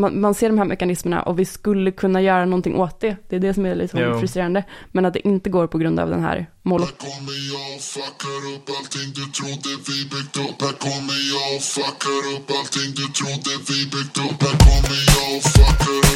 man, 0.00 0.20
man 0.20 0.34
ser 0.34 0.48
de 0.48 0.58
här 0.58 0.64
mekanismerna 0.64 1.22
och 1.22 1.38
vi 1.38 1.44
skulle 1.44 1.90
kunna 1.90 2.22
göra 2.22 2.44
någonting 2.44 2.74
åt 2.76 3.00
det. 3.00 3.16
Det 3.28 3.36
är 3.36 3.40
det 3.40 3.54
som 3.54 3.66
är 3.66 3.74
liksom 3.74 4.00
Jo. 4.00 4.20
frustrerande. 4.20 4.64
Men 4.92 5.04
att 5.04 5.14
det 5.14 5.28
inte 5.28 5.50
går 5.50 5.66
på 5.66 5.78
grund 5.78 6.00
av 6.00 6.10
den 6.10 6.22
här 6.22 6.46
mål 6.62 6.80
Här 6.80 6.88
kommer 7.08 7.36
jag 7.52 7.76
och 7.76 7.82
fuckar 7.94 8.40
upp 8.54 8.66
allting 8.78 9.08
du 9.18 9.24
trodde 9.38 9.70
vi 9.88 9.98
byggt 10.12 10.36
upp 10.44 10.58
Här 10.64 10.74
kommer 10.86 11.18
jag 11.34 11.46
och 11.56 11.62
fuckar 11.74 12.20
upp 12.34 12.46
allting 12.58 12.90
du 13.00 13.06
trodde 13.18 13.50
vi 13.68 13.78
byggt 13.94 14.16
upp 14.26 14.38
Här 14.46 14.56
kommer 14.66 14.98
jag 15.14 15.28
och 15.36 15.42
fuckar 15.54 15.92
upp 15.98 16.07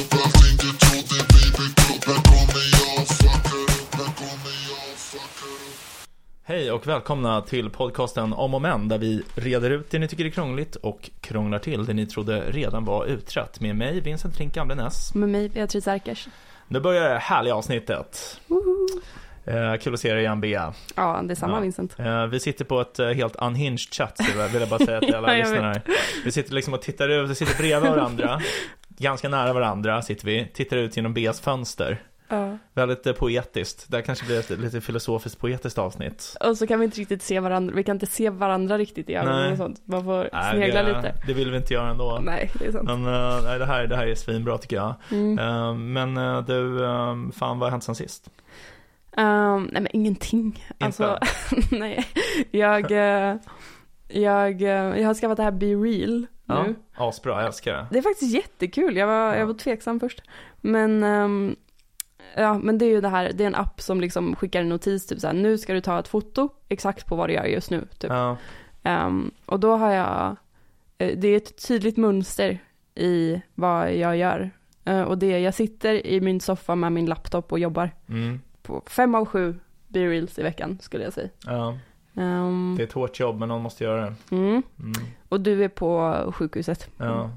Hej 6.53 6.73
och 6.73 6.87
välkomna 6.87 7.41
till 7.41 7.71
podcasten 7.71 8.33
Om 8.33 8.55
och 8.55 8.63
Men 8.63 8.89
där 8.89 8.99
vi 8.99 9.23
reder 9.35 9.71
ut 9.71 9.91
det 9.91 9.99
ni 9.99 10.09
tycker 10.09 10.25
är 10.25 10.31
krångligt 10.31 10.77
och 10.77 11.11
krånglar 11.21 11.59
till 11.59 11.85
det 11.85 11.93
ni 11.93 12.07
trodde 12.07 12.41
redan 12.41 12.85
var 12.85 13.07
utrett 13.07 13.61
med 13.61 13.77
mig 13.77 14.01
Vincent 14.01 14.37
Flink 14.37 14.55
Gamlenäs. 14.55 15.15
med 15.15 15.29
mig, 15.29 15.49
Beatrice 15.49 15.87
Erkers. 15.87 16.29
Nu 16.69 16.81
börjar 16.81 17.11
det 17.11 17.19
härliga 17.19 17.55
avsnittet. 17.55 18.41
Eh, 19.45 19.77
kul 19.81 19.95
att 19.95 20.01
se 20.01 20.09
er 20.09 20.17
igen 20.17 20.41
Bea. 20.41 20.75
Ja, 20.97 21.21
det 21.25 21.33
är 21.33 21.35
samma 21.35 21.57
Ja. 21.57 21.61
Vincent. 21.61 21.99
Eh, 21.99 22.27
vi 22.27 22.41
sitter 22.41 22.65
på 22.65 22.81
ett 22.81 22.99
eh, 22.99 23.09
helt 23.09 23.37
unhinged 23.37 23.81
chat 23.81 24.17
så 24.17 24.49
vill 24.53 24.61
jag 24.61 24.69
bara 24.69 24.87
säga 24.87 25.01
till 25.01 25.15
alla 25.15 25.37
Ja, 25.37 25.45
lyssnare. 25.45 25.83
Vi 26.25 26.33
sitter 26.33 26.55
liksom 26.55 26.75
och 26.75 26.83
tittar 26.83 27.09
ut, 27.09 27.31
vi 27.31 27.35
sitter 27.35 27.57
bredvid 27.59 27.91
varandra. 27.91 28.41
Ganska 28.89 29.29
nära 29.29 29.53
varandra 29.53 30.03
sitter 30.03 30.27
vi, 30.27 30.47
tittar 30.55 30.77
ut 30.77 30.97
genom 30.97 31.15
Beas 31.15 31.41
fönster. 31.41 32.03
Ja. 32.33 32.59
Väldigt 32.75 33.07
eh, 33.07 33.13
poetiskt. 33.13 33.91
Det 33.91 33.97
här 33.97 34.03
kanske 34.03 34.27
blir 34.27 34.39
ett 34.39 34.51
lite 34.51 34.81
filosofiskt 34.81 35.41
poetiskt 35.41 35.79
avsnitt. 35.79 36.37
Och 36.41 36.59
så 36.59 36.67
kan 36.67 36.79
vi 36.79 36.85
inte 36.85 37.01
riktigt 37.01 37.23
se 37.23 37.41
varandra, 37.41 37.75
vi 37.77 37.85
kan 37.85 37.97
inte 37.97 38.07
se 38.07 38.31
varandra 38.31 38.79
riktigt 38.79 39.11
i 39.11 39.15
ögonen 39.15 39.53
och 39.53 39.59
sånt. 39.59 39.83
Man 39.85 40.05
får 40.05 40.29
Nej, 40.33 40.53
snegla 40.57 40.83
det, 40.83 40.97
lite. 40.97 41.15
Det 41.27 41.33
vill 41.33 41.51
vi 41.51 41.57
inte 41.57 41.75
göra 41.75 41.91
ändå. 41.91 42.21
Nej, 42.23 42.51
det 42.59 42.67
är 42.67 42.73
sant. 42.73 42.85
Men 42.85 43.07
eh, 43.07 43.43
nej, 43.45 43.59
det, 43.59 43.67
här, 43.67 43.87
det 43.87 43.97
här 43.97 44.07
är 44.07 44.15
svinbra 44.15 44.59
tycker 44.59 44.77
jag. 44.77 44.95
Mm. 45.11 45.39
Eh, 45.39 45.75
men 45.75 46.17
eh, 46.17 46.45
du, 46.45 46.85
eh, 46.85 47.17
fan 47.33 47.59
vad 47.59 47.61
har 47.61 47.71
hänt 47.71 47.85
sen 47.85 47.95
sist? 47.95 48.31
Ehm, 49.17 49.63
nej 49.73 49.83
men 49.83 49.89
ingenting. 49.93 50.67
Alltså, 50.81 51.19
nej. 51.71 52.07
Jag, 52.51 52.91
jag, 54.09 54.61
jag 54.63 55.07
har 55.07 55.15
skaffat 55.15 55.37
det 55.37 55.43
här 55.43 55.51
Be 55.51 55.67
Real 55.67 56.27
Ja, 56.47 56.63
nu. 56.63 56.75
asbra, 56.95 57.33
jag 57.37 57.47
älskar 57.47 57.73
det. 57.73 57.87
Det 57.91 57.99
är 57.99 58.03
faktiskt 58.03 58.35
jättekul. 58.35 58.97
Jag 58.97 59.07
var, 59.07 59.35
jag 59.35 59.47
var 59.47 59.55
tveksam 59.55 60.01
först. 60.01 60.23
Men, 60.61 61.03
ehm, 61.03 61.57
ja, 62.37 62.59
men 62.59 62.79
det 62.79 62.85
är 62.85 62.91
ju 62.91 63.01
det 63.01 63.09
här, 63.09 63.33
det 63.35 63.45
är 63.45 63.47
en 63.49 63.55
app 63.55 63.81
som 63.81 64.01
liksom 64.01 64.37
skickar 64.37 64.61
en 64.61 64.69
notis 64.69 65.07
typ 65.07 65.21
så 65.21 65.27
här, 65.27 65.35
nu 65.35 65.59
ska 65.59 65.73
du 65.73 65.81
ta 65.81 65.99
ett 65.99 66.09
foto 66.09 66.49
exakt 66.69 67.07
på 67.07 67.17
vad 67.17 67.29
du 67.29 67.33
gör 67.35 67.45
just 67.45 67.71
nu. 67.71 67.87
Typ. 67.99 68.11
Ja, 68.11 68.37
Ehm, 68.85 69.31
och 69.47 69.61
då 69.61 69.77
har 69.77 69.93
jag, 69.93 70.37
eh, 70.99 71.19
det 71.19 71.29
är 71.29 71.37
ett 71.37 71.69
tydligt 71.69 71.97
mönster 71.97 72.59
i 72.95 73.43
vad 73.55 73.95
jag 73.95 74.17
gör. 74.17 74.51
Eh, 74.85 75.03
och 75.03 75.19
det 75.19 75.33
är, 75.33 75.39
jag 75.39 75.55
sitter 75.55 76.07
i 76.07 76.21
min 76.21 76.41
soffa 76.41 76.75
med 76.75 76.93
min 76.93 77.07
laptop 77.07 77.53
och 77.53 77.59
jobbar 77.59 77.91
mm, 78.09 78.41
på 78.63 78.83
fem 78.87 79.15
av 79.15 79.25
sju 79.27 79.55
B-reels 79.89 80.39
i 80.39 80.43
veckan 80.43 80.79
skulle 80.83 81.05
jag 81.05 81.13
säga. 81.13 81.29
ja, 81.47 81.79
Ehm, 82.17 82.75
det 82.77 82.83
är 82.83 82.87
ett 82.87 82.93
hårt 82.93 83.21
jobb 83.21 83.39
men 83.39 83.49
någon 83.49 83.63
måste 83.63 83.85
göra 83.85 84.01
det. 84.01 84.15
mm. 84.37 84.63
Mm, 84.79 84.93
Och 85.29 85.41
du 85.41 85.65
är 85.65 85.69
på 85.69 86.33
sjukhuset. 86.37 86.89
ja. 86.99 87.31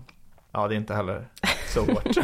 ja, 0.51 0.67
det 0.67 0.75
är 0.75 0.77
inte 0.77 0.93
heller 0.95 1.27
så 1.75 1.85
hårt. 1.85 2.17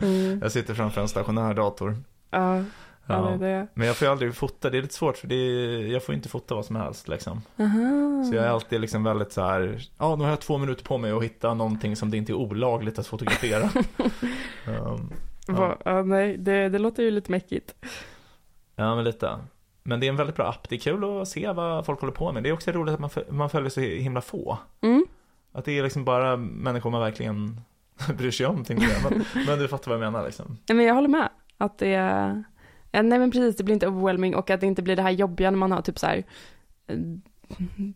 Mm. 0.00 0.40
jag 0.42 0.52
sitter 0.52 0.74
framför 0.74 1.00
en 1.00 1.08
stationär 1.08 1.54
dator. 1.54 1.96
Ja, 2.30 2.62
ja. 3.06 3.36
det 3.40 3.48
Ja. 3.48 3.66
Men 3.74 3.86
jag 3.86 3.96
får 3.96 4.06
ju 4.06 4.12
aldrig 4.12 4.34
fota, 4.34 4.70
det 4.70 4.78
är 4.78 4.82
lite 4.82 4.94
svårt 4.94 5.16
för 5.16 5.26
det 5.28 5.34
är, 5.34 5.86
jag 5.86 6.04
får 6.04 6.14
inte 6.14 6.28
fota 6.28 6.54
vad 6.54 6.64
som 6.64 6.76
helst 6.76 7.08
liksom. 7.08 7.42
Aha. 7.58 8.24
Så 8.24 8.36
jag 8.36 8.44
är 8.44 8.48
alltid 8.48 8.80
liksom 8.80 9.04
väldigt 9.04 9.32
så 9.32 9.42
här, 9.42 9.80
ja 9.98 10.16
nu 10.16 10.22
har 10.22 10.30
jag 10.30 10.40
två 10.40 10.58
minuter 10.58 10.84
på 10.84 10.98
mig 10.98 11.12
att 11.12 11.24
hitta 11.24 11.54
någonting 11.54 11.96
som 11.96 12.10
det 12.10 12.16
inte 12.16 12.32
är 12.32 12.34
olagligt 12.34 12.98
att 12.98 13.06
fotografera. 13.06 13.62
um, 14.66 15.12
Va, 15.46 15.76
ja, 15.84 16.02
nej, 16.02 16.36
det, 16.36 16.68
det 16.68 16.78
låter 16.78 17.02
ju 17.02 17.10
lite 17.10 17.30
mäckigt. 17.30 17.74
Ja, 18.76 18.94
men 18.94 19.04
lite. 19.04 19.38
Men 19.82 20.00
det 20.00 20.06
är 20.06 20.08
en 20.08 20.16
väldigt 20.16 20.36
bra 20.36 20.48
app. 20.48 20.68
Det 20.68 20.74
är 20.74 20.80
kul 20.80 21.20
att 21.20 21.28
se 21.28 21.52
vad 21.52 21.86
folk 21.86 22.00
håller 22.00 22.12
på 22.12 22.32
med. 22.32 22.42
Det 22.42 22.48
är 22.48 22.52
också 22.52 22.72
roligt 22.72 22.94
att 22.94 23.00
man, 23.00 23.10
man 23.28 23.50
följer 23.50 23.70
så 23.70 23.80
himla 23.80 24.20
få. 24.20 24.58
Mm. 24.80 25.06
Att 25.52 25.64
det 25.64 25.78
är 25.78 25.82
liksom 25.82 26.04
bara 26.04 26.36
människor 26.36 26.90
man 26.90 27.00
verkligen 27.00 27.60
bryr 28.16 28.30
sig 28.30 28.46
om, 28.46 28.64
tänkte 28.64 28.86
jag. 28.86 29.12
Men, 29.12 29.24
men 29.46 29.58
du 29.58 29.68
fattar 29.68 29.90
vad 29.90 30.04
jag 30.04 30.12
menar 30.12 30.26
liksom. 30.26 30.58
Nej, 30.68 30.76
men 30.76 30.86
jag 30.86 30.94
håller 30.94 31.08
med. 31.08 31.28
Att 31.58 31.78
det 31.78 31.94
är, 31.94 32.44
nej 32.92 33.18
men 33.18 33.30
precis, 33.30 33.56
det 33.56 33.64
blir 33.64 33.74
inte 33.74 33.88
overwhelming 33.88 34.34
och 34.34 34.50
att 34.50 34.60
det 34.60 34.66
inte 34.66 34.82
blir 34.82 34.96
det 34.96 35.02
här 35.02 35.10
jobbiga 35.10 35.50
när 35.50 35.58
man 35.58 35.72
har 35.72 35.82
typ 35.82 35.98
så 35.98 36.06
här 36.06 36.24
eh, 36.86 36.96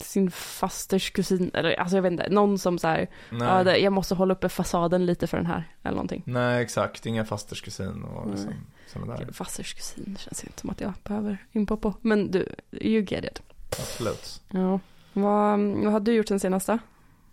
sin 0.00 0.30
fasters 0.30 1.10
kusin, 1.10 1.50
eller 1.54 1.80
alltså 1.80 1.96
jag 1.96 2.02
vet 2.02 2.12
inte, 2.12 2.30
någon 2.30 2.58
som 2.58 2.78
så 2.78 2.88
här, 2.88 3.08
ja, 3.30 3.76
jag 3.76 3.92
måste 3.92 4.14
hålla 4.14 4.34
uppe 4.34 4.48
fasaden 4.48 5.06
lite 5.06 5.26
för 5.26 5.36
den 5.36 5.46
här, 5.46 5.64
eller 5.82 5.94
någonting. 5.94 6.22
Nej 6.26 6.62
exakt. 6.62 7.06
Inga 7.06 7.24
fasters 7.24 7.62
kusin 7.62 8.02
och 8.02 8.30
liksom, 8.30 8.52
sådana 8.86 9.16
där. 9.16 9.32
Fasters 9.32 9.74
kusin 9.74 10.16
känns 10.20 10.44
inte 10.44 10.60
som 10.60 10.70
att 10.70 10.80
jag 10.80 10.92
behöver 11.04 11.46
inpå 11.52 11.94
Men 12.00 12.30
du, 12.30 12.46
you 12.70 13.04
get 13.08 13.24
it. 13.24 13.42
Absolut. 13.70 14.42
Ja. 14.50 14.80
Vad, 15.12 15.60
vad 15.60 15.92
har 15.92 16.00
du 16.00 16.12
gjort 16.12 16.28
sen 16.28 16.40
senaste? 16.40 16.78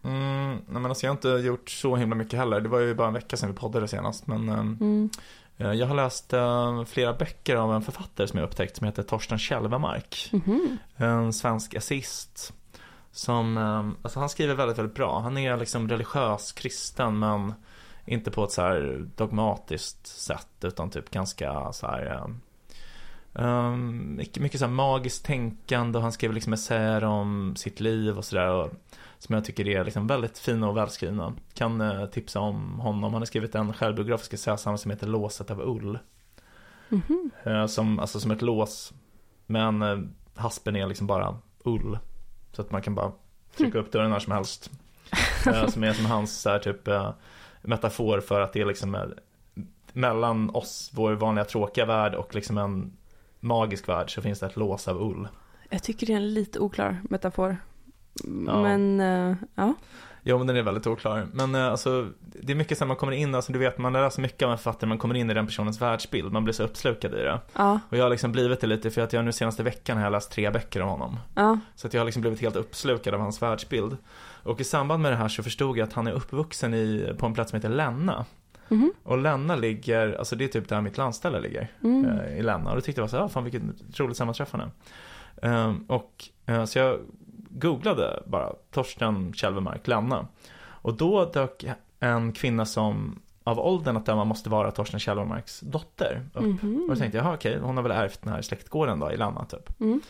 Mm, 0.06 0.50
nej 0.52 0.82
men 0.82 0.86
alltså 0.86 1.06
jag 1.06 1.12
har 1.12 1.16
inte 1.16 1.48
gjort 1.48 1.70
så 1.70 1.96
himla 1.96 2.16
mycket 2.16 2.40
heller. 2.40 2.62
Det 2.62 2.70
var 2.70 2.80
ju 2.80 2.94
bara 2.96 3.08
en 3.08 3.14
vecka 3.14 3.38
sedan 3.38 3.50
vi 3.50 3.56
poddade 3.56 3.88
senast. 3.88 4.28
Men 4.28 4.50
ehm, 4.50 4.78
Mm. 4.82 5.10
eh, 5.58 5.72
jag 5.74 5.88
har 5.88 5.96
läst 5.96 6.34
eh, 6.34 6.84
flera 6.86 7.14
böcker 7.14 7.56
av 7.56 7.74
en 7.74 7.82
författare 7.82 8.28
som 8.28 8.40
jag 8.40 8.48
upptäckt 8.48 8.76
som 8.78 8.86
heter 8.86 9.04
Torsten 9.04 9.38
Kälvemark. 9.40 10.30
Mhm. 10.34 10.78
en 10.98 11.34
svensk 11.34 11.74
essist. 11.74 12.54
Som, 13.12 13.58
eh, 13.58 13.90
alltså 14.02 14.20
han 14.20 14.30
skriver 14.30 14.56
väldigt, 14.56 14.78
väldigt 14.78 14.96
bra. 14.96 15.20
Han 15.20 15.38
är 15.38 15.58
liksom 15.58 15.90
religiös 15.90 16.52
kristen 16.52 17.20
men 17.20 17.54
inte 18.06 18.32
på 18.32 18.44
ett 18.44 18.52
så 18.52 18.62
här 18.62 19.06
dogmatiskt 19.16 20.08
sätt 20.08 20.48
utan 20.62 20.90
typ 20.90 21.10
ganska 21.12 21.74
så 21.74 21.88
här 21.88 22.06
eh, 23.36 23.46
eh, 23.46 23.72
mycket, 23.76 24.44
mycket 24.44 24.60
så 24.60 24.66
här 24.66 24.74
magiskt 24.74 25.26
tänkande 25.26 25.98
och 25.98 26.04
han 26.04 26.12
skriver 26.12 26.34
liksom 26.36 26.54
essäer 26.54 27.04
om 27.04 27.56
sitt 27.56 27.80
liv 27.80 28.18
och 28.18 28.26
sådär. 28.26 28.70
Som 29.20 29.36
jag 29.36 29.46
tycker 29.46 29.68
är 29.68 29.84
liksom 29.86 30.08
väldigt 30.08 30.38
fina 30.38 30.70
och 30.70 30.78
välskrivna. 30.78 31.34
Kan 31.54 31.82
eh, 31.82 32.06
tipsa 32.06 32.40
om 32.40 32.80
honom. 32.80 33.04
Han 33.14 33.22
har 33.22 33.26
skrivit 33.26 33.56
en 33.56 33.74
självbiografisk 33.74 34.34
essä 34.34 34.78
som 34.78 34.92
heter 34.92 35.08
Låset 35.08 35.52
av 35.52 35.62
ull. 35.62 36.00
Mhm. 36.90 37.32
Eh, 37.44 37.66
Som, 37.66 38.00
alltså 38.00 38.20
som 38.20 38.32
ett 38.32 38.42
lås. 38.42 38.94
Men 39.46 39.82
eh, 39.82 39.98
haspen 40.36 40.76
är 40.76 40.88
liksom 40.88 41.08
bara 41.08 41.38
ull. 41.64 41.98
Så 42.52 42.62
att 42.62 42.72
man 42.72 42.82
kan 42.82 42.96
bara 42.96 43.12
trycka 43.58 43.78
upp 43.80 43.92
dörren 43.92 44.10
när 44.12 44.20
som 44.20 44.34
helst. 44.34 44.72
Eh, 45.48 45.68
Som 45.68 45.84
är 45.84 45.94
som 45.94 46.06
hans 46.06 46.42
så 46.42 46.50
här, 46.50 46.60
typ 46.60 46.88
eh, 46.88 47.12
metafor 47.62 48.20
för 48.20 48.42
att 48.42 48.54
det 48.54 48.62
är 48.62 48.66
liksom 48.66 48.96
eh, 48.96 49.02
mellan 49.94 50.50
oss, 50.56 50.92
vår 50.94 51.14
vanliga 51.14 51.46
tråkiga 51.46 51.86
värld 51.86 52.16
och 52.16 52.36
liksom 52.36 52.58
en 52.58 52.98
magisk 53.40 53.90
värld 53.90 54.14
så 54.14 54.22
finns 54.22 54.40
det 54.40 54.46
ett 54.46 54.56
lås 54.56 54.88
av 54.88 55.02
ull. 55.02 55.28
Jag 55.70 55.84
tycker 55.84 56.08
det 56.08 56.14
är 56.14 56.18
en 56.18 56.34
lite 56.34 56.60
oklar 56.60 57.02
metafor. 57.10 57.58
Ja. 58.24 58.62
Men, 58.62 59.00
eh, 59.00 59.36
ja. 59.56 59.74
Jo 60.28 60.38
men 60.38 60.48
den 60.48 60.56
är 60.56 60.62
väldigt 60.62 60.88
oklar. 60.88 61.28
Men 61.34 61.56
eh, 61.56 61.66
alltså 61.68 62.10
det 62.22 62.54
är 62.54 62.56
mycket 62.56 62.78
så 62.78 62.84
här 62.84 62.88
man 62.88 62.98
kommer 62.98 63.14
in, 63.14 63.36
alltså 63.36 63.54
du 63.54 63.60
vet 63.60 63.78
man 63.78 63.94
läser 63.94 64.22
mycket 64.22 64.44
av 64.44 64.52
en 64.52 64.58
författare, 64.58 64.88
man 64.88 64.98
kommer 64.98 65.16
in 65.16 65.30
i 65.30 65.34
den 65.34 65.46
personens 65.46 65.82
världsbild, 65.82 66.32
man 66.32 66.44
blir 66.44 66.54
så 66.54 66.64
uppslukad 66.64 67.14
i 67.14 67.18
det. 67.18 67.40
Ja, 67.54 67.80
Och 67.90 67.98
jag 67.98 68.04
har 68.04 68.10
liksom 68.10 68.32
blivit 68.32 68.62
det 68.62 68.68
lite 68.68 68.92
för 68.92 69.02
att 69.02 69.14
jag 69.14 69.26
nu 69.26 69.32
senaste 69.32 69.64
veckan 69.64 69.98
har 69.98 70.04
jag 70.04 70.12
läst 70.12 70.32
tre 70.32 70.50
böcker 70.52 70.82
av 70.82 70.90
honom. 70.90 71.20
ja. 71.36 71.60
Så 71.76 71.88
att 71.88 71.94
jag 71.94 72.02
har 72.02 72.06
liksom 72.06 72.22
blivit 72.22 72.42
helt 72.42 72.56
uppslukad 72.56 73.14
av 73.14 73.20
hans 73.20 73.42
världsbild. 73.42 73.98
Och 74.44 74.62
i 74.62 74.64
samband 74.64 75.04
med 75.04 75.12
det 75.12 75.16
här 75.16 75.28
så 75.28 75.44
förstod 75.44 75.78
jag 75.78 75.88
att 75.88 75.94
han 75.94 76.08
är 76.08 76.12
uppvuxen 76.12 76.74
i, 76.74 77.14
på 77.18 77.26
en 77.26 77.34
plats 77.34 77.52
som 77.52 77.58
heter 77.58 77.70
Länna. 77.70 78.26
Mhm. 78.70 78.94
Och 79.04 79.18
Länna 79.18 79.56
ligger, 79.56 80.14
alltså 80.14 80.36
det 80.36 80.44
är 80.44 80.48
typ 80.48 80.70
där 80.70 80.82
mitt 80.82 80.98
landställe 80.98 81.40
ligger. 81.40 81.72
Mm. 81.84 82.06
eh, 82.06 82.38
I 82.38 82.42
Länna. 82.42 82.70
Och 82.70 82.76
då 82.76 82.82
tyckte 82.82 83.02
jag 83.02 83.04
var 83.04 83.10
så 83.10 83.18
här, 83.18 83.24
ah, 83.24 83.30
fan 83.30 83.44
vilket 83.44 83.62
roligt 84.00 84.18
sammanträffande. 84.18 84.70
Ehm, 85.42 85.86
och 85.88 86.30
så 86.68 86.80
jag 86.80 87.00
googlade 87.60 88.24
bara 88.26 88.54
Torsten 88.72 89.34
Kälvemark, 89.34 89.88
Länna. 89.88 90.28
Och 90.68 90.94
då 90.94 91.26
dök 91.26 91.66
en 92.00 92.32
kvinna 92.32 92.66
som 92.66 93.22
av 93.44 93.60
åldern 93.60 93.98
att 93.98 94.06
döma 94.06 94.24
måste 94.24 94.50
vara 94.50 94.72
Torsten 94.72 95.00
Kälvemarks 95.00 95.60
dotter 95.60 96.30
upp. 96.34 96.44
Mhm. 96.44 96.82
Och 96.82 96.90
då 96.90 96.96
tänkte 96.96 97.18
jag, 97.18 97.34
okej, 97.34 97.60
hon 97.60 97.76
har 97.76 97.84
väl 97.84 97.92
ärvt 97.92 98.22
den 98.22 98.34
här 98.34 98.42
släktgården 98.42 99.00
då 99.00 99.12
i 99.12 99.18
Länna 99.18 99.46
typ. 99.46 99.80
Mm. 99.80 100.02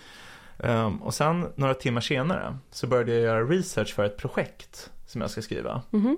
Ehm, 0.60 0.98
och 1.02 1.14
sen 1.14 1.48
några 1.56 1.74
timmar 1.74 2.02
senare 2.02 2.58
så 2.72 2.88
började 2.88 3.14
jag 3.14 3.22
göra 3.22 3.44
research 3.44 3.94
för 3.96 4.04
ett 4.04 4.18
projekt 4.18 4.92
som 5.08 5.22
jag 5.22 5.30
ska 5.30 5.42
skriva. 5.42 5.82
Mhm. 5.90 6.18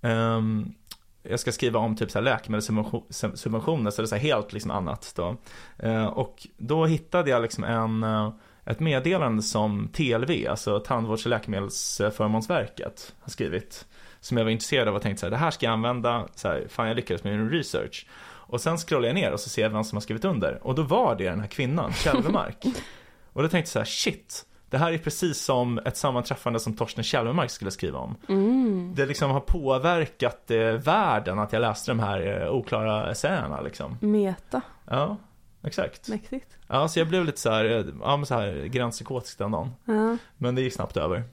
Ehm, 0.00 0.74
jag 1.22 1.40
ska 1.40 1.52
skriva 1.52 1.78
om 1.78 1.96
typ 1.96 2.10
så 2.10 2.18
här 2.18 2.24
läkemedelssubventioner, 2.24 3.90
så 3.90 4.02
det 4.02 4.06
är 4.06 4.08
så 4.08 4.16
helt 4.16 4.52
liksom 4.52 4.70
annat 4.70 5.12
då. 5.16 5.36
Ehm, 5.78 6.08
och 6.08 6.46
då 6.56 6.86
hittade 6.86 7.30
jag 7.30 7.42
liksom 7.42 7.64
en, 7.64 8.02
eh, 8.02 8.32
ett 8.70 8.80
meddelande 8.80 9.42
som 9.42 9.88
TLV, 9.88 10.48
alltså 10.50 10.80
Tandvårds 10.80 11.26
och 11.26 11.30
läkemedelsförmånsverket, 11.30 13.14
har 13.20 13.30
skrivit. 13.30 13.86
Som 14.20 14.36
jag 14.36 14.44
var 14.44 14.50
intresserad 14.50 14.88
av 14.88 14.94
och 14.94 15.02
tänkte 15.02 15.20
så 15.20 15.26
här, 15.26 15.30
det 15.30 15.36
här 15.36 15.50
ska 15.50 15.66
jag 15.66 15.72
använda, 15.72 16.28
så 16.34 16.48
här, 16.48 16.66
fan 16.68 16.88
jag 16.88 16.96
lyckades 16.96 17.24
med 17.24 17.38
min 17.38 17.50
research. 17.50 18.06
Och 18.48 18.60
sen 18.60 18.78
scrollar 18.78 19.06
jag 19.06 19.14
ner 19.14 19.32
och 19.32 19.40
så 19.40 19.48
ser 19.48 19.62
jag 19.62 19.70
vem 19.70 19.84
som 19.84 19.96
har 19.96 20.00
skrivit 20.00 20.24
under. 20.24 20.58
Och 20.62 20.74
då 20.74 20.82
var 20.82 21.16
det 21.16 21.24
den 21.24 21.40
här 21.40 21.46
kvinnan, 21.46 21.92
Kälvemark. 21.92 22.64
och 23.32 23.42
då 23.42 23.48
tänkte 23.48 23.68
jag 23.68 23.72
så 23.72 23.78
här, 23.78 23.86
shit, 23.86 24.44
det 24.70 24.78
här 24.78 24.92
är 24.92 24.98
precis 24.98 25.44
som 25.44 25.78
ett 25.78 25.96
sammanträffande 25.96 26.60
som 26.60 26.76
Torsten 26.76 27.04
Kjellmark 27.04 27.50
skulle 27.50 27.70
skriva 27.70 27.98
om. 27.98 28.16
Mm. 28.28 28.92
Det 28.96 29.06
liksom 29.06 29.30
har 29.30 29.40
påverkat 29.40 30.50
eh, 30.50 30.58
världen 30.58 31.38
att 31.38 31.52
jag 31.52 31.60
läste 31.60 31.90
de 31.90 32.00
här 32.00 32.42
eh, 32.42 32.50
oklara 32.50 33.10
essäerna 33.10 33.60
liksom. 33.60 33.98
Meta, 34.00 34.60
Ja, 34.90 35.16
exakt. 35.62 36.08
mäktigt. 36.08 36.57
Ja, 36.68 36.88
så 36.88 36.98
jag 36.98 37.08
blev 37.08 37.24
lite 37.24 37.40
så 37.40 37.50
här, 37.50 37.64
eh, 37.64 37.84
ja 38.00 38.16
men 38.16 38.26
så 38.26 38.34
här 38.34 38.64
gränspsykotisk 38.64 39.38
den 39.38 39.50
dagen. 39.50 39.70
Ja. 39.84 40.16
Men 40.36 40.54
det 40.54 40.62
gick 40.62 40.72
snabbt 40.72 40.96
över. 40.96 41.24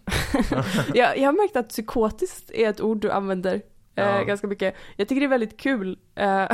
Jag, 0.93 1.17
jag 1.17 1.25
har 1.25 1.33
märkt 1.33 1.55
att 1.55 1.69
psykotiskt 1.69 2.51
är 2.51 2.69
ett 2.69 2.81
ord 2.81 2.97
du 2.97 3.11
använder 3.11 3.61
Ja. 3.95 4.23
ganska 4.23 4.47
mycket. 4.47 4.75
Jag 4.95 5.07
tycker 5.07 5.19
det 5.21 5.25
är 5.25 5.29
väldigt 5.29 5.57
kul, 5.59 5.97
eh, 6.15 6.45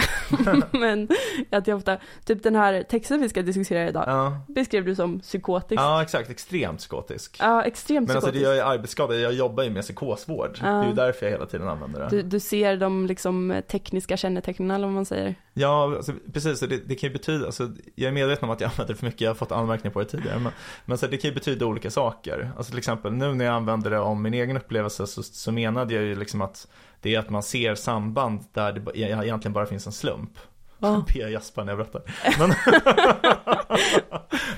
men 0.71 1.07
att 1.49 1.67
jag 1.67 1.77
ofta, 1.77 1.97
typ 2.25 2.43
den 2.43 2.55
här 2.55 2.83
texten 2.83 3.21
vi 3.21 3.29
ska 3.29 3.41
diskutera 3.41 3.87
idag, 3.89 4.03
Ja, 4.07 4.41
beskrev 4.47 4.85
du 4.85 4.95
som 4.95 5.19
psykotisk. 5.19 5.81
ja 5.81 6.01
exakt, 6.01 6.29
extremt 6.29 6.79
psykotisk. 6.79 7.37
Ja, 7.39 7.63
extremt 7.63 8.07
Men 8.07 8.17
alltså 8.17 8.31
psykotisk. 8.31 8.49
jag 8.49 8.57
är 8.57 8.63
arbetsskadad, 8.73 9.19
jag 9.19 9.33
jobbar 9.33 9.63
ju 9.63 9.69
med 9.69 9.83
psykosvård. 9.83 10.59
Ja. 10.61 10.67
Det 10.67 10.85
är 10.85 10.87
ju 10.87 10.93
därför 10.93 11.25
jag 11.25 11.31
hela 11.33 11.45
tiden 11.45 11.67
använder 11.67 11.99
det. 11.99 12.07
Du, 12.09 12.21
du 12.21 12.39
ser 12.39 12.77
de 12.77 13.05
liksom 13.05 13.61
tekniska 13.67 14.17
kännetecknen 14.17 14.71
eller 14.71 14.87
vad 14.87 14.93
man 14.93 15.05
säger. 15.05 15.35
Ja, 15.53 15.95
alltså, 15.95 16.13
precis. 16.33 16.59
Det, 16.59 16.67
det 16.87 16.95
kan 16.95 17.07
ju 17.09 17.13
betyda, 17.13 17.45
alltså, 17.45 17.69
jag 17.95 18.07
är 18.07 18.11
medveten 18.11 18.43
om 18.45 18.49
att 18.49 18.61
jag 18.61 18.71
använder 18.71 18.93
det 18.93 18.99
för 18.99 19.05
mycket, 19.05 19.21
jag 19.21 19.29
har 19.29 19.35
fått 19.35 19.51
anmärkningar 19.51 19.93
på 19.93 19.99
det 19.99 20.05
tidigare. 20.05 20.39
Men, 20.39 20.51
men 20.85 20.97
så 20.97 21.07
det 21.07 21.17
kan 21.17 21.29
ju 21.29 21.33
betyda 21.33 21.65
olika 21.65 21.89
saker. 21.89 22.51
Alltså 22.57 22.69
till 22.69 22.77
exempel 22.79 23.13
nu 23.13 23.33
när 23.33 23.45
jag 23.45 23.53
använder 23.53 23.91
det 23.91 23.99
om 23.99 24.21
min 24.21 24.33
egen 24.33 24.57
upplevelse 24.57 25.07
så, 25.07 25.23
så 25.23 25.51
menade 25.51 25.93
jag 25.93 26.03
ju 26.03 26.15
liksom 26.15 26.41
att 26.41 26.67
det 27.01 27.15
är 27.15 27.19
att 27.19 27.29
man 27.29 27.43
ser 27.43 27.75
samband 27.75 28.39
där 28.53 28.73
det 28.73 28.91
e- 28.99 29.11
egentligen 29.23 29.53
bara 29.53 29.65
finns 29.65 29.85
en 29.87 29.93
slump. 29.93 30.31
Ja. 30.79 31.05
Jag 31.15 31.31
gäspar 31.31 31.63
när 31.65 31.71
jag 31.71 31.77
berättar. 31.77 32.01
Men, 32.39 32.53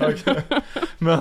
Okej. 0.00 0.42
men, 0.98 1.18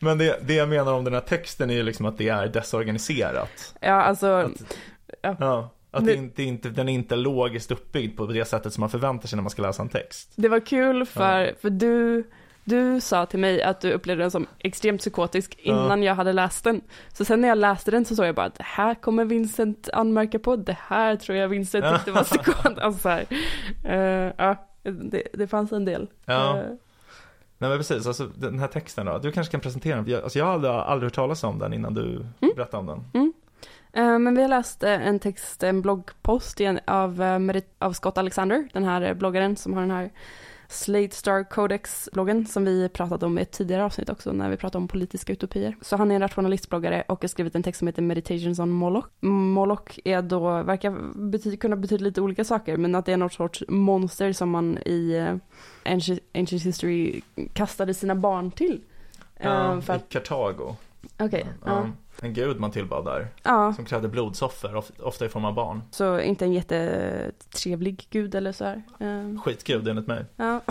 men 0.00 0.18
det, 0.18 0.38
det 0.42 0.54
jag 0.54 0.68
menar 0.68 0.92
om 0.92 1.04
den 1.04 1.14
här 1.14 1.20
texten 1.20 1.70
är 1.70 1.74
ju 1.74 1.82
liksom 1.82 2.06
att 2.06 2.18
det 2.18 2.28
är 2.28 2.46
desorganiserat. 2.48 3.74
Ja, 3.80 3.92
alltså, 4.02 4.26
Att, 4.26 4.76
Ja. 5.22 5.36
ja, 5.40 5.70
att 5.90 6.06
Det- 6.06 6.30
det 6.36 6.44
inte, 6.44 6.68
den 6.68 6.88
är 6.88 6.92
inte 6.92 7.16
logiskt 7.16 7.70
uppbyggd 7.70 8.16
på 8.16 8.26
det 8.26 8.44
sättet 8.44 8.72
som 8.72 8.80
man 8.80 8.90
förväntar 8.90 9.28
sig 9.28 9.36
när 9.36 9.42
man 9.42 9.50
ska 9.50 9.62
läsa 9.62 9.82
en 9.82 9.88
text. 9.88 10.32
det 10.36 10.48
var 10.48 10.66
kul 10.66 11.06
för, 11.06 11.54
för 11.60 11.70
du, 11.70 12.24
du 12.64 13.00
sa 13.00 13.26
till 13.26 13.38
mig 13.38 13.62
att 13.62 13.80
du 13.80 13.92
upplevde 13.92 14.24
den 14.24 14.30
som 14.30 14.46
extremt 14.58 15.00
psykotisk 15.00 15.54
innan 15.58 16.02
jag 16.02 16.14
hade 16.14 16.32
läst 16.32 16.64
den. 16.64 16.80
Så 17.12 17.24
sen 17.24 17.40
när 17.40 17.48
jag 17.48 17.58
läste 17.58 17.90
den 17.90 18.04
så 18.04 18.16
såg 18.16 18.26
jag 18.26 18.34
bara 18.34 18.46
att 18.46 18.54
det 18.54 18.64
här 18.66 18.94
kommer 18.94 19.24
Vincent 19.24 19.88
anmärka 19.92 20.38
på, 20.38 20.56
det 20.56 20.76
här 20.80 21.16
tror 21.16 21.38
jag 21.38 21.48
Vincent 21.48 21.84
Ja. 21.84 21.96
tyckte 21.96 22.12
var 22.12 22.22
psykot. 22.24 22.78
Alltså 22.78 23.00
så 23.00 23.08
här, 23.08 23.26
eh, 23.84 24.32
ja, 24.36 24.56
det, 24.82 25.22
det 25.32 25.46
fanns 25.46 25.72
en 25.72 25.84
del. 25.84 26.08
Ja. 26.24 26.58
Eh, 26.58 26.64
Nej 27.58 27.68
men 27.70 27.78
precis, 27.78 28.06
alltså 28.06 28.26
den 28.26 28.58
här 28.58 28.68
texten 28.68 29.06
då, 29.06 29.18
du 29.18 29.32
kanske 29.32 29.50
kan 29.50 29.60
presentera 29.60 29.96
den, 29.96 30.06
jag, 30.08 30.22
alltså 30.22 30.38
jag 30.38 30.46
har 30.46 30.52
aldrig, 30.52 30.72
aldrig 30.72 31.06
hört 31.06 31.14
talas 31.14 31.44
om 31.44 31.58
den 31.58 31.72
innan 31.72 31.94
du 31.94 32.02
Mm. 32.40 32.54
berättade 32.56 32.76
om 32.78 32.86
den. 33.12 33.32
Eh, 33.92 34.18
Men 34.18 34.34
vi 34.34 34.42
har 34.42 34.48
läst 34.48 34.82
en 34.82 35.18
text, 35.18 35.62
en 35.62 35.82
bloggpost 35.82 36.60
igen 36.60 36.80
av, 36.86 37.22
av 37.78 37.92
Scott 37.92 38.18
Alexander, 38.18 38.68
den 38.72 38.84
här 38.84 39.14
bloggaren 39.14 39.56
som 39.56 39.72
har 39.74 39.80
den 39.80 39.90
här 39.90 40.10
Slate 40.72 41.16
Star 41.16 41.44
Codex-bloggen 41.44 42.46
som 42.46 42.64
vi 42.64 42.88
pratat 42.88 43.22
om 43.22 43.38
i 43.38 43.42
ett 43.42 43.50
tidigare 43.50 43.84
avsnitt 43.84 44.08
också 44.10 44.32
när 44.32 44.50
vi 44.50 44.56
pratade 44.56 44.82
om 44.82 44.88
politiska 44.88 45.32
utopier. 45.32 45.76
Så 45.80 45.96
han 45.96 46.10
är 46.10 46.14
en 46.14 46.20
rationalistbloggare 46.20 47.04
och 47.08 47.22
har 47.22 47.28
skrivit 47.28 47.54
en 47.54 47.62
text 47.62 47.78
som 47.78 47.88
heter 47.88 48.02
Meditations 48.02 48.58
on 48.58 48.70
Moloch. 48.70 49.06
Moloch 49.20 50.00
är 50.04 50.22
då, 50.22 50.62
verkar 50.62 50.90
bety- 51.14 51.56
kunna 51.56 51.76
betyda 51.76 52.04
lite 52.04 52.20
olika 52.20 52.44
saker 52.44 52.76
men 52.76 52.94
att 52.94 53.06
det 53.06 53.12
är 53.12 53.16
något 53.16 53.32
sorts 53.32 53.64
monster 53.68 54.32
som 54.32 54.50
man 54.50 54.78
i 54.78 55.12
eh, 55.12 55.92
Ancient, 55.92 56.20
Ancient 56.34 56.62
History 56.62 57.20
kastade 57.52 57.94
sina 57.94 58.14
barn 58.14 58.50
till. 58.50 58.80
Ja, 59.38 59.80
för 59.80 59.92
I 59.92 59.96
att, 59.96 60.08
Kartago. 60.08 60.76
okej, 61.18 61.46
ja. 61.64 61.70
ja. 61.70 61.86
En 62.24 62.32
gud 62.34 62.60
man 62.60 62.70
tillbad 62.70 63.04
där, 63.04 63.28
ja. 63.42 63.72
som 63.72 63.84
krävde 63.84 64.08
blodsoffer, 64.08 64.76
of, 64.76 64.90
ofta 64.98 65.24
i 65.26 65.28
form 65.28 65.44
av 65.44 65.54
barn. 65.54 65.82
Så 65.90 66.20
inte 66.20 66.44
en 66.44 66.52
jättetrevlig 66.52 68.06
gud 68.10 68.34
eller 68.34 68.52
så 68.52 68.64
här. 68.64 68.82
Eh, 69.00 69.40
Skitgud 69.42 69.88
enligt 69.88 70.06
mig. 70.06 70.24
Ja. 70.36 70.60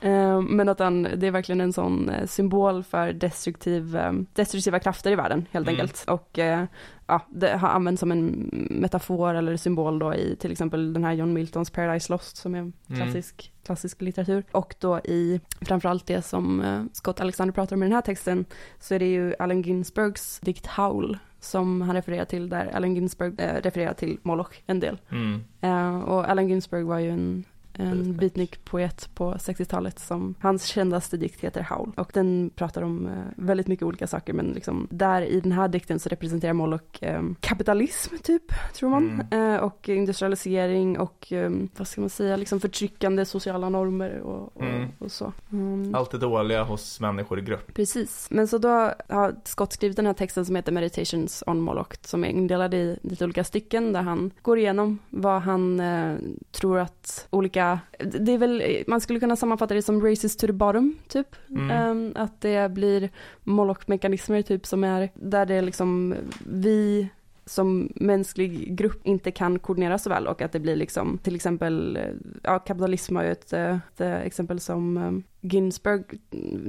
Eh, 0.00 0.40
Men 0.42 0.68
att 0.68 0.78
han, 0.78 1.02
det 1.16 1.26
är 1.26 1.30
verkligen 1.30 1.60
en 1.60 1.72
sån 1.72 2.08
eh, 2.08 2.26
symbol 2.26 2.82
för 2.84 3.12
destruktiv, 3.12 3.96
eh, 3.96 4.12
destruktiva 4.32 4.78
krafter 4.78 5.10
i 5.10 5.14
världen 5.14 5.46
helt 5.50 5.68
Mm. 5.68 5.80
enkelt. 5.80 6.04
Och 6.08 6.38
eh, 6.38 6.64
ja, 7.06 7.20
det 7.30 7.56
har 7.56 7.68
använts 7.68 8.00
som 8.00 8.12
en 8.12 8.48
metafor 8.70 9.34
eller 9.34 9.56
symbol 9.56 9.98
då 9.98 10.14
i 10.14 10.36
till 10.36 10.52
exempel 10.52 10.92
den 10.92 11.04
här 11.04 11.12
John 11.12 11.32
Miltons 11.32 11.70
Paradise 11.70 12.12
Lost 12.12 12.36
som 12.36 12.54
är 12.54 12.58
Mm. 12.58 12.72
klassisk, 12.96 13.52
klassisk 13.64 14.02
litteratur. 14.02 14.44
Och 14.52 14.74
då 14.80 14.98
i 14.98 15.40
framförallt 15.60 16.06
det 16.06 16.22
som 16.22 16.60
eh, 16.60 16.82
Scott 16.92 17.20
Alexander 17.20 17.52
pratar 17.52 17.76
om 17.76 17.82
i 17.82 17.86
den 17.86 17.92
här 17.92 18.02
texten 18.02 18.44
så 18.80 18.94
är 18.94 18.98
det 18.98 19.06
ju 19.12 19.34
Allen 19.38 19.62
Ginsbergs 19.62 20.40
dikt 20.40 20.66
Howl 20.66 21.18
som 21.40 21.80
han 21.80 21.96
refererar 21.96 22.24
till 22.24 22.48
där 22.48 22.70
Allen 22.74 22.94
Ginsberg 22.94 23.32
eh, 23.38 23.62
refererar 23.62 23.92
till 23.94 24.18
Moloch 24.22 24.62
en 24.66 24.80
del. 24.80 24.98
Mm. 25.10 25.44
Eh, 25.60 25.98
och 25.98 26.30
Allen 26.30 26.48
Ginsberg 26.48 26.82
var 26.82 26.98
ju 26.98 27.10
en, 27.10 27.44
en 27.78 27.90
Beatnik. 27.90 28.16
beatnik-poet 28.20 29.08
på 29.14 29.34
60-talet 29.34 29.98
som 29.98 30.34
hans 30.40 30.64
kändaste 30.64 31.16
dikt 31.16 31.40
heter 31.40 31.66
Howl. 31.70 31.92
Och 31.96 32.10
den 32.14 32.50
pratar 32.54 32.82
om 32.82 33.06
eh, 33.06 33.12
väldigt 33.36 33.66
mycket 33.66 33.86
olika 33.86 34.06
saker 34.06 34.32
men 34.32 34.46
liksom 34.46 34.86
där 34.90 35.22
i 35.22 35.40
den 35.40 35.52
här 35.52 35.68
dikten 35.68 35.98
så 36.00 36.08
representerar 36.08 36.52
Moloch 36.52 37.02
eh, 37.02 37.22
kapitalism 37.40 38.14
typ, 38.22 38.42
tror 38.74 38.90
man. 38.90 39.22
Eh, 39.30 39.56
och 39.56 39.88
industrialisering 39.88 40.98
och 40.98 41.32
eh, 41.32 41.50
vad 41.76 41.88
ska 41.88 42.00
man 42.00 42.10
säga, 42.10 42.36
liksom 42.36 42.60
förtryckande 42.60 43.24
sociala 43.24 43.68
normer 43.68 44.20
och, 44.20 44.56
och, 44.56 44.62
Mm. 44.66 44.88
och 44.98 45.12
så. 45.12 45.32
Mm. 45.52 45.94
Allt 45.94 46.10
det 46.10 46.18
dåliga 46.18 46.62
hos 46.62 47.00
människor 47.00 47.38
i 47.38 47.42
grupp. 47.42 47.74
Precis, 47.74 48.28
men 48.30 48.48
så 48.48 48.58
då 48.58 48.92
har 49.08 49.34
Scott 49.44 49.72
skrivit 49.72 49.96
den 49.96 50.06
här 50.06 50.12
texten 50.12 50.46
som 50.46 50.56
heter 50.56 50.72
Meditations 50.72 51.42
on 51.46 51.60
Moloch 51.60 51.94
som 52.06 52.24
är 52.24 52.28
indelad 52.28 52.74
i 52.74 52.98
lite 53.02 53.24
olika 53.24 53.44
stycken 53.44 53.92
där 53.92 54.02
han 54.02 54.30
går 54.42 54.58
igenom 54.58 54.98
vad 55.10 55.42
han 55.42 55.80
eh, 55.80 56.14
tror 56.50 56.78
att 56.78 57.26
olika, 57.30 57.65
det 57.98 58.32
är 58.32 58.38
väl, 58.38 58.84
man 58.86 59.00
skulle 59.00 59.20
kunna 59.20 59.36
sammanfatta 59.36 59.74
det 59.74 59.82
som 59.82 60.06
races 60.06 60.36
to 60.36 60.46
the 60.46 60.52
bottom 60.52 60.98
typ. 61.08 61.36
Mm. 61.50 61.70
Ehm, 61.70 62.12
att 62.16 62.40
det 62.40 62.72
blir 62.72 63.10
Moloch-mekanismer 63.44 64.42
typ 64.42 64.66
som 64.66 64.84
är 64.84 65.10
där 65.14 65.46
det 65.46 65.60
liksom 65.60 66.14
vi 66.46 67.08
som 67.46 67.92
mänsklig 67.94 68.76
grupp 68.76 69.06
inte 69.06 69.30
kan 69.30 69.58
koordinera 69.58 69.98
så 69.98 70.10
väl 70.10 70.26
och 70.26 70.42
att 70.42 70.52
det 70.52 70.60
blir 70.60 70.76
liksom 70.76 71.18
till 71.18 71.34
exempel, 71.34 71.96
eh, 71.96 72.02
ja 72.42 72.58
kapitalism 72.58 73.16
har 73.16 73.22
ju 73.22 73.32
ett, 73.32 73.52
eh, 73.52 73.74
ett 73.76 74.00
exempel 74.00 74.60
som 74.60 74.96
eh, 74.96 75.12
Ginsberg 75.40 76.02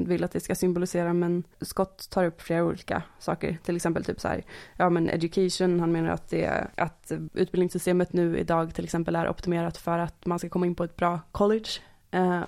vill 0.06 0.24
att 0.24 0.32
det 0.32 0.40
ska 0.40 0.56
symbolisera 0.56 1.14
men 1.14 1.44
Scott 1.62 2.10
tar 2.10 2.26
upp 2.26 2.42
flera 2.42 2.64
olika 2.64 3.04
saker, 3.20 3.58
till 3.64 3.76
exempel 3.76 4.04
typ 4.04 4.20
så 4.20 4.28
här, 4.28 4.44
ja 4.78 4.90
men 4.90 5.10
education, 5.10 5.80
han 5.80 5.92
menar 5.92 6.10
att 6.10 6.30
det, 6.30 6.68
att 6.76 7.12
utbildningssystemet 7.34 8.14
nu 8.14 8.38
idag 8.38 8.74
till 8.74 8.84
exempel 8.84 9.16
är 9.16 9.30
optimerat 9.30 9.78
för 9.78 10.00
att 10.00 10.26
man 10.26 10.40
ska 10.40 10.50
komma 10.50 10.66
in 10.66 10.76
på 10.76 10.84
ett 10.84 10.96
bra 10.96 11.20
college 11.32 11.70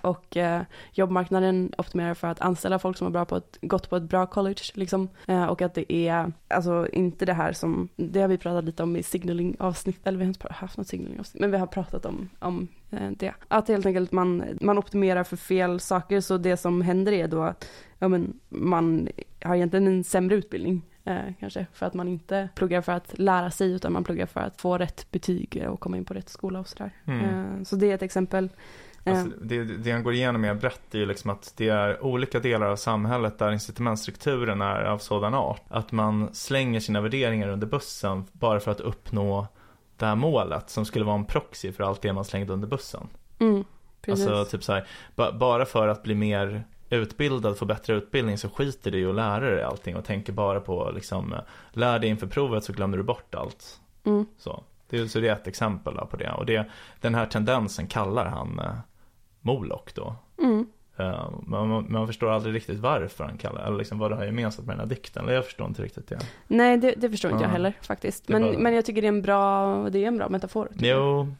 och 0.01 0.37
eh, 0.37 0.61
jobbmarknaden 0.91 1.73
optimerar 1.77 2.13
för 2.13 2.27
att 2.27 2.41
anställa 2.41 2.79
folk 2.79 2.97
som 2.97 3.05
har 3.05 3.11
bra 3.11 3.25
på 3.25 3.35
ett, 3.35 3.57
gått 3.61 3.89
på 3.89 3.95
ett 3.95 4.03
bra 4.03 4.25
college. 4.25 4.61
Liksom. 4.73 5.09
Eh, 5.27 5.45
och 5.45 5.61
att 5.61 5.73
det 5.73 5.93
är, 5.93 6.31
alltså 6.47 6.87
inte 6.93 7.25
det 7.25 7.33
här 7.33 7.53
som, 7.53 7.89
det 7.95 8.21
har 8.21 8.27
vi 8.27 8.37
pratat 8.37 8.63
lite 8.63 8.83
om 8.83 8.95
i 8.95 9.03
signaling 9.03 9.55
avsnitt, 9.59 10.07
eller 10.07 10.17
vi 10.17 10.23
har 10.23 10.29
inte 10.29 10.53
haft 10.53 10.77
något 10.77 10.87
signaling 10.87 11.19
avsnitt, 11.19 11.41
men 11.41 11.51
vi 11.51 11.57
har 11.57 11.67
pratat 11.67 12.05
om, 12.05 12.29
om 12.39 12.67
eh, 12.91 13.11
det. 13.11 13.33
Att 13.47 13.67
helt 13.67 13.85
enkelt 13.85 14.11
man, 14.11 14.43
man 14.61 14.77
optimerar 14.77 15.23
för 15.23 15.37
fel 15.37 15.79
saker, 15.79 16.21
så 16.21 16.37
det 16.37 16.57
som 16.57 16.81
händer 16.81 17.11
är 17.11 17.27
då 17.27 17.43
att 17.43 17.69
ja, 17.99 18.07
men 18.07 18.39
man 18.49 19.09
har 19.43 19.55
egentligen 19.55 19.87
en 19.87 20.03
sämre 20.03 20.35
utbildning. 20.35 20.81
Eh, 21.03 21.33
kanske 21.39 21.65
för 21.73 21.85
att 21.85 21.93
man 21.93 22.07
inte 22.07 22.49
pluggar 22.55 22.81
för 22.81 22.91
att 22.91 23.19
lära 23.19 23.51
sig 23.51 23.71
utan 23.71 23.93
man 23.93 24.03
pluggar 24.03 24.25
för 24.25 24.39
att 24.39 24.61
få 24.61 24.77
rätt 24.77 25.11
betyg 25.11 25.65
och 25.69 25.79
komma 25.79 25.97
in 25.97 26.05
på 26.05 26.13
rätt 26.13 26.29
skola 26.29 26.59
och 26.59 26.67
sådär. 26.67 26.91
Mm. 27.05 27.25
Eh, 27.25 27.63
så 27.63 27.75
det 27.75 27.91
är 27.91 27.95
ett 27.95 28.01
exempel. 28.01 28.49
Alltså, 29.09 29.37
det, 29.41 29.63
det 29.63 29.91
han 29.91 30.03
går 30.03 30.13
igenom 30.13 30.41
mer 30.41 30.53
brett 30.53 30.95
är 30.95 30.99
ju 30.99 31.05
liksom 31.05 31.29
att 31.29 31.53
det 31.57 31.69
är 31.69 32.03
olika 32.03 32.39
delar 32.39 32.67
av 32.69 32.75
samhället 32.75 33.37
där 33.39 33.51
incitamentstrukturen 33.51 34.61
är 34.61 34.83
av 34.83 34.97
sådan 34.97 35.33
art 35.33 35.61
att 35.69 35.91
man 35.91 36.29
slänger 36.33 36.79
sina 36.79 37.01
värderingar 37.01 37.47
under 37.49 37.67
bussen 37.67 38.25
bara 38.31 38.59
för 38.59 38.71
att 38.71 38.79
uppnå 38.79 39.47
det 39.97 40.05
här 40.05 40.15
målet 40.15 40.69
som 40.69 40.85
skulle 40.85 41.05
vara 41.05 41.15
en 41.15 41.25
proxy 41.25 41.71
för 41.71 41.83
allt 41.83 42.01
det 42.01 42.13
man 42.13 42.25
slängde 42.25 42.53
under 42.53 42.67
bussen. 42.67 43.07
Mm. 43.39 43.63
Alltså 44.11 44.45
typ 44.45 44.63
så 44.63 44.73
här, 44.73 44.87
ba, 45.15 45.31
bara 45.31 45.65
för 45.65 45.87
att 45.87 46.03
bli 46.03 46.15
mer 46.15 46.63
utbildad, 46.89 47.57
få 47.57 47.65
bättre 47.65 47.93
utbildning 47.95 48.37
så 48.37 48.49
skiter 48.49 48.91
du 48.91 48.99
i 48.99 49.05
att 49.05 49.15
lära 49.15 49.49
dig 49.49 49.63
allting 49.63 49.95
och 49.95 50.05
tänker 50.05 50.33
bara 50.33 50.59
på 50.59 50.91
liksom, 50.95 51.35
lär 51.71 51.99
dig 51.99 52.09
inför 52.09 52.27
provet 52.27 52.63
så 52.63 52.73
glömmer 52.73 52.97
du 52.97 53.03
bort 53.03 53.35
allt. 53.35 53.79
mm, 54.03 54.25
Så 54.37 54.63
det, 54.89 54.97
är- 54.99 55.05
så 55.07 55.19
det 55.19 55.27
är 55.27 55.33
ett 55.33 55.47
exempel 55.47 55.93
på 56.09 56.17
det. 56.17 56.31
Och 56.31 56.45
det, 56.45 56.65
den 57.01 57.15
här 57.15 57.25
tendensen 57.25 57.87
kallar 57.87 58.25
han 58.25 58.59
eh, 58.59 58.71
Moloch 59.41 59.91
då. 59.95 60.15
mm. 60.41 60.67
Eh, 60.97 61.29
men 61.47 61.67
man, 61.67 61.85
man 61.89 62.07
förstår 62.07 62.29
aldrig 62.29 62.55
riktigt 62.55 62.79
varför 62.79 63.23
han 63.23 63.37
kallar 63.37 63.65
eller 63.67 63.77
liksom 63.77 63.99
vad 63.99 64.11
det 64.11 64.15
har 64.15 64.25
gemensamt 64.25 64.67
med 64.67 64.73
den 64.75 64.79
här 64.79 64.87
dikten. 64.95 65.27
Jag 65.27 65.45
förstår 65.45 65.67
inte 65.67 65.83
riktigt 65.83 66.07
det. 66.07 66.19
Nej, 66.47 66.77
det, 66.77 66.91
det 66.97 67.09
förstår 67.09 67.31
inte 67.31 67.43
jag 67.43 67.49
Ja. 67.49 67.53
heller 67.53 67.73
faktiskt. 67.81 68.29
Men, 68.29 68.41
bara- 68.41 68.57
men 68.59 68.73
jag 68.73 68.85
tycker 68.85 69.01
det 69.01 69.07
är 69.07 69.09
en 69.09 69.21
bra, 69.21 69.89
det 69.89 70.03
är 70.03 70.07
en 70.07 70.17
bra 70.17 70.29
metafor. 70.29 70.67
jag. 70.73 70.97
Jo, 70.99 71.33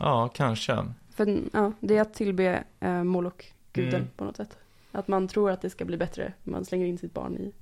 ja 0.00 0.28
kanske. 0.34 0.84
För 1.14 1.38
ja, 1.52 1.72
det 1.80 1.96
är 1.96 2.00
att 2.02 2.14
tillbe 2.14 2.64
eh, 2.80 3.02
Moloch, 3.04 3.52
guden 3.72 3.94
Mm. 3.94 4.08
på 4.16 4.24
något 4.24 4.36
sätt. 4.36 4.58
Att 4.92 5.08
man 5.08 5.28
tror 5.28 5.50
att 5.50 5.62
det 5.62 5.70
ska 5.70 5.84
bli 5.84 5.96
bättre. 5.96 6.32
Man 6.42 6.64
slänger 6.64 6.86
in 6.86 6.98
sitt 6.98 7.14
barn 7.14 7.36
i 7.36 7.52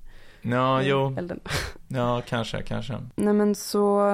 Ja, 0.41 0.81
i 0.81 0.89
jo, 0.89 1.15
elden. 1.17 1.39
ja, 1.87 2.21
kanske, 2.27 2.61
kanske. 2.61 2.97
Nej 3.15 3.33
men 3.33 3.55
så, 3.55 4.09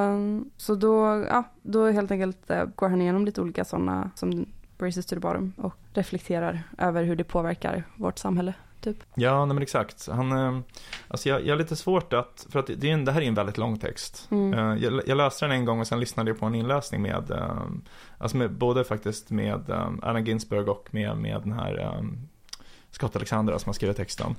så 0.58 0.76
då, 0.76 1.26
ja, 1.30 1.44
då 1.62 1.88
helt 1.90 2.12
enkelt 2.12 2.50
eh, 2.50 2.66
går 2.76 2.90
han 2.90 3.02
igenom 3.02 3.26
lite 3.26 3.42
olika 3.42 3.66
sådana 3.66 4.12
som 4.16 4.46
Braces 4.80 5.06
to 5.06 5.16
the 5.16 5.20
bottom 5.20 5.54
och 5.58 5.74
reflekterar 5.94 6.64
över 6.78 7.04
hur 7.04 7.16
det 7.16 7.24
påverkar 7.24 7.84
vårt 7.96 8.18
samhälle. 8.18 8.54
Ja, 9.16 9.46
nej 9.46 9.54
men 9.54 9.64
exakt. 9.64 10.08
Han, 10.08 10.32
eh, 10.32 10.60
alltså 11.08 11.30
jag, 11.30 11.46
jag 11.46 11.54
har 11.54 11.58
lite 11.58 11.76
svårt 11.76 12.14
att, 12.14 12.48
för 12.50 12.60
att 12.60 12.68
det, 12.68 12.90
är 12.90 12.94
en, 12.94 13.06
det 13.06 13.12
här 13.12 13.22
är 13.22 13.26
en 13.26 13.34
väldigt 13.34 13.58
lång 13.58 13.80
text. 13.80 14.28
Mm. 14.32 14.54
Eh, 14.54 14.84
Jag, 14.84 15.02
jag 15.08 15.18
läste 15.18 15.46
den 15.46 15.52
en 15.52 15.66
gång 15.66 15.80
och 15.80 15.88
sen 15.88 16.00
lyssnade 16.00 16.30
jag 16.30 16.40
på 16.40 16.46
en 16.46 16.56
inläsning 16.56 17.02
med, 17.02 17.32
eh, 17.32 17.62
alltså 18.18 18.38
med, 18.38 18.52
både 18.52 18.84
faktiskt 18.84 19.32
med 19.32 19.70
Allen 20.02 20.26
Ginsberg 20.26 20.70
och 20.70 20.88
med, 20.92 21.18
med 21.18 21.42
den 21.42 21.52
här 21.52 22.04
Scott 22.92 23.16
Alexander 23.16 23.58
som 23.58 23.70
har 23.70 23.74
skrivit 23.74 23.98
texten. 23.98 24.36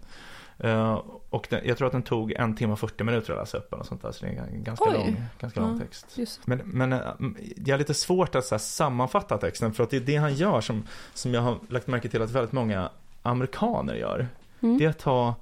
Eh, 0.61 1.03
och 1.31 1.47
den, 1.51 1.61
jag 1.65 1.79
tror 1.79 1.87
att 1.87 1.93
den 1.93 2.03
tog 2.03 2.33
en 2.33 2.55
timme 2.57 2.73
och 2.73 2.79
40 2.79 3.05
minuter 3.05 3.33
att 3.33 3.39
läsa 3.39 3.59
upp 3.59 3.73
eller 3.73 3.85
sånt 3.85 4.03
där, 4.03 4.13
så 4.13 4.27
det 4.27 4.33
är 4.33 4.47
en 4.55 4.65
ganska 4.65 4.85
Oj. 4.91 4.95
lång, 4.95 5.23
ganska 5.41 5.61
lång 5.61 5.79
text. 5.79 6.41
Men, 6.45 6.61
men 6.65 6.93
eh, 6.93 6.99
jag 7.57 7.75
har 7.75 7.79
lite 7.79 7.95
svårt 7.95 8.35
att 8.35 8.45
så 8.45 8.59
sammanfatta 8.59 9.39
texten 9.39 9.73
för 9.73 9.85
att 9.85 9.91
det 9.91 9.97
är 9.97 10.01
det 10.01 10.17
han 10.17 10.35
gör 10.35 10.61
som, 10.61 10.87
som 11.15 11.35
jag 11.35 11.41
har 11.41 11.59
lagt 11.69 11.87
märke 11.87 12.09
till 12.09 12.23
att 12.23 12.31
väldigt 12.31 12.53
många 12.53 12.91
amerikaner 13.23 13.95
gör. 13.95 14.29
Mm. 14.61 14.79
Det 14.79 14.85
är 14.85 14.89
att 14.89 14.99
ta 14.99 15.35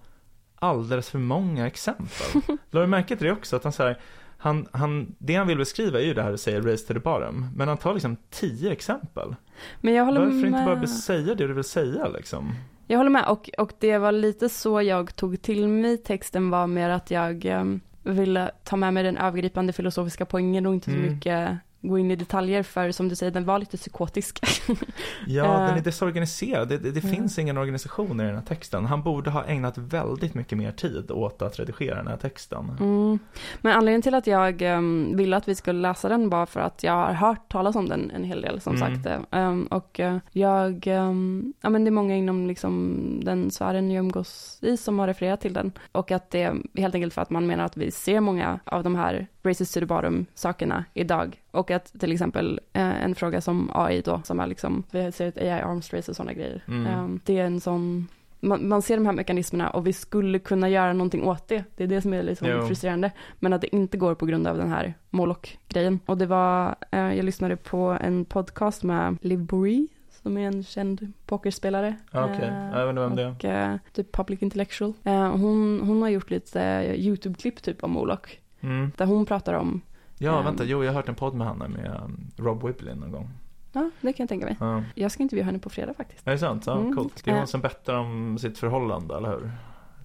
alldeles 0.54 1.10
för 1.10 1.18
många 1.18 1.66
exempel. 1.66 2.42
Lade 2.70 2.86
du 2.86 2.90
märke 2.90 3.16
till 3.16 3.26
det 3.26 3.32
också? 3.32 3.56
Att 3.56 3.64
han, 3.64 3.72
så 3.72 3.82
här, 3.82 4.00
han, 4.36 4.68
han, 4.72 5.14
det 5.18 5.34
han 5.34 5.46
vill 5.46 5.58
beskriva 5.58 6.00
är 6.00 6.04
ju 6.04 6.14
det 6.14 6.22
här 6.22 6.30
du 6.30 6.38
säger 6.38 6.62
race 6.62 6.86
to 6.86 6.94
the 6.94 7.00
bottom. 7.00 7.50
Men 7.56 7.68
han 7.68 7.76
tar 7.76 7.94
liksom 7.94 8.16
tio 8.30 8.72
exempel. 8.72 9.34
Men 9.80 9.94
jag 9.94 10.04
håller 10.04 10.20
Varför 10.20 10.34
med. 10.34 10.46
inte 10.46 10.64
bara 10.64 10.86
säga 10.86 11.34
det 11.34 11.46
du 11.46 11.52
vill 11.52 11.64
säga 11.64 12.08
liksom? 12.08 12.54
Jag 12.90 12.98
håller 12.98 13.10
med 13.10 13.24
och, 13.28 13.50
och 13.58 13.72
det 13.78 13.98
var 13.98 14.12
lite 14.12 14.48
så 14.48 14.82
jag 14.82 15.16
tog 15.16 15.42
till 15.42 15.68
mig 15.68 15.98
texten 15.98 16.50
var 16.50 16.66
mer 16.66 16.90
att 16.90 17.10
jag 17.10 17.44
em, 17.44 17.80
ville 18.02 18.50
ta 18.64 18.76
med 18.76 18.94
mig 18.94 19.02
den 19.02 19.16
övergripande 19.16 19.72
filosofiska 19.72 20.26
poängen 20.26 20.66
och 20.66 20.74
inte 20.74 20.90
så 20.90 20.96
Mm. 20.96 21.12
mycket 21.14 21.58
gå 21.82 21.98
in 21.98 22.10
i 22.10 22.16
detaljer 22.16 22.62
för 22.62 22.90
som 22.90 23.08
du 23.08 23.14
säger 23.16 23.32
den 23.32 23.44
var 23.44 23.58
lite 23.58 23.76
psykotisk. 23.76 24.40
Ja, 25.26 25.44
Eh. 25.44 25.66
den 25.68 25.78
är 25.78 25.82
desorganiserad. 25.82 26.68
Det, 26.68 26.78
det, 26.78 26.90
det 26.90 27.04
Ja. 27.04 27.10
finns 27.14 27.38
ingen 27.38 27.58
organisation 27.58 28.20
i 28.20 28.24
den 28.24 28.34
här 28.34 28.42
texten. 28.42 28.84
Han 28.86 29.02
borde 29.02 29.30
ha 29.30 29.44
ägnat 29.44 29.78
väldigt 29.78 30.34
mycket 30.34 30.58
mer 30.58 30.72
tid 30.72 31.10
åt 31.10 31.42
att 31.42 31.58
redigera 31.58 31.94
den 31.96 32.06
här 32.06 32.16
texten. 32.16 32.76
Mm. 32.80 33.18
Men 33.60 33.72
anledningen 33.72 34.02
till 34.02 34.14
att 34.14 34.26
jag 34.26 34.62
um, 34.62 35.16
ville 35.16 35.36
att 35.36 35.48
vi 35.48 35.54
skulle 35.54 35.80
läsa 35.80 36.08
den 36.08 36.28
var 36.30 36.46
för 36.46 36.60
att 36.60 36.82
jag 36.82 36.92
har 36.92 37.12
hört 37.12 37.48
talas 37.52 37.76
om 37.76 37.88
den 37.88 38.10
en 38.10 38.24
hel 38.24 38.40
del 38.40 38.60
som 38.60 38.76
Mm. 38.76 39.02
sagt. 39.02 39.16
Um, 39.30 39.62
och 39.66 40.00
eh, 40.00 40.16
jag, 40.32 40.86
um, 40.86 41.52
ja 41.60 41.70
men 41.70 41.84
det 41.84 41.88
är 41.88 41.92
många 41.92 42.16
inom 42.16 42.46
liksom 42.46 42.94
den 43.24 43.50
sfären 43.50 43.90
jag 43.90 44.00
umgås 44.00 44.58
i 44.62 44.76
som 44.76 44.98
har 44.98 45.06
refererat 45.06 45.40
till 45.40 45.52
den. 45.52 45.72
Och 45.92 46.10
att 46.10 46.30
det 46.30 46.42
är 46.42 46.56
helt 46.74 46.94
enkelt 46.94 47.14
för 47.14 47.22
att 47.22 47.30
man 47.30 47.46
menar 47.46 47.64
att 47.64 47.76
vi 47.76 47.90
ser 47.90 48.20
många 48.20 48.60
av 48.64 48.82
de 48.82 48.94
här 48.94 49.26
racist 49.48 49.74
to 49.74 49.80
the 49.80 49.86
bottom 49.86 50.26
sakerna 50.34 50.84
idag. 50.94 51.42
Och 51.50 51.70
att 51.70 52.00
till 52.00 52.12
exempel 52.12 52.60
eh, 52.72 53.04
en 53.04 53.14
fråga 53.14 53.40
som 53.40 53.70
AI 53.74 54.00
då, 54.00 54.20
som 54.24 54.40
är 54.40 54.46
liksom, 54.46 54.82
vi 54.90 55.12
ser 55.12 55.26
ett 55.28 55.38
AI 55.38 55.50
arms 55.50 55.92
race 55.92 56.10
och 56.10 56.16
sådana 56.16 56.32
grejer. 56.32 56.62
Mm. 56.68 56.98
Um, 57.04 57.20
det 57.24 57.38
är 57.38 57.44
en 57.44 57.60
sån 57.60 58.08
man, 58.40 58.68
man 58.68 58.82
ser 58.82 58.96
de 58.96 59.06
här 59.06 59.12
mekanismerna 59.12 59.70
och 59.70 59.86
vi 59.86 59.92
skulle 59.92 60.38
kunna 60.38 60.68
göra 60.68 60.92
någonting 60.92 61.24
åt 61.24 61.48
det. 61.48 61.64
Det 61.76 61.84
är 61.84 61.88
det 61.88 62.00
som 62.02 62.12
är 62.14 62.22
liksom 62.22 62.48
Jo. 62.48 62.66
frustrerande. 62.66 63.10
Men 63.38 63.52
att 63.52 63.60
det 63.60 63.76
inte 63.76 63.96
går 63.96 64.14
på 64.14 64.26
grund 64.26 64.46
av 64.46 64.56
den 64.56 64.68
här 64.68 64.94
Moloch-grejen. 65.10 66.00
Och 66.06 66.18
det 66.18 66.26
var, 66.26 66.74
eh, 66.90 67.14
jag 67.14 67.24
lyssnade 67.24 67.56
på 67.56 67.98
en 68.00 68.24
podcast 68.24 68.82
med 68.82 69.16
Liv 69.20 69.38
Borie, 69.38 69.86
som 70.22 70.38
är 70.38 70.46
en 70.46 70.64
känd 70.64 71.12
pokerspelare. 71.26 71.96
Ja, 72.12 72.24
Okej, 72.24 72.48
Eh, 72.48 72.70
jag 72.78 72.86
vet 72.86 72.90
inte 72.90 73.00
vem 73.02 73.16
det 73.16 73.22
är. 73.22 73.30
och 73.30 73.44
eh, 73.44 73.76
typ 73.92 74.12
public 74.12 74.42
intellectual. 74.42 74.92
Eh, 75.04 75.30
hon, 75.30 75.80
hon 75.86 76.02
har 76.02 76.08
gjort 76.08 76.30
lite 76.30 76.62
eh, 76.62 76.94
YouTube-klipp 76.94 77.62
typ 77.62 77.84
om 77.84 77.90
Moloch. 77.90 78.38
Mm. 78.60 78.90
Där 78.96 79.06
hon 79.06 79.26
pratar 79.26 79.54
om, 79.54 79.80
Ja, 80.20 80.38
Ehm. 80.38 80.44
vänta, 80.44 80.64
jo, 80.64 80.84
jag 80.84 80.90
har 80.90 80.96
hört 80.96 81.08
en 81.08 81.14
podd 81.14 81.34
med 81.34 81.46
henne 81.46 81.68
med 81.68 82.00
um, 82.04 82.30
Rob 82.36 82.62
Whibley 82.66 82.94
någon 82.94 83.12
gång. 83.12 83.30
ja 83.72 83.90
det 84.00 84.12
kan 84.12 84.24
jag 84.24 84.28
tänka 84.28 84.46
mig. 84.46 84.56
Ja. 84.60 84.82
Jag 84.94 85.10
ska 85.12 85.22
intervjua 85.22 85.44
henne 85.44 85.58
på 85.58 85.70
fredag 85.70 85.94
faktiskt. 85.94 86.26
Är 86.26 86.32
det 86.32 86.38
sant? 86.38 86.64
Ja, 86.66 86.78
Mm. 86.78 86.96
coolt. 86.96 87.24
Det 87.24 87.30
är 87.30 87.34
Eh. 87.34 87.38
hon 87.38 87.46
som 87.46 87.60
bettar 87.60 87.94
om 87.94 88.38
sitt 88.38 88.58
förhållande, 88.58 89.16
eller 89.16 89.28
hur? 89.30 89.50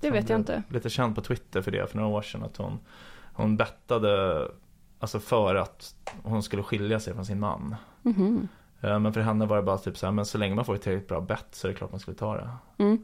Det 0.01 0.11
vet 0.11 0.29
jag 0.29 0.39
inte. 0.39 0.63
Lite 0.69 0.89
känd 0.89 1.15
på 1.15 1.21
Twitter 1.21 1.61
för 1.61 1.71
det 1.71 1.89
för 1.89 1.97
några 1.97 2.09
år 2.09 2.21
sedan. 2.21 2.43
Att 2.43 2.57
hon, 2.57 2.79
hon 3.33 3.57
bettade, 3.57 4.41
alltså 4.99 5.19
för 5.19 5.55
att 5.55 5.95
hon 6.23 6.43
skulle 6.43 6.63
skilja 6.63 6.99
sig 6.99 7.13
från 7.13 7.25
sin 7.25 7.39
man. 7.39 7.75
Eh, 8.81 8.99
Men 8.99 9.13
för 9.13 9.21
henne 9.21 9.45
var 9.45 9.55
det 9.57 9.63
bara 9.63 9.77
typ 9.77 9.97
så 9.97 10.05
här, 10.05 10.11
men 10.13 10.25
så 10.25 10.37
länge 10.37 10.55
man 10.55 10.65
får 10.65 10.75
ett 10.75 10.81
tillräckligt 10.81 11.07
bra 11.09 11.21
bett 11.21 11.47
så 11.51 11.67
är 11.67 11.71
det 11.71 11.77
klart 11.77 11.91
man 11.91 11.99
skulle 11.99 12.17
ta 12.17 12.35
det. 12.35 12.49
Mm. 12.83 12.97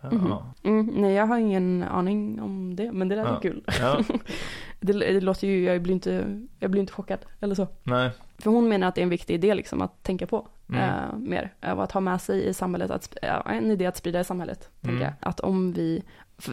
Ja, 0.00 0.10
Mhm. 0.10 0.32
Mm, 0.62 0.86
nej, 0.86 1.12
jag 1.12 1.26
har 1.26 1.38
ingen 1.38 1.82
aning 1.82 2.40
om 2.42 2.76
det, 2.76 2.92
men 2.92 3.08
det 3.08 3.16
lät 3.16 3.26
Ja. 3.28 3.40
kul. 3.40 3.64
ja. 3.80 4.00
Det, 4.86 4.92
det 4.92 5.20
låter 5.20 5.46
ju, 5.46 5.64
jag 5.64 5.82
blir 5.82 5.94
inte, 5.94 6.40
jag 6.60 6.70
blir 6.70 6.80
inte 6.80 6.92
chockad 6.92 7.18
eller 7.40 7.54
så. 7.54 7.66
nej. 7.82 8.10
För 8.38 8.50
hon 8.50 8.68
menar 8.68 8.88
att 8.88 8.94
det 8.94 9.00
är 9.00 9.02
en 9.02 9.08
viktig 9.08 9.34
idé 9.34 9.54
liksom 9.54 9.82
att 9.82 10.02
tänka 10.02 10.26
på 10.26 10.48
Mm. 10.68 10.80
eh, 10.80 11.16
mer. 11.18 11.52
Och 11.60 11.82
att 11.84 11.92
ha 11.92 12.00
med 12.00 12.20
sig 12.20 12.46
i 12.48 12.54
samhället, 12.54 12.90
att, 12.90 13.16
en 13.46 13.70
idé 13.70 13.86
att 13.86 13.96
sprida 13.96 14.20
i 14.20 14.24
samhället. 14.24 14.70
Mm. 14.82 15.00
Jag. 15.00 15.12
Att 15.20 15.40
om 15.40 15.72
vi, 15.72 16.02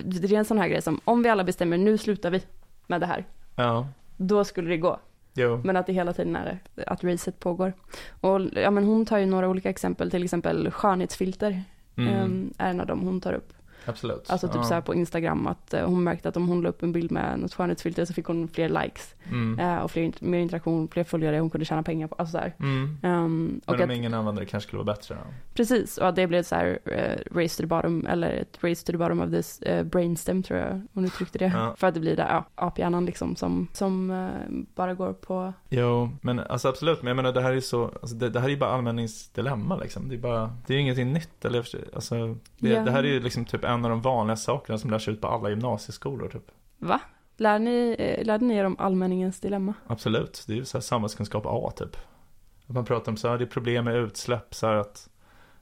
det 0.04 0.32
är 0.32 0.34
en 0.34 0.46
sån 0.46 0.58
här 0.58 0.68
grej 0.68 0.82
som, 0.82 1.00
om 1.06 1.24
vi 1.24 1.30
alla 1.30 1.44
bestämmer 1.44 1.78
nu 1.78 1.98
slutar 1.98 2.32
vi 2.32 2.42
med 2.88 3.02
det 3.02 3.06
här, 3.08 3.26
Ja, 3.56 3.88
då 4.18 4.44
skulle 4.44 4.70
det 4.70 4.78
gå. 4.78 5.00
jo. 5.34 5.62
Men 5.64 5.78
att 5.78 5.88
det 5.88 5.94
hela 5.94 6.14
tiden 6.14 6.36
är 6.36 6.60
att 6.88 7.04
racet 7.04 7.40
pågår. 7.40 7.74
Och 8.22 8.42
ja, 8.56 8.72
men 8.72 8.84
hon 8.84 9.06
tar 9.06 9.18
ju 9.18 9.26
några 9.26 9.50
olika 9.50 9.70
exempel, 9.70 10.12
till 10.12 10.24
exempel 10.24 10.72
skönhetsfilter 10.72 11.64
Mm. 11.96 12.14
eh, 12.60 12.66
är 12.66 12.70
en 12.70 12.80
av 12.82 12.88
dem 12.88 13.00
hon 13.00 13.22
tar 13.22 13.34
upp. 13.34 13.54
Absolut. 13.86 14.30
Alltså 14.30 14.48
typ 14.48 14.56
ja. 14.56 14.64
så 14.64 14.82
på 14.82 14.96
Instagram 14.96 15.48
att 15.48 15.74
eh, 15.74 15.86
hon 15.86 16.04
märkte 16.04 16.30
att 16.30 16.38
om 16.38 16.48
hon 16.48 16.62
la 16.62 16.70
upp 16.70 16.84
en 16.84 16.92
bild 16.92 17.12
med 17.12 17.40
något 17.40 17.54
skönhetsfilter 17.54 18.06
så 18.06 18.14
fick 18.14 18.26
hon 18.26 18.48
fler 18.48 18.70
likes 18.70 19.16
Mm. 19.32 19.60
eh, 19.60 19.78
och 19.84 19.92
fler, 19.92 20.14
mer 20.20 20.40
interaktion, 20.40 20.88
fler 20.88 21.04
följare 21.04 21.40
hon 21.40 21.50
kunde 21.50 21.66
tjäna 21.66 21.84
pengar 21.84 22.08
på. 22.08 22.16
Alltså 22.16 22.38
så. 22.38 22.64
Mm. 22.64 22.98
Ehm, 23.04 23.62
och 23.66 23.74
Men 23.74 23.82
att, 23.82 23.90
om 23.90 23.92
ingen 23.92 24.14
använder 24.14 24.42
det 24.42 24.46
kanske 24.46 24.68
skulle 24.68 24.84
vara 24.84 24.96
bättre 24.96 25.16
då? 25.16 25.22
precis, 25.54 25.98
och 25.98 26.08
att 26.08 26.16
det 26.16 26.28
blev 26.28 26.44
så 26.44 26.56
här 26.56 26.80
eh, 26.86 27.36
race 27.40 27.58
to 27.58 27.62
the 27.62 27.68
bottom 27.68 28.06
eller 28.08 28.30
ett 28.30 28.58
race 28.62 28.86
to 28.86 28.92
the 28.92 28.98
bottom 28.98 29.22
of 29.22 29.30
this 29.30 29.62
eh, 29.62 29.84
brainstem 29.84 30.44
tror 30.44 30.60
jag 30.60 30.82
hon 30.94 31.06
uttryckte 31.06 31.38
det. 31.38 31.52
Ja. 31.56 31.76
För 31.78 31.88
att 31.88 31.94
det 31.94 32.00
blir 32.00 32.16
där 32.16 32.28
ja, 32.30 32.46
aphjärnan 32.56 33.06
liksom 33.06 33.36
som, 33.36 33.68
som 33.74 34.12
eh, 34.12 34.30
bara 34.76 34.94
går 34.94 35.14
på, 35.14 35.54
Jo, 35.70 36.10
men 36.22 36.40
alltså 36.40 36.68
absolut, 36.70 37.02
men 37.02 37.08
jag 37.08 37.16
menar 37.16 37.32
det 37.32 37.42
här 37.42 37.54
är 37.54 37.60
så, 37.60 37.84
alltså 37.86 38.16
det, 38.16 38.30
det 38.30 38.40
här 38.40 38.48
är 38.48 38.52
ju 38.52 38.58
bara 38.58 38.70
allmänningsdilemma 38.72 39.76
liksom. 39.78 40.10
Det 40.10 40.16
är 40.16 40.20
bara, 40.20 40.56
det 40.68 40.74
är 40.74 40.76
ju 40.76 40.82
ingenting 40.82 41.14
nytt 41.14 41.46
eller, 41.46 41.66
alltså, 41.96 42.38
det, 42.58 42.70
Ja. 42.70 42.82
det 42.84 42.92
här 42.92 43.04
är 43.04 43.08
ju 43.08 43.20
liksom 43.20 43.46
typ 43.46 43.66
en 43.72 43.86
av 43.86 43.92
de 43.92 44.02
vanliga 44.02 44.36
sakerna 44.36 44.78
som 44.78 44.90
lärs 44.90 45.08
ut 45.08 45.22
på 45.22 45.28
alla 45.28 45.50
gymnasieskolor 45.50 46.30
typ. 46.30 46.52
va? 46.78 47.00
Lär 47.38 47.60
ni, 47.60 47.96
eh, 48.00 48.26
lärde 48.26 48.46
ni 48.46 48.56
er 48.56 48.66
om 48.66 48.76
allmänningens 48.80 49.40
dilemma? 49.40 49.74
Absolut, 49.88 50.44
det 50.48 50.54
är 50.54 50.58
ju 50.58 50.66
så 50.66 50.78
här 50.78 50.82
samhällskunskap 50.82 51.44
A 51.46 51.72
typ. 51.76 51.98
Att 52.68 52.76
man 52.76 52.86
pratar 52.86 53.12
om 53.12 53.18
så 53.18 53.30
här, 53.30 53.38
det 53.38 53.44
är 53.44 53.48
problem 53.48 53.86
med 53.86 53.96
utsläpp, 53.96 54.54
så 54.56 54.68
här 54.68 54.76
att 54.76 55.10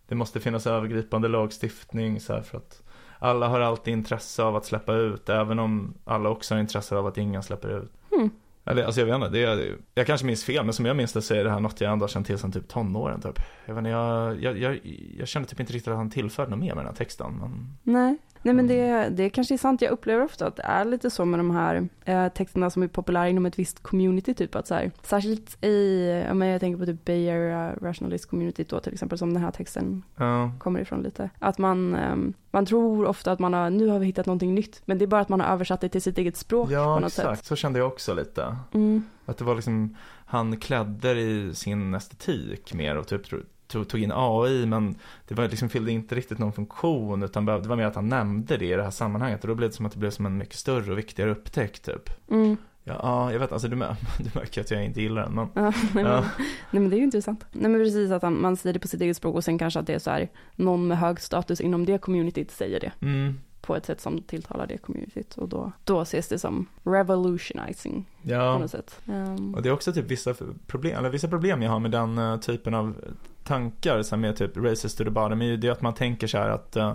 det 0.08 0.16
måste 0.16 0.40
finnas 0.40 0.68
övergripande 0.68 1.28
lagstiftning 1.28 2.20
så 2.20 2.34
här 2.34 2.42
för 2.42 2.58
att 2.58 2.82
alla 3.20 3.48
har 3.48 3.60
alltid 3.60 3.94
intresse 3.94 4.44
av 4.44 4.56
att 4.56 4.66
släppa 4.66 4.94
ut, 4.94 5.30
även 5.30 5.60
om 5.60 5.94
alla 6.06 6.30
också 6.30 6.54
har 6.56 6.60
intresse 6.60 6.96
av 6.96 7.08
att 7.08 7.18
ingen 7.18 7.44
släpper 7.44 7.78
ut. 7.84 7.92
Hmm. 8.10 8.30
Eller 8.66 8.84
alltså 8.84 9.02
jag 9.02 9.06
vet 9.06 9.16
inte, 9.16 9.30
det 9.30 9.44
är, 9.44 9.78
jag 9.96 10.08
kanske 10.08 10.28
minns 10.28 10.44
fel, 10.44 10.66
men 10.66 10.74
som 10.74 10.86
jag 10.86 10.96
minns 10.96 11.14
det 11.14 11.22
så 11.22 11.34
är 11.34 11.44
det 11.44 11.50
här 11.50 11.60
något 11.60 11.82
jag 11.82 11.92
ändå 11.92 12.04
har 12.04 12.10
känt 12.10 12.28
till 12.28 12.38
sedan 12.38 12.52
typ 12.52 12.68
tonåren 12.68 13.22
typ. 13.22 13.40
Jag 13.66 13.74
vet 13.74 13.80
inte, 13.80 13.90
jag, 13.90 14.44
jag, 14.44 14.58
jag, 14.58 14.80
jag 15.18 15.28
kände 15.28 15.50
typ 15.50 15.60
inte 15.60 15.74
riktigt 15.74 15.92
att 15.92 15.98
han 15.98 16.10
tillförde 16.10 16.50
något 16.50 16.60
mer 16.60 16.76
med 16.76 16.78
den 16.78 16.86
här 16.86 16.98
texten, 16.98 17.34
men 17.40 17.78
Nej. 17.84 18.18
Nej 18.42 18.54
men 18.54 18.66
Mm. 18.70 18.78
det, 19.16 19.24
det 19.24 19.30
kanske 19.30 19.54
är 19.56 19.58
sant. 19.58 19.82
Jag 19.82 19.92
upplever 19.92 20.24
ofta 20.26 20.48
att 20.48 20.56
det 20.56 20.64
är 20.64 20.86
lite 20.86 21.10
så 21.10 21.26
med 21.26 21.40
de 21.40 21.52
här 21.52 21.90
eh, 22.06 22.28
texterna 22.28 22.70
som 22.70 22.84
är 22.84 22.88
populära 22.88 23.30
inom 23.30 23.46
ett 23.46 23.60
visst 23.60 23.84
community 23.84 24.34
typ 24.34 24.56
att 24.56 24.68
så 24.68 24.74
här, 24.76 24.92
särskilt 25.04 25.64
i, 25.66 26.06
ja, 26.28 26.34
men 26.34 26.48
jag 26.48 26.60
tänker 26.60 26.80
på 26.80 26.86
typ 26.86 27.06
Bay 27.06 27.30
Area 27.30 27.76
Rationalist 27.82 28.30
Community 28.30 28.66
då 28.70 28.80
till 28.80 28.94
exempel 28.94 29.18
som 29.18 29.34
den 29.34 29.44
här 29.44 29.52
texten 29.52 30.04
ja. 30.16 30.52
kommer 30.60 30.80
ifrån 30.80 31.04
lite. 31.04 31.30
Att 31.40 31.58
man, 31.58 31.96
ehm, 31.96 32.34
man 32.52 32.66
tror 32.66 33.06
ofta 33.06 33.32
att 33.32 33.40
man 33.40 33.54
har, 33.54 33.70
nu 33.70 33.88
har 33.88 34.00
vi 34.00 34.06
hittat 34.06 34.26
någonting 34.26 34.56
nytt 34.56 34.82
men 34.86 34.98
det 34.98 35.06
är 35.06 35.08
bara 35.08 35.22
att 35.22 35.30
man 35.30 35.40
har 35.42 35.48
översatt 35.54 35.82
det 35.82 35.90
till 35.90 36.02
sitt 36.02 36.18
eget 36.18 36.38
språk 36.38 36.72
Ja, 36.72 36.96
på 36.96 37.00
något 37.00 37.08
exakt. 37.08 37.38
sätt. 37.40 37.46
Så 37.46 37.56
kände 37.56 37.80
jag 37.80 37.88
också 37.88 38.14
lite. 38.14 38.56
Mm. 38.74 39.04
Att 39.26 39.38
det 39.38 39.44
var 39.44 39.56
liksom, 39.56 39.96
han 40.26 40.58
klädde 40.58 41.12
i 41.20 41.56
sin 41.56 41.94
estetik 41.94 42.74
mer 42.74 42.98
och 42.98 43.08
typ 43.08 43.22
tog, 43.70 43.88
tog 43.88 44.00
in 44.00 44.12
AI 44.16 44.66
men 44.66 44.96
det 45.28 45.36
var 45.36 45.48
liksom, 45.48 45.70
fyllde 45.70 45.92
inte 45.92 46.16
riktigt 46.16 46.40
någon 46.40 46.54
funktion 46.54 47.24
utan 47.24 47.46
det 47.46 47.60
var 47.60 47.76
mer 47.76 47.86
att 47.86 47.96
han 47.96 48.10
nämnde 48.10 48.58
det 48.58 48.66
i 48.66 48.74
det 48.76 48.84
här 48.84 48.92
sammanhanget 48.92 49.42
och 49.42 49.48
då 49.48 49.56
blev 49.56 49.70
det 49.70 49.76
som 49.76 49.86
att 49.86 49.92
det 49.92 50.00
blev 50.00 50.12
som 50.12 50.26
en 50.26 50.38
mycket 50.38 50.56
större 50.56 50.92
och 50.92 50.98
viktigare 50.98 51.32
upptäckt 51.32 51.86
typ. 51.86 52.30
Mm. 52.32 52.58
Ja, 52.84 53.00
ja 53.02 53.32
jag 53.32 53.40
vet, 53.40 53.52
alltså 53.52 53.68
du, 53.68 53.76
du 54.20 54.30
märker 54.34 54.62
att 54.62 54.72
jag 54.72 54.86
inte 54.86 55.02
gillar 55.02 55.22
den 55.22 55.34
men 55.34 55.50
Ja, 55.54 55.62
nej, 55.94 56.04
men, 56.04 56.06
Ja. 56.06 56.26
nej 56.72 56.82
men 56.82 56.90
det 56.90 56.96
är 56.96 56.98
ju 56.98 57.04
intressant. 57.04 57.46
Nej 57.52 57.72
men 57.72 57.82
precis 57.82 58.12
att 58.12 58.34
man 58.34 58.58
säger 58.58 58.74
det 58.74 58.80
på 58.80 58.88
sitt 58.88 59.02
eget 59.02 59.18
språk 59.18 59.36
och 59.36 59.44
sen 59.44 59.58
kanske 59.58 59.80
att 59.80 59.88
det 59.88 59.94
är 59.94 60.00
så 60.00 60.10
här, 60.10 60.30
någon 60.56 60.88
med 60.88 60.98
hög 60.98 61.20
status 61.20 61.62
inom 61.62 61.86
det 61.86 61.98
communityt 61.98 62.52
säger 62.52 62.80
det. 62.80 62.92
mm, 63.02 63.34
på 63.70 63.76
ett 63.76 63.86
sätt 63.86 64.02
som 64.02 64.22
tilltalar 64.22 64.68
det 64.68 64.78
communityt 64.78 65.38
och 65.38 65.50
då, 65.50 65.72
då 65.84 66.02
ses 66.02 66.28
det 66.28 66.40
som 66.40 66.68
revolutionizing 66.84 68.06
på 68.24 68.30
ja. 68.30 68.58
något 68.58 68.72
sätt. 68.72 69.00
Ehm, 69.08 69.56
Och 69.56 69.62
det 69.62 69.70
är 69.70 69.74
också 69.74 69.94
typ 69.94 70.06
vissa 70.06 70.34
problem, 70.68 70.98
eller 70.98 71.10
vissa 71.10 71.28
problem 71.28 71.62
jag 71.62 71.72
har 71.72 71.80
med 71.80 71.92
den 71.92 72.18
eh, 72.18 72.38
typen 72.38 72.74
av 72.74 72.96
tankar 73.44 74.02
som 74.02 74.26
är 74.26 74.34
typ 74.34 74.58
racist 74.58 74.98
to 74.98 75.04
the 75.04 75.10
bottom 75.10 75.42
är 75.42 75.46
ju 75.46 75.58
det 75.58 75.70
att 75.70 75.82
man 75.82 75.94
tänker 75.94 76.28
så 76.28 76.38
här 76.38 76.50
att 76.50 76.76
eh, 76.76 76.94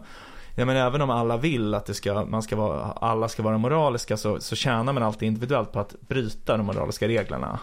ja 0.54 0.64
men 0.64 0.76
även 0.76 1.02
om 1.02 1.10
alla 1.10 1.36
vill 1.36 1.74
att 1.74 1.86
det 1.86 1.94
ska, 1.94 2.24
man 2.24 2.42
ska 2.42 2.56
vara, 2.56 2.82
alla 2.82 3.28
ska 3.28 3.42
vara 3.42 3.58
moraliska 3.58 4.16
så, 4.16 4.40
så 4.40 4.56
tjänar 4.56 4.92
man 4.92 5.02
alltid 5.02 5.26
individuellt 5.26 5.72
på 5.72 5.80
att 5.80 6.00
bryta 6.00 6.56
de 6.56 6.66
moraliska 6.66 7.08
reglerna. 7.08 7.60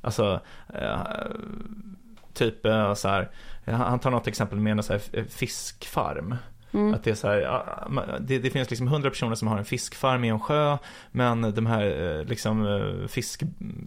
Alltså, 0.00 0.40
eh, 0.74 1.00
typ 2.32 2.62
så 2.96 3.08
här, 3.08 3.30
han 3.64 3.98
tar 3.98 4.10
något 4.10 4.26
exempel 4.26 4.60
med 4.60 4.70
en 4.70 4.82
så 4.82 4.92
här 4.92 5.24
fiskfarm. 5.28 6.34
Mm. 6.74 6.94
Att 6.94 7.04
det 7.04 7.10
är 7.10 7.14
så 7.14 7.28
här, 7.28 8.18
det, 8.20 8.38
det 8.38 8.50
finns 8.50 8.70
liksom 8.70 8.88
hundra 8.88 9.10
personer 9.10 9.34
som 9.34 9.48
har 9.48 9.58
en 9.58 9.64
fiskfarm 9.64 10.24
i 10.24 10.28
en 10.28 10.40
sjö 10.40 10.78
Men 11.10 11.54
de 11.54 11.66
här 11.66 12.18
eh, 12.18 12.24
liksom 12.24 12.66
eh, 12.66 13.08
fisk, 13.08 13.42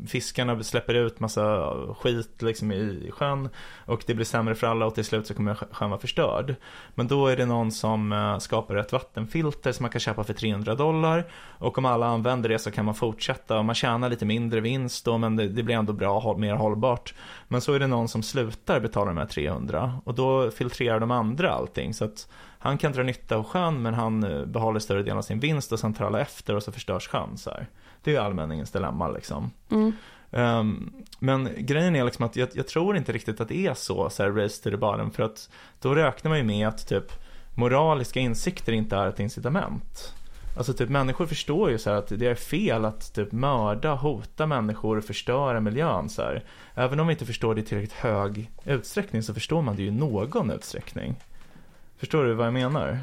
fiskarna 0.08 0.64
släpper 0.64 0.94
ut 0.94 1.20
massa 1.20 1.74
skit 1.98 2.42
liksom 2.42 2.72
i 2.72 3.12
sjön 3.12 3.50
Och 3.86 4.04
det 4.08 4.14
blir 4.14 4.26
sämre 4.26 4.56
för 4.56 4.68
alla 4.68 4.86
och 4.86 4.96
till 4.96 5.06
slut 5.06 5.28
så 5.28 5.34
kommer 5.34 5.56
sjön 5.56 5.90
vara 5.90 6.00
förstörd. 6.00 6.56
Men 6.96 7.08
då 7.08 7.28
är 7.28 7.38
det 7.38 7.46
någon 7.46 7.72
som 7.72 8.12
eh, 8.12 8.38
skapar 8.38 8.76
ett 8.76 8.92
vattenfilter 8.92 9.72
som 9.72 9.84
man 9.84 9.92
kan 9.92 10.02
köpa 10.02 10.24
för 10.24 10.34
300 10.34 10.76
dollar 10.76 11.32
Och 11.60 11.78
om 11.78 11.86
alla 11.86 12.08
använder 12.08 12.50
det 12.50 12.60
så 12.60 12.72
kan 12.72 12.86
man 12.86 12.96
fortsätta 12.96 13.58
och 13.58 13.66
man 13.66 13.76
tjänar 13.76 14.10
lite 14.10 14.26
mindre 14.26 14.60
vinst 14.60 15.06
då 15.06 15.18
men 15.18 15.36
det, 15.36 15.48
det 15.48 15.64
blir 15.64 15.76
ändå 15.76 15.94
bra, 15.94 16.38
mer 16.38 16.56
hållbart. 16.56 17.14
Men 17.48 17.62
så 17.62 17.74
är 17.74 17.80
det 17.80 17.88
någon 17.88 18.08
som 18.08 18.24
slutar 18.24 18.80
betala 18.80 19.06
de 19.06 19.18
här 19.18 19.26
300 19.26 20.02
och 20.04 20.14
då 20.14 20.52
filtrerar 20.52 21.00
de 21.00 21.12
andra 21.12 21.52
allting. 21.52 21.94
Så 21.94 22.06
att 22.06 22.28
han 22.60 22.78
kan 22.78 22.92
dra 22.92 23.04
nytta 23.04 23.36
av 23.36 23.44
sjön 23.44 23.82
men 23.82 23.94
han 23.94 24.24
eh, 24.24 24.46
behåller 24.46 24.80
större 24.80 25.04
delen 25.04 25.18
av 25.18 25.22
sin 25.22 25.40
vinst 25.40 25.72
och 25.72 25.80
sen 25.80 25.94
tar 25.94 26.06
alla 26.06 26.22
efter 26.22 26.56
och 26.56 26.64
så 26.64 26.72
förstörs 26.72 27.08
sjön 27.08 27.38
så 27.38 27.50
här. 27.50 27.68
Det 28.04 28.12
är 28.12 28.16
ju 28.16 28.22
allmänningens 28.22 28.72
dilemma 28.72 29.08
liksom. 29.08 29.52
Mm. 29.72 29.94
Ehm, 30.32 30.94
men 31.20 31.50
grejen 31.58 31.96
är 31.96 32.04
liksom 32.04 32.26
att 32.26 32.36
jag, 32.36 32.50
jag 32.54 32.68
tror 32.68 32.98
inte 32.98 33.12
riktigt 33.12 33.42
att 33.42 33.48
det 33.48 33.68
är 33.68 33.74
så, 33.74 34.10
så 34.10 34.24
här 34.24 34.32
race 34.32 34.64
to 34.64 34.70
the 34.70 34.78
bottom 34.78 35.12
för 35.12 35.24
att 35.24 35.50
då 35.82 35.96
räknar 35.96 36.30
man 36.30 36.38
ju 36.38 36.44
med 36.44 36.68
att 36.68 36.88
typ 36.88 37.12
moraliska 37.56 38.20
insikter 38.20 38.74
inte 38.74 38.96
är 38.96 39.08
ett 39.08 39.20
incitament. 39.20 40.14
Alltså 40.58 40.74
typ 40.74 40.90
människor 40.90 41.26
förstår 41.26 41.72
ju 41.72 41.78
så 41.78 41.90
att 41.90 42.08
det 42.08 42.28
är 42.28 42.36
fel 42.36 42.86
att 42.86 43.14
typ 43.14 43.32
mörda, 43.32 43.96
hota 43.96 44.46
människor 44.46 44.98
och 44.98 45.04
förstöra 45.04 45.60
miljön 45.60 46.10
så 46.10 46.22
här. 46.22 46.44
Även 46.76 47.00
om 47.00 47.08
vi 47.08 47.14
inte 47.14 47.26
förstår 47.26 47.56
det 47.56 47.62
i 47.62 47.64
tillräckligt 47.64 47.94
hög 47.94 48.52
utsträckning 48.66 49.24
så 49.24 49.34
förstår 49.34 49.62
man 49.62 49.76
det 49.76 49.82
ju 49.82 49.88
i 49.88 49.92
någon 49.92 50.52
utsträckning. 50.52 51.16
Förstår 51.98 52.24
du 52.26 52.34
vad 52.34 52.46
jag 52.46 52.54
menar? 52.54 53.00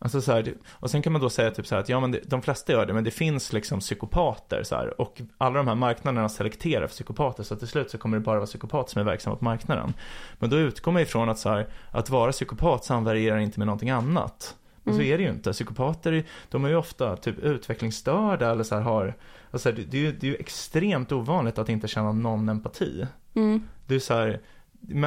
Alltså 0.00 0.20
så 0.20 0.32
här, 0.32 0.54
och 0.70 0.90
sen 0.90 1.02
kan 1.02 1.12
man 1.12 1.22
då 1.22 1.30
säga 1.30 1.50
typ 1.50 1.66
så 1.66 1.74
här 1.74 1.82
att 1.82 1.88
ja 1.88 2.00
men 2.00 2.10
det, 2.10 2.20
de 2.26 2.42
flesta 2.42 2.72
gör 2.72 2.86
det 2.86 2.92
men 2.92 3.04
det 3.04 3.10
finns 3.10 3.52
liksom 3.52 3.80
psykopater 3.80 4.62
så 4.62 4.76
här 4.76 5.00
och 5.00 5.20
alla 5.38 5.56
de 5.56 5.68
här 5.68 5.74
marknaderna 5.74 6.28
selekterar 6.28 6.86
för 6.86 6.94
psykopater 6.94 7.42
så 7.42 7.56
till 7.56 7.68
slut 7.68 7.90
så 7.90 7.98
kommer 7.98 8.16
det 8.16 8.24
bara 8.24 8.36
vara 8.36 8.46
psykopater 8.46 8.90
som 8.90 9.00
är 9.00 9.04
verksamma 9.04 9.36
på 9.36 9.44
marknaden. 9.44 9.94
Men 10.38 10.50
då 10.50 10.56
utgår 10.56 10.92
man 10.92 11.02
ifrån 11.02 11.28
att 11.28 11.38
så 11.38 11.48
här, 11.48 11.66
att 11.90 12.10
vara 12.10 12.32
psykopat 12.32 12.84
samvarierar 12.84 13.38
inte 13.38 13.60
med 13.60 13.66
någonting 13.66 13.90
annat. 13.90 14.56
Men 14.82 14.94
så 14.94 15.00
Mm. 15.00 15.12
är 15.12 15.18
det 15.18 15.24
ju 15.24 15.30
inte. 15.30 15.52
Psykopater, 15.52 16.24
de 16.48 16.64
är 16.64 16.68
ju 16.68 16.76
ofta 16.76 17.16
typ 17.16 17.38
utvecklingsstörda 17.38 18.50
eller 18.50 18.64
så 18.64 18.74
här 18.74 18.82
har, 18.82 19.14
alltså 19.50 19.72
det, 19.72 19.82
det, 19.82 19.96
är 19.96 20.00
ju, 20.00 20.12
det 20.12 20.26
är 20.26 20.30
ju 20.30 20.36
extremt 20.36 21.12
ovanligt 21.12 21.58
att 21.58 21.68
inte 21.68 21.88
känna 21.88 22.12
någon 22.12 22.48
empati. 22.48 23.06
Mm. 23.34 23.62
Det 23.86 23.94
är 23.94 23.98
så 23.98 24.14
här, 24.14 24.40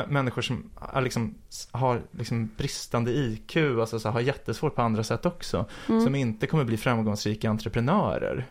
människor 0.08 0.42
som 0.42 0.70
liksom, 0.96 1.36
har 1.72 2.02
liksom 2.12 2.50
bristande 2.58 3.12
IQ, 3.12 3.58
alltså 3.58 4.00
så 4.00 4.08
här, 4.08 4.14
har 4.14 4.22
jättesvårt 4.22 4.76
på 4.76 4.82
andra 4.82 5.04
sätt 5.04 5.26
också. 5.26 5.66
Mm. 5.90 6.02
Som 6.02 6.16
inte 6.16 6.48
kommer 6.48 6.64
bli 6.64 6.78
framgångsrika 6.78 7.50
entreprenörer. 7.50 8.46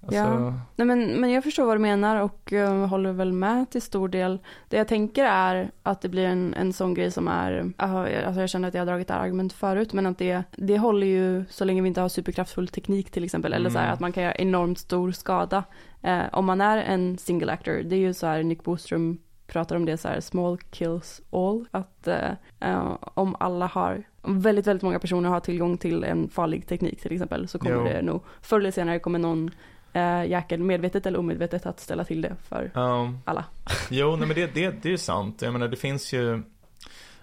Alltså, 0.00 0.18
Ja. 0.18 0.54
Nej, 0.76 0.86
men, 0.86 1.20
men 1.20 1.30
jag 1.30 1.44
förstår 1.44 1.66
vad 1.66 1.76
du 1.76 1.80
menar 1.80 2.20
och 2.20 2.52
eh, 2.52 2.86
håller 2.86 3.12
väl 3.12 3.32
med 3.32 3.70
till 3.70 3.82
stor 3.82 4.08
del. 4.08 4.38
Det 4.68 4.76
jag 4.76 4.88
tänker 4.88 5.24
är 5.24 5.70
att 5.82 6.00
det 6.00 6.08
blir 6.08 6.26
en, 6.26 6.54
en 6.54 6.72
sån 6.72 6.94
grej 6.94 7.10
som 7.10 7.28
är, 7.28 7.72
alltså 7.76 8.40
jag 8.40 8.50
känner 8.50 8.68
att 8.68 8.74
jag 8.74 8.80
har 8.80 8.86
dragit 8.86 9.08
det 9.08 9.14
här 9.14 9.20
argumentet 9.20 9.58
förut, 9.58 9.92
men 9.92 10.06
att 10.06 10.18
det, 10.18 10.42
det 10.56 10.78
håller 10.78 11.06
ju 11.06 11.44
så 11.50 11.64
länge 11.64 11.82
vi 11.82 11.88
inte 11.88 12.00
har 12.00 12.08
superkraftfull 12.08 12.68
teknik 12.68 13.10
till 13.10 13.24
exempel, 13.24 13.52
eller 13.52 13.70
så 13.70 13.78
här 13.78 13.84
Mm. 13.84 13.94
att 13.94 14.00
man 14.00 14.12
kan 14.12 14.22
göra 14.22 14.34
enormt 14.34 14.78
stor 14.78 15.12
skada. 15.12 15.64
Eh, 16.02 16.22
om 16.32 16.44
man 16.44 16.60
är 16.60 16.78
en 16.78 17.18
single 17.18 17.52
actor, 17.52 17.82
det 17.84 17.96
är 17.96 18.00
ju 18.00 18.14
så 18.14 18.26
här 18.26 18.42
Nick 18.42 18.64
Boström 18.64 19.18
pratar 19.46 19.76
om 19.76 19.84
det 19.84 19.96
så 19.96 20.08
här, 20.08 20.20
small 20.20 20.58
kills 20.70 21.20
all, 21.30 21.64
att 21.70 22.08
eh, 22.08 22.30
eh, 22.60 22.96
om 23.00 23.36
alla 23.40 23.66
har 23.66 24.02
om 24.22 24.40
väldigt, 24.40 24.66
väldigt 24.66 24.82
många 24.82 24.98
personer 24.98 25.28
har 25.28 25.40
tillgång 25.40 25.78
till 25.78 26.04
en 26.04 26.28
farlig 26.28 26.66
teknik 26.66 27.00
till 27.00 27.12
exempel 27.12 27.48
så 27.48 27.58
kommer 27.58 27.76
Jo. 27.76 27.84
det 27.84 28.02
nog 28.02 28.22
förr 28.42 28.60
eller 28.60 28.70
senare 28.70 28.98
kommer 28.98 29.18
någon 29.18 29.50
eh, 29.92 30.24
jäkel 30.24 30.60
medvetet 30.60 31.06
eller 31.06 31.18
omedvetet 31.18 31.66
att 31.66 31.80
ställa 31.80 32.04
till 32.04 32.22
det 32.22 32.36
för 32.48 32.70
ja. 32.74 33.12
alla. 33.24 33.44
Jo, 33.90 34.16
nej, 34.16 34.28
men 34.28 34.36
det, 34.36 34.54
det, 34.54 34.70
det 34.70 34.88
är 34.88 34.90
ju 34.90 34.98
sant. 34.98 35.42
Jag 35.42 35.52
menar, 35.52 35.68
det 35.68 35.76
finns 35.76 36.12
ju, 36.12 36.42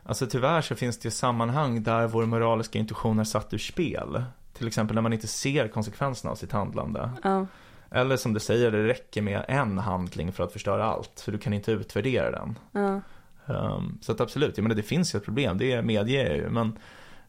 alltså 0.03 0.27
tyvärr 0.27 0.62
så 0.62 0.75
finns 0.75 0.99
det 0.99 1.07
ju 1.07 1.12
sammanhang 1.12 1.84
där 1.84 2.07
vår 2.07 2.25
moraliska 2.25 2.79
intuition 2.79 3.19
är 3.19 3.23
satt 3.23 3.53
ur 3.53 3.57
spel. 3.57 4.23
Till 4.53 4.67
exempel 4.67 4.95
när 4.95 5.01
man 5.01 5.13
inte 5.13 5.27
ser 5.27 5.67
konsekvenserna 5.67 6.31
av 6.31 6.36
sitt 6.36 6.51
handlande. 6.51 7.12
Ja, 7.23 7.47
Eller 7.91 8.17
som 8.17 8.34
du 8.34 8.39
säger, 8.39 8.71
det 8.71 8.88
räcker 8.88 9.21
med 9.21 9.45
en 9.47 9.77
handling 9.77 10.32
för 10.32 10.43
att 10.43 10.54
förstöra 10.54 10.86
allt, 10.86 11.19
för 11.19 11.32
du 11.32 11.38
kan 11.38 11.54
inte 11.54 11.71
utvärdera 11.71 12.32
den. 12.32 12.60
ja, 12.71 13.01
Um, 13.45 13.97
så 14.01 14.12
att 14.12 14.21
absolut, 14.21 14.58
jag 14.58 14.63
menar 14.63 14.75
det 14.75 14.84
finns 14.84 15.15
ju 15.15 15.17
ett 15.17 15.25
problem, 15.25 15.58
det 15.58 15.82
medger 15.82 16.25
jag 16.25 16.38
ju, 16.38 16.49
men 16.49 16.80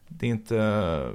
det 0.07 0.25
är 0.25 0.29
inte 0.29 1.11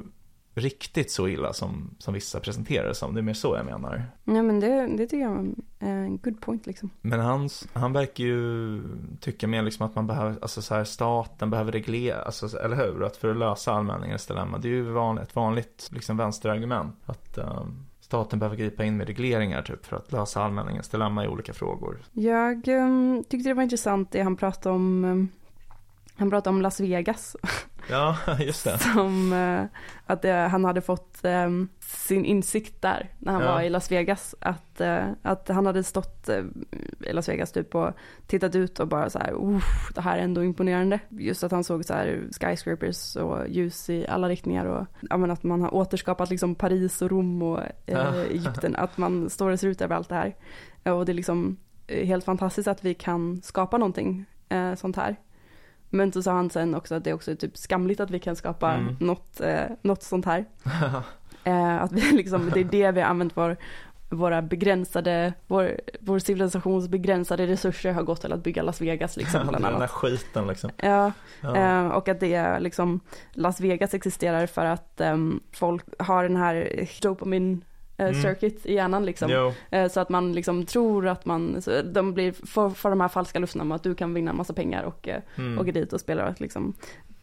riktigt 0.55 1.11
så 1.11 1.29
illa 1.29 1.53
som, 1.53 1.91
som 1.99 2.15
vissa 2.15 2.41
presenterar 2.41 2.89
det 2.89 2.95
som, 2.95 3.15
det 3.15 3.21
är 3.21 3.23
mer 3.23 3.35
så 3.35 3.57
jag 3.57 3.67
menar. 3.67 4.05
ja 4.25 4.43
men 4.43 4.61
det, 4.61 4.87
det 4.87 5.07
tycker 5.07 5.25
jag 5.25 5.55
är 5.79 5.89
en 5.89 6.19
good 6.19 6.41
point 6.41 6.67
liksom. 6.67 6.91
Men 7.01 7.21
han, 7.21 7.49
han 7.73 7.93
verkar 7.93 8.25
ju 8.25 8.83
tycka 9.21 9.47
mer 9.47 9.63
liksom 9.63 9.87
att 9.87 9.95
man 9.95 10.07
behöver, 10.07 10.39
alltså 10.43 10.63
så 10.63 10.75
här, 10.75 10.85
staten 10.85 11.51
behöver 11.51 11.73
reglera, 11.73 12.23
alltså, 12.23 12.59
eller 12.59 12.77
hur? 12.77 13.05
Att 13.05 13.17
för 13.17 13.31
att 13.31 13.37
lösa 13.37 13.73
allmänningens 13.73 14.27
dilemma, 14.27 14.59
det 14.59 14.69
är 14.69 14.73
ju 14.73 14.83
vanligt, 14.83 15.25
ett 15.25 15.37
vanligt 15.37 15.91
liksom 15.93 16.17
vänsterargument. 16.17 16.97
Att 17.07 17.39
um, 17.39 17.88
staten 18.09 18.38
behöver 18.38 18.57
gripa 18.57 18.85
in 18.85 18.97
med 18.97 19.07
regleringar 19.07 19.62
typ 19.62 19.87
för 19.87 19.97
att 19.97 20.12
lösa 20.12 20.42
allmänningens 20.42 20.88
dilemma 20.88 21.25
i 21.25 21.29
olika 21.29 21.53
frågor. 21.53 22.03
Jag 22.12 22.68
um, 22.68 23.25
tyckte 23.29 23.49
det 23.49 23.55
var 23.55 23.62
intressant 23.62 24.11
det 24.11 24.23
han 24.23 24.37
pratade 24.37 24.75
om, 24.75 25.05
um, 25.05 25.29
han 26.19 26.31
pratade 26.31 26.57
om 26.57 26.63
Las 26.63 26.81
Vegas. 26.81 27.37
Ja, 27.91 28.17
just 28.41 28.65
det. 28.65 28.79
Som 28.79 29.33
eh, 29.33 29.65
att 30.07 30.23
det, 30.23 30.33
han 30.33 30.65
hade 30.65 30.81
fått 30.81 31.25
ehm, 31.25 31.69
sin 31.81 32.25
insikt 32.25 32.83
där 32.83 33.09
när 33.19 33.33
han 33.33 33.43
Ja. 33.43 33.53
var 33.53 33.63
i 33.63 33.71
Las 33.71 33.93
Vegas. 33.93 34.35
Att, 34.41 34.81
eh, 34.81 35.05
att 35.23 35.49
han 35.49 35.67
hade 35.67 35.83
stått 35.85 36.29
eh, 36.29 36.43
i 37.01 37.13
Las 37.13 37.29
Vegas 37.29 37.53
typ 37.53 37.75
och 37.75 37.91
tittat 38.27 38.55
ut 38.55 38.81
och 38.81 38.89
bara 38.89 39.11
så 39.11 39.19
här, 39.19 39.33
"Uff, 39.33 39.93
det 39.95 40.01
här 40.01 40.19
är 40.19 40.23
ändå 40.23 40.45
imponerande. 40.45 41.01
Just 41.09 41.45
att 41.45 41.53
han 41.53 41.65
såg 41.65 41.85
så 41.85 41.95
här 41.95 42.23
skyscrapers 42.41 43.17
och 43.17 43.49
ljus 43.49 43.91
i 43.91 44.07
alla 44.09 44.29
riktningar 44.29 44.65
och 44.67 44.87
ja, 45.11 45.17
men 45.17 45.31
att 45.31 45.43
man 45.43 45.61
har 45.63 45.75
återskapat 45.75 46.31
liksom 46.31 46.55
Paris 46.55 47.03
och 47.03 47.11
Rom 47.11 47.43
och 47.43 47.61
eh, 47.87 48.15
Egypten. 48.31 48.77
Att 48.77 48.99
man 48.99 49.31
står 49.31 49.51
och 49.51 49.61
ser 49.61 49.69
ut 49.69 49.81
över 49.81 49.97
allt 49.97 50.09
det 50.09 50.15
här. 50.15 50.35
Och 50.95 51.05
det 51.07 51.13
är 51.13 51.15
liksom 51.15 51.57
eh, 51.87 52.07
helt 52.07 52.25
fantastiskt 52.25 52.69
att 52.69 52.85
vi 52.85 52.95
kan 52.95 53.43
skapa 53.43 53.79
någonting 53.79 54.25
eh, 54.49 54.75
sånt 54.75 54.97
här. 54.97 55.17
Men 55.90 56.12
så 56.12 56.22
sa 56.22 56.33
han 56.33 56.51
sen 56.51 56.74
också 56.74 56.94
att 56.94 57.05
det 57.05 57.11
är 57.11 57.14
också 57.14 57.37
typ 57.37 57.57
skamligt 57.57 58.01
att 58.01 58.11
vi 58.11 58.18
kan 58.18 58.37
skapa 58.37 58.72
Mm. 58.74 58.96
något, 59.01 59.40
eh, 59.40 59.61
något 59.83 60.03
sånt 60.03 60.27
här. 60.27 60.44
Eh, 61.44 61.83
att 61.83 61.92
vi 61.92 62.12
liksom, 62.16 62.51
det 62.55 62.61
är 62.61 62.64
det 62.64 62.90
vi 62.90 63.01
har 63.01 63.09
använt 63.09 63.37
vår, 63.37 63.57
våra 64.11 64.42
begränsade, 64.42 65.33
vår, 65.46 65.81
vår 66.01 66.18
civilisations 66.18 66.88
begränsade 66.88 67.46
resurser 67.46 67.92
har 67.92 68.03
gått 68.03 68.20
till 68.20 68.33
att 68.33 68.42
bygga 68.42 68.62
Las 68.62 68.81
Vegas 68.81 69.16
liksom 69.16 69.40
bland 69.48 69.57
Den 69.57 69.62
där 69.62 69.77
annat. 69.77 69.90
skiten 69.90 70.46
liksom. 70.46 70.70
Ja, 70.77 71.12
Ja. 71.40 71.57
eh, 71.57 71.88
och 71.88 72.09
att 72.09 72.20
det 72.20 72.35
är 72.35 72.61
liksom, 72.61 73.01
Las 73.33 73.61
Vegas 73.61 73.94
existerar 73.94 74.46
för 74.46 74.64
att 74.64 75.01
ehm, 75.01 75.40
folk 75.53 75.85
har 75.98 76.22
den 76.22 76.37
här 76.37 76.88
dopamin 77.03 77.64
Mm. 77.99 78.23
circuit 78.23 78.67
i 78.67 78.75
hjärnan 78.75 79.05
liksom. 79.05 79.53
Eh, 79.71 79.89
Så 79.89 80.01
att 80.01 80.09
man 80.09 80.33
liksom 80.33 80.67
tror 80.67 81.07
att 81.07 81.25
man, 81.25 81.63
de 81.85 82.15
blir 82.15 82.33
för, 82.33 82.71
för 82.71 82.91
de 82.91 83.01
här 83.01 83.09
falska 83.09 83.39
löftena 83.39 83.63
om 83.63 83.73
att 83.73 83.83
du 83.83 83.95
kan 83.95 84.15
vinna 84.15 84.33
massa 84.33 84.53
pengar 84.53 84.83
och 84.83 85.09
eh, 85.09 85.23
mm. 85.37 85.59
åker 85.59 85.73
dit 85.73 85.93
och 85.93 86.01
spelar. 86.01 86.25
Att 86.25 86.41
liksom, 86.41 86.75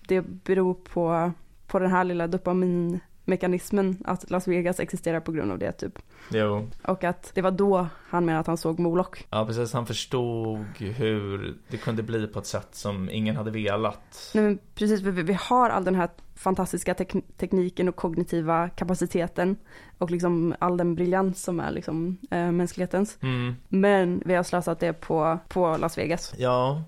det 0.08 0.22
beror 0.22 0.74
på, 0.74 1.32
på 1.68 1.80
den 1.80 1.92
här 1.92 2.04
lilla 2.04 2.28
dopaminmekanismen 2.28 3.98
att 4.06 4.30
Las 4.32 4.48
Vegas 4.48 4.80
existerar 4.80 5.20
på 5.20 5.32
grund 5.32 5.52
av 5.52 5.58
det 5.60 5.72
typ. 5.72 6.00
jo. 6.30 6.70
Och 6.84 7.04
att 7.04 7.32
det 7.34 7.42
var 7.42 7.52
då 7.52 7.88
han 8.10 8.26
menade 8.26 8.40
att 8.40 8.48
han 8.48 8.58
såg 8.58 8.80
Moloch. 8.80 9.18
Ja, 9.30 9.46
precis. 9.46 9.74
Han 9.74 9.86
förstod 9.86 10.66
hur 10.78 11.58
det 11.68 11.78
kunde 11.78 12.04
bli 12.04 12.28
på 12.28 12.40
ett 12.40 12.46
sätt 12.46 12.76
som 12.76 13.10
ingen 13.10 13.36
hade 13.36 13.52
velat. 13.52 14.32
Nej, 14.34 14.44
men 14.44 14.60
precis, 14.76 15.02
vi, 15.02 15.12
vi 15.22 15.38
har 15.42 15.70
all 15.70 15.84
den 15.84 15.96
här 15.96 16.10
fantastiska 16.36 16.93
tek- 16.93 17.24
tekniken 17.38 17.89
och 17.89 17.95
kognitiva 17.95 18.69
kapaciteten 18.69 19.58
och 19.98 20.12
liksom 20.12 20.56
all 20.60 20.78
den 20.78 20.95
briljans 20.95 21.43
som 21.43 21.60
är 21.60 21.71
liksom 21.71 22.17
eh, 22.32 22.52
mänsklighetens. 22.52 23.17
Mm. 23.21 23.56
Men 23.67 24.21
vi 24.26 24.36
har 24.36 24.43
slösat 24.43 24.80
det 24.80 24.93
på, 24.93 25.39
på 25.48 25.78
Las 25.78 25.98
Vegas. 25.98 26.34
Ja, 26.38 26.84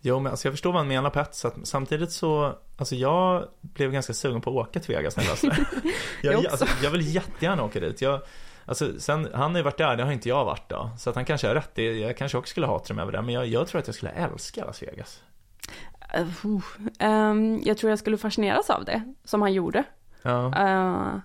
jo, 0.00 0.20
men 0.20 0.30
alltså 0.30 0.48
jag 0.48 0.52
förstår 0.52 0.72
vad 0.72 0.80
han 0.80 0.88
menar 0.88 1.10
på 1.10 1.20
ett 1.20 1.34
sätt. 1.34 1.54
Samtidigt 1.62 2.12
så, 2.12 2.58
alltså 2.76 2.94
jag 2.94 3.48
blev 3.60 3.92
ganska 3.92 4.12
sugen 4.12 4.40
på 4.40 4.50
att 4.50 4.68
åka 4.68 4.80
till 4.80 4.94
Vegas 4.94 5.16
när 5.16 5.24
jag 5.24 5.30
läste 5.30 5.46
det. 5.48 5.64
Jag 6.28 6.46
alltså, 6.46 6.66
jag 6.82 6.90
vill 6.90 7.14
jättegärna 7.14 7.64
åka 7.64 7.80
dit. 7.80 8.02
Jag, 8.02 8.20
alltså, 8.64 9.00
sen, 9.00 9.28
han 9.34 9.50
har 9.50 9.58
ju 9.58 9.62
varit 9.64 9.78
där, 9.78 9.96
det 9.96 10.04
har 10.04 10.12
inte 10.12 10.28
jag 10.28 10.44
varit 10.44 10.68
då. 10.68 10.90
Så 10.98 11.10
att 11.10 11.16
han 11.16 11.24
kanske 11.24 11.46
har 11.46 11.54
rätt, 11.54 11.78
jag 11.78 12.16
kanske 12.16 12.38
också 12.38 12.50
skulle 12.50 12.66
hata 12.66 12.88
dem 12.88 12.98
över 12.98 13.12
det. 13.12 13.22
Men 13.22 13.34
jag, 13.34 13.46
jag 13.46 13.68
tror 13.68 13.80
att 13.80 13.86
jag 13.88 13.94
skulle 13.94 14.12
älska 14.12 14.64
Las 14.64 14.82
Vegas. 14.82 15.22
Uh, 16.16 16.46
uh, 16.46 16.60
ehm, 16.98 17.60
jag 17.64 17.76
tror 17.78 17.90
jag 17.90 17.98
skulle 17.98 18.18
fascineras 18.18 18.70
av 18.70 18.84
det, 18.84 19.02
som 19.24 19.42
han 19.42 19.52
gjorde. 19.52 19.84
Ja. 20.22 20.46
Eh, 20.58 21.18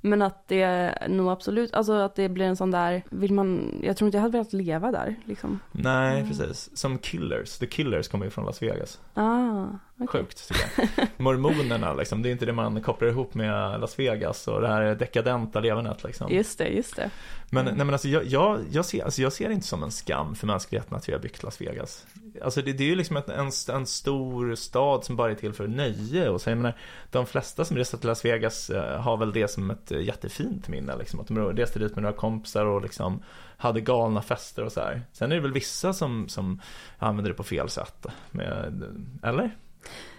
men 0.00 0.22
att 0.22 0.48
det 0.48 0.92
nog 1.08 1.28
absolut, 1.28 1.74
alltså 1.74 1.92
att 1.92 2.14
det 2.14 2.28
blir 2.28 2.44
en 2.44 2.56
sån 2.56 2.70
där, 2.70 3.02
vill 3.10 3.32
man, 3.32 3.80
jag 3.82 3.96
tror 3.96 4.08
inte 4.08 4.16
jag 4.18 4.22
hade 4.22 4.32
velat 4.32 4.52
leva 4.52 4.90
där 4.92 5.16
liksom. 5.24 5.60
Nej, 5.72 6.16
Mm. 6.20 6.28
precis. 6.28 6.78
Som 6.78 6.98
Killers. 6.98 7.58
The 7.58 7.66
Killers 7.66 8.08
kommer 8.08 8.24
ju 8.24 8.30
från 8.30 8.44
Las 8.44 8.62
Vegas. 8.62 9.00
Ah, 9.14 9.64
okej. 10.00 10.20
Sjukt 10.20 10.48
tycker 10.48 10.64
jag. 10.96 11.08
Mormonerna 11.16 11.94
liksom, 11.94 12.22
det 12.22 12.28
är 12.28 12.30
inte 12.30 12.46
det 12.46 12.52
man 12.52 12.82
kopplar 12.82 13.08
ihop 13.08 13.34
med 13.34 13.80
Las 13.80 13.98
Vegas 13.98 14.48
och 14.48 14.60
det 14.60 14.68
här 14.68 14.94
dekadenta 14.94 15.60
levernet 15.60 16.04
liksom. 16.04 16.32
Just 16.32 16.58
det, 16.58 16.68
just 16.68 16.96
det. 16.96 17.10
Men, 17.50 17.66
Mm. 17.66 17.76
nej, 17.76 17.86
men 17.86 17.94
alltså, 17.94 18.08
jag, 18.08 18.24
jag, 18.24 18.60
jag, 18.70 18.84
ser, 18.84 19.04
alltså 19.04 19.22
jag 19.22 19.32
ser 19.32 19.48
det 19.48 19.54
inte 19.54 19.66
som 19.66 19.82
en 19.82 19.90
skam 19.90 20.34
för 20.34 20.46
mänskligheten 20.46 20.96
att 20.96 21.08
vi 21.08 21.12
har 21.12 21.20
byggt 21.20 21.42
Las 21.42 21.60
Vegas. 21.60 22.06
Alltså 22.44 22.62
det, 22.62 22.72
det 22.72 22.84
är 22.84 22.88
ju 22.88 22.94
liksom 22.94 23.16
en, 23.16 23.50
en 23.76 23.86
stor 23.86 24.54
stad 24.54 25.04
som 25.04 25.16
bara 25.16 25.30
är 25.30 25.34
till 25.34 25.52
för 25.52 25.66
nöje 25.68 26.28
och 26.28 26.40
så, 26.40 26.50
jag 26.50 26.56
menar, 26.56 26.76
de 27.10 27.26
flesta 27.26 27.64
som 27.64 27.76
reser 27.76 27.98
till 27.98 28.08
Las 28.08 28.24
Vegas 28.24 28.70
eh, 28.70 29.00
har 29.00 29.16
väl 29.16 29.32
det 29.32 29.48
som 29.48 29.70
ett 29.70 29.92
eh, 29.92 30.00
jättefint 30.00 30.68
minne 30.68 30.96
liksom, 30.96 31.20
att 31.20 31.26
de 31.26 31.38
reste 31.56 31.78
dit 31.78 31.94
med 31.94 32.02
några 32.02 32.16
kompisar 32.16 32.64
och 32.66 32.82
liksom 32.82 33.22
hade 33.56 33.80
galna 33.80 34.22
fester 34.22 34.64
och 34.64 34.72
så 34.72 34.80
här. 34.80 35.02
Sen 35.12 35.32
är 35.32 35.36
det 35.36 35.42
väl 35.42 35.52
vissa 35.52 35.92
som, 35.92 36.28
som 36.28 36.60
använder 36.98 37.30
det 37.30 37.36
på 37.36 37.44
fel 37.44 37.68
sätt. 37.68 38.06
Med, 38.30 38.82
eller? 39.22 39.50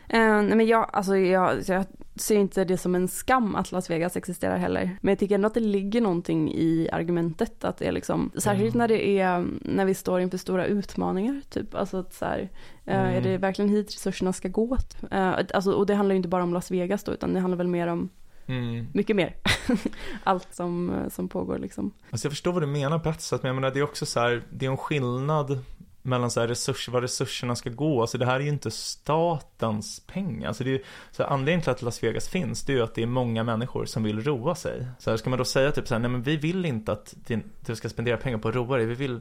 Eh, 0.09 0.19
nej 0.41 0.55
men 0.55 0.67
jag, 0.67 0.89
alltså 0.93 1.17
jag, 1.17 1.57
jag 1.67 1.85
ser 2.15 2.35
inte 2.35 2.63
det 2.65 2.77
som 2.77 2.95
en 2.95 3.07
skam 3.07 3.55
att 3.55 3.71
Las 3.71 3.89
Vegas 3.89 4.15
existerar 4.17 4.57
heller. 4.57 4.97
Men 5.01 5.11
jag 5.11 5.19
tycker 5.19 5.35
ändå 5.35 5.47
att 5.47 5.53
det 5.53 5.59
ligger 5.59 6.01
någonting 6.01 6.51
i 6.53 6.89
argumentet 6.91 7.63
att 7.63 7.77
det 7.77 7.85
är 7.87 7.91
liksom, 7.91 8.31
särskilt 8.37 8.75
Mm. 8.75 8.77
när 8.77 8.87
det 8.87 9.19
är, 9.19 9.45
när 9.61 9.85
vi 9.85 9.93
står 9.93 10.19
inför 10.21 10.37
stora 10.37 10.65
utmaningar 10.65 11.41
typ. 11.49 11.75
Alltså 11.75 11.97
att 11.97 12.13
så 12.13 12.25
här, 12.25 12.49
eh, 12.85 12.99
Mm. 13.01 13.13
är 13.15 13.21
det 13.21 13.37
verkligen 13.37 13.69
hit 13.69 13.87
resurserna 13.95 14.33
ska 14.33 14.47
gå? 14.47 14.77
Eh, 15.11 15.33
alltså, 15.53 15.71
och 15.71 15.85
det 15.85 15.95
handlar 15.95 16.13
ju 16.13 16.17
inte 16.17 16.29
bara 16.29 16.43
om 16.43 16.53
Las 16.53 16.71
Vegas 16.71 17.03
då, 17.03 17.11
utan 17.11 17.33
det 17.33 17.39
handlar 17.39 17.57
väl 17.57 17.67
mer 17.67 17.87
om 17.87 18.09
Mm. 18.49 18.87
mycket 18.93 19.15
mer. 19.15 19.35
Allt 20.23 20.47
som, 20.55 20.91
som 21.09 21.27
pågår 21.29 21.57
liksom. 21.59 21.91
Alltså 22.11 22.25
jag 22.25 22.31
förstår 22.31 22.51
vad 22.53 22.63
du 22.63 22.67
menar 22.67 22.99
på 22.99 23.09
ett 23.09 23.21
sätt, 23.21 23.43
men 23.43 23.47
jag 23.49 23.55
menar 23.55 23.71
det 23.73 23.79
är 23.79 23.83
också 23.83 24.05
så 24.05 24.19
här, 24.19 24.43
det 24.49 24.65
är 24.65 24.69
en 24.69 24.77
skillnad 24.77 25.59
mellan 26.07 26.31
så 26.31 26.39
här 26.39 26.47
resurs, 26.47 26.89
vad 26.89 27.01
resurserna 27.01 27.55
ska 27.55 27.69
gå. 27.69 28.01
Alltså 28.01 28.17
det 28.17 28.25
här 28.25 28.35
är 28.35 28.39
ju 28.39 28.49
inte 28.49 28.71
statens 28.71 29.99
pengar. 30.07 30.47
Alltså 30.47 30.63
det 30.63 30.75
är 30.75 30.81
så 31.11 31.23
här, 31.23 31.29
anledningen 31.29 31.61
till 31.61 31.71
att 31.71 31.81
Las 31.81 32.03
Vegas 32.03 32.29
finns, 32.29 32.63
det 32.63 32.73
är 32.73 32.77
ju 32.77 32.83
att 32.83 32.95
det 32.95 33.03
är 33.03 33.07
många 33.07 33.43
människor 33.43 33.85
som 33.85 34.03
vill 34.03 34.23
roa 34.23 34.55
sig. 34.55 34.87
Så 34.99 35.09
här, 35.09 35.17
ska 35.17 35.29
man 35.29 35.39
då 35.39 35.45
säga 35.45 35.71
typ 35.71 35.87
så 35.87 35.93
här, 35.93 35.99
nej 35.99 36.11
men 36.11 36.21
vi 36.21 36.37
vill 36.37 36.65
inte 36.65 36.91
att 36.91 37.13
din, 37.27 37.43
du 37.65 37.75
ska 37.75 37.89
spendera 37.89 38.17
pengar 38.17 38.37
på 38.37 38.49
att 38.49 38.55
roa 38.55 38.77
dig, 38.77 38.85
vi 38.85 38.95
vill 38.95 39.19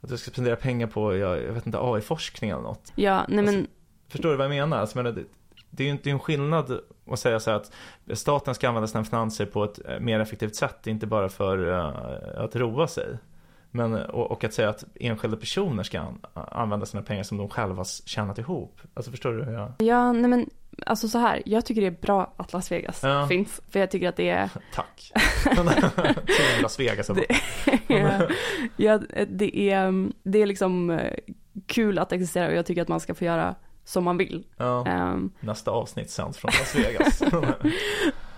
att 0.00 0.08
du 0.08 0.18
ska 0.18 0.30
spendera 0.30 0.56
pengar 0.56 0.86
på, 0.86 1.16
jag, 1.16 1.42
jag 1.42 1.52
vet 1.52 1.66
inte, 1.66 1.78
AI-forskning 1.80 2.50
eller 2.50 2.62
något. 2.62 2.92
Ja, 2.94 3.24
nej 3.28 3.44
men, 3.44 3.66
Förstår 4.08 4.30
du 4.30 4.36
vad 4.36 4.44
jag 4.44 4.50
menar? 4.50 4.78
Alltså, 4.78 4.98
menar 4.98 5.12
det, 5.12 5.24
det 5.70 5.82
är 5.82 5.84
ju 5.84 5.92
inte 5.92 6.10
en 6.10 6.18
skillnad 6.18 6.80
att 7.06 7.18
säga 7.18 7.40
så 7.40 7.50
här 7.50 7.56
att 7.56 7.72
staten 8.18 8.54
ska 8.54 8.68
använda 8.68 8.86
sina 8.86 9.04
finanser 9.04 9.46
på 9.46 9.64
ett 9.64 9.78
eh, 9.88 10.00
mer 10.00 10.20
effektivt 10.20 10.54
sätt, 10.54 10.86
inte 10.86 11.06
bara 11.06 11.28
för 11.28 11.72
eh, 11.72 12.44
att 12.44 12.56
roa 12.56 12.88
sig. 12.88 13.18
Men, 13.76 13.94
och, 13.94 14.30
och 14.30 14.44
att 14.44 14.52
säga 14.54 14.68
att 14.68 14.84
enskilda 14.94 15.36
personer 15.36 15.82
ska 15.82 16.00
an, 16.00 16.18
använda 16.34 16.86
sina 16.86 17.02
pengar 17.02 17.22
som 17.22 17.38
de 17.38 17.48
själva 17.48 17.84
tjänat 17.84 18.38
ihop. 18.38 18.80
Alltså 18.94 19.10
förstår 19.10 19.32
du 19.32 19.44
hur 19.44 19.52
jag... 19.52 19.72
ja, 19.78 20.12
nej 20.12 20.30
men, 20.30 20.50
alltså 20.86 21.08
så 21.08 21.18
här, 21.18 21.42
jag 21.46 21.64
tycker 21.66 21.80
det 21.80 21.86
är 21.86 21.90
bra 22.02 22.34
att 22.36 22.52
Las 22.52 22.72
Vegas 22.72 23.00
Ja. 23.02 23.26
finns. 23.28 23.60
För 23.70 23.80
jag 23.80 23.90
tycker 23.90 24.08
att 24.08 24.16
det 24.16 24.28
är 24.28 24.50
Tack. 24.74 25.12
Till 26.26 26.62
Las 26.62 26.80
Vegas. 26.80 27.08
jag 27.08 27.16
bara, 28.02 28.28
ja, 28.76 28.98
det 29.28 29.70
är, 29.70 30.10
det 30.22 30.42
är 30.42 30.46
liksom 30.46 30.90
eh, 30.90 31.12
kul 31.66 31.98
att 31.98 32.12
existera 32.12 32.46
och 32.48 32.54
jag 32.54 32.66
tycker 32.66 32.82
att 32.82 32.88
man 32.88 33.00
ska 33.00 33.14
få 33.14 33.24
göra 33.24 33.54
som 33.84 34.04
man 34.04 34.16
vill. 34.16 34.46
Ja, 34.56 34.86
Ehm, 34.86 35.30
nästa 35.40 35.70
avsnitt 35.70 36.10
sänds 36.10 36.38
från 36.38 36.50
Las 36.58 36.74
Vegas. 36.76 37.22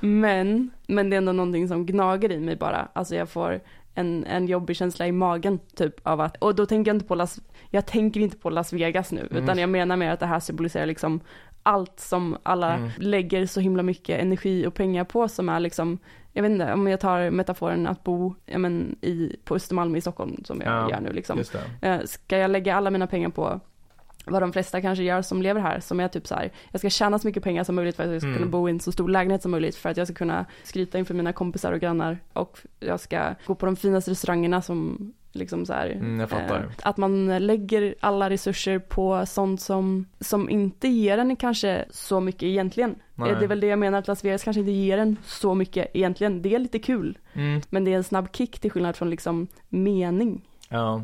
men, 0.01 0.70
men 0.87 1.11
det 1.11 1.16
är 1.16 1.18
ändå 1.18 1.33
någonting 1.33 1.68
som 1.68 1.87
gnager 1.87 2.33
i 2.33 2.40
mig 2.40 2.57
bara. 2.57 2.88
Alltså 2.92 3.16
jag 3.16 3.29
får 3.29 3.61
en, 3.97 4.25
en 4.25 4.47
jobbig 4.47 4.77
känsla 4.77 5.07
i 5.07 5.13
magen 5.13 5.59
typ 5.77 6.07
av 6.07 6.21
att, 6.21 6.37
och 6.37 6.55
då 6.55 6.67
tänker 6.67 6.89
jag 6.89 6.97
inte 6.97 7.07
på 7.07 7.15
Las, 7.15 7.41
jag 7.71 7.87
tänker 7.87 8.21
inte 8.21 8.37
på 8.37 8.51
Las 8.51 8.73
Vegas 8.73 9.13
nu, 9.13 9.29
Mm. 9.31 9.43
utan 9.45 9.59
jag 9.59 9.69
menar 9.71 9.97
mer 9.97 10.11
att 10.11 10.21
det 10.21 10.27
här 10.27 10.41
symboliserar 10.41 10.87
liksom 10.87 11.21
allt 11.63 12.01
som 12.01 12.37
alla 12.43 12.75
Mm. 12.77 12.91
lägger 12.99 13.47
så 13.47 13.61
himla 13.61 13.83
mycket 13.83 14.21
energi 14.21 14.67
och 14.67 14.75
pengar 14.75 15.05
på 15.05 15.29
som 15.29 15.49
är 15.49 15.61
liksom, 15.61 15.99
jag 16.33 16.43
vet 16.43 16.51
inte, 16.51 16.73
om 16.73 16.87
jag 16.87 17.01
tar 17.01 17.31
metaforen 17.31 17.87
att 17.87 18.05
bo 18.05 18.35
ja, 18.47 18.59
men, 18.59 18.97
i, 19.01 19.37
på 19.45 19.55
Östermalm 19.55 19.97
i 19.97 20.01
Stockholm 20.01 20.45
som 20.45 20.61
jag 20.61 20.73
Ja, 20.73 20.91
gör 20.91 21.01
nu 21.01 21.13
liksom. 21.13 21.39
Eh, 21.83 22.01
Ska 22.05 22.39
jag 22.39 22.51
lägga 22.51 22.75
alla 22.77 22.91
mina 22.91 23.07
pengar 23.07 23.29
på 23.29 23.61
vad 24.27 24.43
de 24.43 24.53
flesta 24.53 24.81
kanske 24.81 25.05
gör 25.05 25.23
som 25.23 25.43
lever 25.43 25.61
här, 25.61 25.81
som 25.81 26.01
är 26.01 26.09
typ 26.09 26.27
så 26.27 26.35
här, 26.35 26.53
jag 26.73 26.81
ska 26.81 26.91
tjäna 26.91 27.19
så 27.19 27.27
mycket 27.27 27.43
pengar 27.43 27.65
som 27.65 27.75
möjligt 27.75 27.97
för 27.97 28.03
att 28.05 28.11
jag 28.12 28.21
ska 28.21 28.29
Mm. 28.29 28.39
kunna 28.39 28.51
bo 28.51 28.69
i 28.69 28.71
en 28.71 28.81
så 28.81 28.93
stor 28.93 29.09
lägenhet 29.09 29.43
som 29.43 29.51
möjligt, 29.51 29.77
för 29.77 29.89
att 29.89 29.97
jag 29.97 30.07
ska 30.07 30.15
kunna 30.15 30.47
skryta 30.62 30.99
inför 30.99 31.15
mina 31.15 31.33
kompisar 31.33 31.73
och 31.73 31.81
grannar 31.81 32.19
och 32.33 32.59
jag 32.81 33.01
ska 33.01 33.35
gå 33.47 33.55
på 33.55 33.67
de 33.67 33.77
finaste 33.77 34.11
restaurangerna 34.11 34.62
som 34.62 35.12
liksom 35.33 35.67
så 35.67 35.73
här, 35.73 35.87
Mm, 35.91 36.21
eh, 36.21 36.62
att 36.83 36.97
man 36.97 37.47
lägger 37.47 37.95
alla 38.01 38.31
resurser 38.31 38.79
på 38.79 39.27
sånt 39.27 39.61
som, 39.61 40.07
som 40.21 40.51
inte 40.51 40.89
ger 40.89 41.19
en 41.19 41.37
kanske 41.37 41.85
så 41.91 42.21
mycket 42.21 42.43
egentligen. 42.43 42.95
Nej. 43.15 43.35
Det 43.39 43.45
är 43.45 43.49
väl 43.49 43.61
det 43.61 43.67
jag 43.67 43.79
menar, 43.79 43.99
att 43.99 44.09
Las 44.09 44.25
Vegas 44.25 44.45
kanske 44.45 44.61
inte 44.61 44.73
ger 44.73 44.99
en 44.99 45.17
så 45.25 45.55
mycket 45.55 45.91
egentligen. 45.95 46.43
Det 46.43 46.55
är 46.55 46.59
lite 46.59 46.79
kul, 46.79 47.19
Mm, 47.33 47.61
men 47.71 47.85
det 47.85 47.93
är 47.93 47.97
en 47.97 48.05
snabb 48.05 48.29
kick 48.37 48.59
till 48.59 48.71
skillnad 48.71 48.97
från 48.97 49.11
liksom 49.11 49.47
mening. 49.69 50.49
ja. 50.69 51.03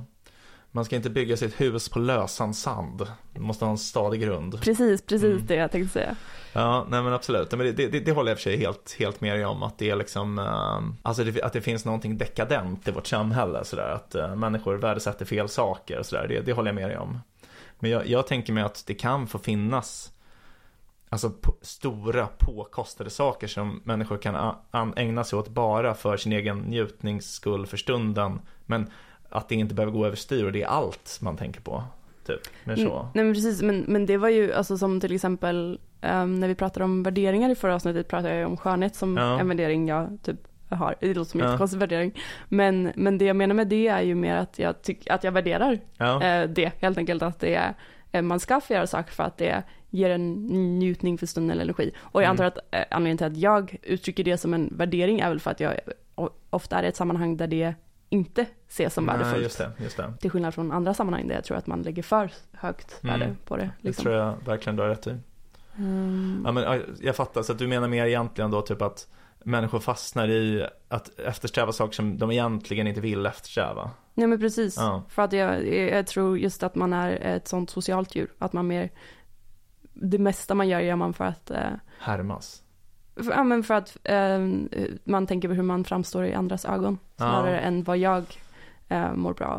Man 0.75 0.85
ska 0.85 0.97
inte 0.97 1.11
bygga 1.11 1.37
sitt 1.37 1.61
hus 1.61 1.89
på 1.89 1.99
lösan 1.99 2.55
sand. 2.55 3.07
Man 3.35 3.43
måste 3.43 3.65
ha 3.65 3.73
en 3.73 3.79
stadig 3.79 4.21
grund. 4.21 4.61
Precis, 4.61 5.03
precis 5.03 5.33
Mm. 5.33 5.47
det 5.47 5.55
jag 5.55 5.71
tänkte 5.73 5.93
säga. 5.93 6.17
Ja, 6.53 6.87
nej 6.89 7.03
men 7.03 7.13
absolut. 7.13 7.51
Men 7.51 7.59
det, 7.59 7.73
det, 7.73 8.01
det 8.01 8.13
håller 8.13 8.31
jag 8.31 8.39
för 8.39 8.43
sig 8.43 8.57
helt, 8.57 8.97
helt 8.99 9.21
med 9.21 9.37
dig 9.37 9.45
om. 9.45 9.63
Att 9.63 9.79
det 9.79 9.91
är 9.91 9.97
liksom, 9.97 10.39
eh, 10.39 10.81
alltså 11.03 11.25
det, 11.25 11.43
att 11.43 11.53
det 11.53 11.61
finns 11.61 11.85
någonting 11.85 12.19
dekadent 12.19 12.89
i 12.89 12.91
vårt 12.91 13.07
samhälle. 13.07 13.65
Sådär, 13.65 13.89
att 13.89 14.15
eh, 14.15 14.37
människor 14.37 14.75
värdesätter 14.75 15.25
fel 15.25 15.49
saker 15.49 15.99
och 15.99 16.07
sådär. 16.07 16.27
Det, 16.29 16.41
det 16.41 16.53
håller 16.53 16.69
jag 16.69 16.75
med 16.75 16.89
dig 16.91 16.99
om. 16.99 17.21
Men 17.79 17.91
jag, 17.91 18.07
jag 18.07 18.27
tänker 18.27 18.53
mig 18.53 18.63
att 18.63 18.85
det 18.87 18.95
kan 18.95 19.27
få 19.27 19.39
finnas 19.39 20.13
Alltså 21.09 21.31
på, 21.31 21.55
stora 21.63 22.27
påkostade 22.39 23.11
saker 23.11 23.47
som 23.47 23.81
människor 23.85 24.17
kan 24.17 24.37
a, 24.37 24.57
an, 24.71 24.93
ägna 24.97 25.25
sig 25.25 25.39
åt 25.39 25.49
bara 25.49 25.95
för 25.95 26.17
sin 26.17 26.33
egen 26.33 26.59
njutnings 26.59 27.33
skull 27.33 27.67
för 27.67 27.77
stunden. 27.77 28.41
Men 28.67 28.91
att 29.33 29.49
det 29.49 29.55
inte 29.55 29.75
behöver 29.75 29.93
gå 29.93 30.07
överstyr 30.07 30.45
och 30.45 30.53
det 30.53 30.63
är 30.63 30.67
allt 30.67 31.19
man 31.23 31.37
tänker 31.37 31.61
på. 31.61 31.85
Typ, 32.27 32.41
men 32.65 32.77
så. 32.77 32.83
Mm, 32.99 33.07
nej 33.15 33.25
men 33.25 33.35
precis, 33.35 33.63
men, 33.63 33.85
men 33.89 34.07
det 34.07 34.17
var 34.17 34.29
ju 34.29 34.53
alltså 34.53 34.79
som 34.79 35.01
till 35.01 35.15
exempel 35.15 35.81
ehm, 36.01 36.41
när 36.41 36.49
vi 36.49 36.55
pratade 36.55 36.85
om 36.85 37.03
värderingar 37.03 37.51
i 37.51 37.55
förra 37.55 37.75
avsnittet 37.75 38.09
pratade 38.09 38.35
jag 38.37 38.51
om 38.51 38.57
skönhet 38.57 38.95
som 38.95 39.17
Ja. 39.17 39.41
en 39.41 39.49
värdering 39.49 39.89
jag 39.89 40.19
typ 40.23 40.37
har. 40.69 40.95
Det 41.01 41.15
låter 41.15 41.31
som 41.31 41.41
en 41.41 41.45
Ja. 41.47 41.51
jättekonstig 41.53 41.79
värdering. 41.81 42.19
Men, 42.49 42.93
men 42.97 43.19
det 43.19 43.25
jag 43.25 43.37
menar 43.37 43.55
med 43.55 43.69
det 43.69 43.89
är 43.89 44.03
ju 44.03 44.15
mer 44.15 44.37
att 44.37 44.59
jag, 44.59 44.83
tyck, 44.83 45.11
att 45.11 45.25
jag 45.25 45.33
värderar 45.33 45.79
Ja. 45.97 46.23
eh, 46.25 46.49
det 46.51 46.73
helt 46.83 46.99
enkelt. 46.99 47.23
Att 47.23 47.41
det 47.41 47.55
är, 47.55 47.75
eh, 48.13 48.23
man 48.23 48.41
ska 48.41 48.61
få 48.61 48.73
göra 48.73 48.87
saker 48.87 49.13
för 49.13 49.25
att 49.25 49.39
det 49.39 49.63
ger 49.91 50.11
en 50.11 50.33
njutning 50.79 51.19
för 51.19 51.27
stunden 51.27 51.51
eller 51.51 51.63
energi. 51.63 51.93
Och 51.99 52.23
jag 52.23 52.25
Mm. 52.27 52.31
antar 52.31 52.45
att 52.45 52.59
eh, 52.71 52.85
anledningen 52.91 53.19
till 53.19 53.27
att 53.27 53.37
jag 53.37 53.77
uttrycker 53.83 54.25
det 54.25 54.37
som 54.39 54.55
en 54.55 54.69
värdering 54.77 55.21
är 55.21 55.29
väl 55.29 55.41
för 55.41 55.51
att 55.51 55.61
jag 55.61 55.75
ofta 56.51 56.79
är 56.79 56.83
i 56.83 56.87
ett 56.87 56.97
sammanhang 56.97 57.37
där 57.37 57.47
det 57.47 57.75
inte 58.13 58.47
ses 58.69 58.95
som 58.95 59.05
Nej, 59.05 59.17
värdefullt. 59.19 59.43
just 59.43 59.59
det, 59.59 59.71
just 59.79 59.97
det. 59.97 60.13
Till 60.21 60.31
skillnad 60.31 60.55
från 60.55 60.73
andra 60.73 60.95
sammanhang 60.95 61.29
där 61.29 61.35
jag 61.35 61.45
tror 61.45 61.57
att 61.57 61.67
man 61.67 61.83
lägger 61.83 62.03
för 62.03 62.31
högt 62.53 63.01
Mm. 63.05 63.21
värde 63.21 63.35
på 63.45 63.57
det. 63.57 63.63
Det 63.81 63.89
Liksom. 63.89 64.03
tror 64.03 64.15
jag 64.15 64.37
verkligen 64.47 64.77
du 64.77 64.83
har 64.83 64.89
rätt 64.89 65.07
i. 65.07 65.17
Mm. 65.79 66.43
Ja, 66.45 66.53
men, 66.53 66.63
ja, 66.63 66.79
jag 67.01 67.17
fattar, 67.17 67.43
så 67.43 67.53
att 67.53 67.59
du 67.59 67.67
menar 67.67 67.89
mer 67.89 68.07
egentligen 68.07 68.51
då 68.51 68.63
typ 68.63 68.83
att 68.83 69.09
människor 69.45 69.81
fastnar 69.81 70.29
i 70.29 70.67
att 70.89 71.19
eftersträva 71.19 71.73
saker 71.73 71.93
som 71.95 72.19
de 72.19 72.31
egentligen 72.31 72.87
inte 72.87 73.01
vill 73.01 73.27
eftersträva. 73.27 73.91
Ja 74.15 74.27
men 74.27 74.39
precis. 74.41 74.77
Ja. 74.77 75.03
För 75.09 75.23
att 75.23 75.33
jag, 75.33 75.69
jag 75.75 76.07
tror 76.07 76.39
just 76.39 76.63
att 76.63 76.75
man 76.75 76.93
är 76.93 77.11
ett 77.11 77.49
sånt 77.49 77.71
socialt 77.71 78.15
djur. 78.17 78.33
Att 78.39 78.53
man 78.53 78.67
mer, 78.67 78.91
det 79.93 80.19
mesta 80.19 80.55
man 80.55 80.69
gör 80.69 80.81
gör 80.81 80.97
man 80.97 81.13
för 81.13 81.25
att, 81.25 81.51
eh, 81.51 81.71
Härmas. 81.99 82.63
För, 83.17 83.31
ja, 83.31 83.45
men 83.45 83.63
för 83.65 83.75
att 83.75 83.97
eh, 84.05 84.39
man 85.05 85.27
tänker 85.27 85.49
på 85.49 85.55
hur 85.55 85.63
man 85.63 85.85
framstår 85.85 86.25
i 86.25 86.35
andras 86.35 86.65
ögon. 86.65 86.99
Snarare 87.17 87.51
Ja. 87.55 87.59
än 87.61 87.85
vad 87.85 87.99
jag 87.99 88.25
eh, 88.89 89.13
mår 89.15 89.35
bra 89.35 89.47
av. 89.47 89.59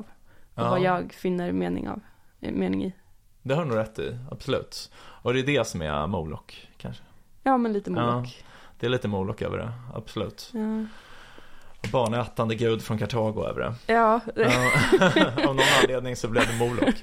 Och 0.55 0.63
Ja. 0.63 0.69
vad 0.69 0.81
jag 0.81 1.13
finner 1.13 1.51
mening, 1.51 1.89
av, 1.89 1.99
eh, 2.41 2.51
mening 2.53 2.83
i. 2.83 2.93
Det 3.41 3.53
har 3.55 3.63
du 3.63 3.69
nog 3.69 3.77
rätt 3.77 3.99
i, 3.99 4.17
absolut. 4.31 4.91
Och 4.95 5.33
det 5.33 5.39
är 5.39 5.43
det 5.45 5.67
som 5.67 5.81
är 5.81 6.07
Moloch, 6.07 6.67
kanske. 6.77 7.03
Ja 7.43 7.57
men 7.57 7.73
lite 7.73 7.91
Moloch. 7.91 8.43
Det 8.79 8.85
är 8.85 8.89
lite 8.89 9.07
Moloch 9.07 9.41
över 9.41 9.57
det, 9.57 9.71
absolut. 9.93 10.51
Barnätande 11.91 12.55
gud 12.55 12.81
från 12.81 12.97
Kartago 12.97 13.45
över 13.45 13.61
det. 13.61 13.93
Ja. 13.93 14.19
Av 15.47 15.55
någon 15.55 15.65
anledning 15.81 16.15
så 16.15 16.27
blev 16.27 16.43
det 16.47 16.53
Moloch. 16.53 16.93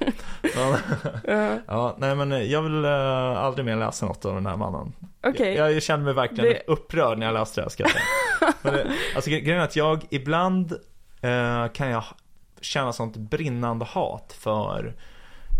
Ja, 0.55 0.77
ja. 1.67 1.95
nej 1.97 2.15
men 2.15 2.49
jag 2.49 2.61
vill 2.61 2.85
eh, 2.85 3.37
aldrig 3.43 3.65
mer 3.65 3.75
läsa 3.75 4.05
något 4.05 4.25
av 4.25 4.35
den 4.35 4.45
här 4.45 4.57
mannen. 4.57 4.93
Okej. 5.23 5.53
Jag, 5.55 5.73
jag 5.73 5.83
kände 5.83 6.05
mig 6.05 6.13
verkligen 6.13 6.49
Det- 6.53 6.63
upprörd 6.73 7.17
när 7.17 7.25
jag 7.25 7.33
läste 7.33 7.61
det 7.61 7.65
här 7.65 7.69
ska 7.69 7.83
jag 8.63 8.73
det, 8.73 8.87
alltså 9.15 9.29
gre- 9.29 9.39
grejen 9.39 9.59
är 9.61 9.63
att 9.65 9.75
jag 9.75 10.05
ibland 10.09 10.71
eh, 11.21 11.67
kan 11.67 11.89
jag 11.89 12.03
känna 12.61 12.93
sånt 12.93 13.17
brinnande 13.17 13.85
hat 13.85 14.35
för 14.39 14.93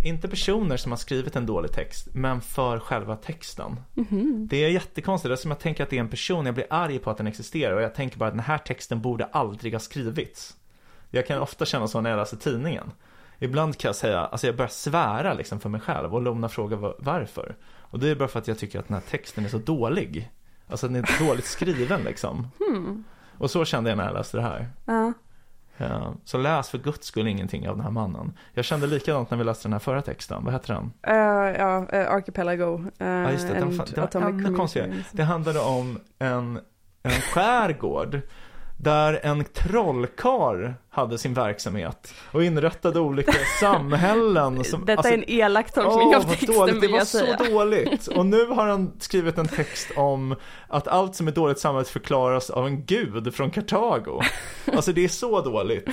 inte 0.04 0.28
personer 0.28 0.78
som 0.78 0.92
har 0.92 0.98
skrivit 0.98 1.36
en 1.36 1.46
dålig 1.46 1.72
text, 1.72 2.08
men 2.14 2.42
för 2.42 2.80
själva 2.80 3.16
texten. 3.16 3.80
Mhm. 3.94 4.48
Det 4.50 4.58
är 4.66 4.70
jättekonstigt, 4.70 5.30
det 5.30 5.34
är 5.34 5.36
som 5.36 5.52
jag 5.52 5.60
tänker 5.60 5.84
att 5.84 5.90
det 5.90 5.96
är 5.96 6.00
en 6.00 6.10
person, 6.10 6.46
jag 6.46 6.56
blir 6.56 6.68
arg 6.70 7.00
på 7.00 7.10
att 7.12 7.18
den 7.18 7.28
existerar 7.28 7.76
och 7.76 7.82
jag 7.82 7.96
tänker 7.96 8.18
bara 8.18 8.28
att 8.28 8.34
den 8.34 8.40
här 8.44 8.58
texten 8.58 9.02
borde 9.02 9.26
aldrig 9.26 9.74
ha 9.74 9.80
skrivits. 9.80 10.58
Jag 11.10 11.28
kan 11.28 11.40
ofta 11.40 11.66
känna 11.66 11.88
så 11.88 12.02
när 12.02 12.10
jag 12.10 12.18
läser 12.18 12.38
tidningen. 12.38 12.92
Ibland 13.40 13.78
kan 13.78 13.90
jag 13.90 13.96
säga, 13.96 14.20
alltså 14.20 14.48
jag 14.48 14.56
börjar 14.56 14.70
svära 14.70 15.34
liksom 15.34 15.60
för 15.60 15.70
mig 15.70 15.82
själv 15.82 16.14
och 16.16 16.22
Lomna 16.22 16.50
frågar 16.50 16.78
va- 16.78 16.94
varför. 17.00 17.56
Och 17.80 18.00
det 18.00 18.10
är 18.10 18.16
bara 18.16 18.28
för 18.28 18.40
att 18.40 18.48
jag 18.48 18.58
tycker 18.60 18.80
att 18.80 18.88
den 18.88 18.94
här 18.96 19.04
texten 19.10 19.46
är 19.46 19.50
så 19.50 19.58
dålig. 19.58 20.32
Alltså 20.68 20.88
den 20.88 20.96
är 20.96 21.26
dåligt 21.28 21.46
skriven 21.46 22.02
liksom. 22.04 22.48
Hmm. 22.60 23.04
Och 23.38 23.52
så 23.52 23.66
kände 23.66 23.90
jag 23.90 23.98
när 23.98 24.06
jag 24.06 24.14
läste 24.14 24.38
det 24.38 24.44
här. 24.44 24.70
Ja. 24.86 25.14
Ja, 25.78 26.14
så 26.26 26.38
läs 26.38 26.70
för 26.70 26.78
guds 26.78 27.08
skull 27.08 27.28
ingenting 27.28 27.70
av 27.70 27.76
den 27.76 27.84
här 27.84 27.92
mannen. 27.92 28.38
Jag 28.54 28.66
kände 28.66 28.88
likadant 28.88 29.32
när 29.32 29.38
vi 29.38 29.44
läste 29.44 29.68
den 29.68 29.74
här 29.74 29.80
förra 29.80 30.02
texten, 30.02 30.44
vad 30.46 30.54
heter 30.54 30.74
den? 30.74 30.92
Eh, 31.08 31.60
ja, 31.62 31.86
eh, 31.90 32.12
Archipelago. 32.12 32.78
Uh, 32.78 33.08
Ja 33.08 33.32
just 33.32 33.48
det, 33.48 33.54
den, 33.54 33.72
fa- 33.72 34.10
det 34.12 34.20
var 34.20 34.30
ännu 34.30 34.56
konstigare. 34.56 34.94
Det 35.12 35.24
handlade 35.24 35.60
om 35.60 36.00
en, 36.20 36.60
en 37.04 37.12
skärgård 37.12 38.22
där 38.84 39.20
en 39.24 39.44
trollkar 39.44 40.76
hade 40.90 41.18
sin 41.18 41.34
verksamhet 41.34 42.14
och 42.32 42.44
inrättade 42.44 43.00
olika 43.00 43.34
samhällen. 43.60 44.64
Som, 44.64 44.86
Detta 44.86 44.98
alltså, 44.98 45.14
är 45.14 45.18
en 45.18 45.30
elak 45.30 45.72
tolkning 45.72 46.08
Åh, 46.08 46.18
av 46.18 46.22
texten 46.22 46.56
dåligt. 46.56 46.82
Det 46.82 46.88
var 46.88 46.98
jag 46.98 47.08
så 47.08 47.26
dåligt. 47.50 48.08
Och 48.08 48.26
nu 48.26 48.46
har 48.46 48.68
han 48.68 48.92
skrivit 49.00 49.38
en 49.38 49.48
text 49.48 49.92
om 49.96 50.36
att 50.68 50.88
allt 50.88 51.16
som 51.16 51.28
är 51.28 51.32
dåligt 51.32 51.60
samhället 51.60 51.90
förklaras 51.90 52.50
av 52.50 52.68
en 52.68 52.86
gud 52.86 53.34
från 53.34 53.52
Kartago. 53.52 54.22
Alltså 54.74 54.94
det 54.94 55.04
är 55.04 55.08
så 55.08 55.42
dåligt. 55.42 55.90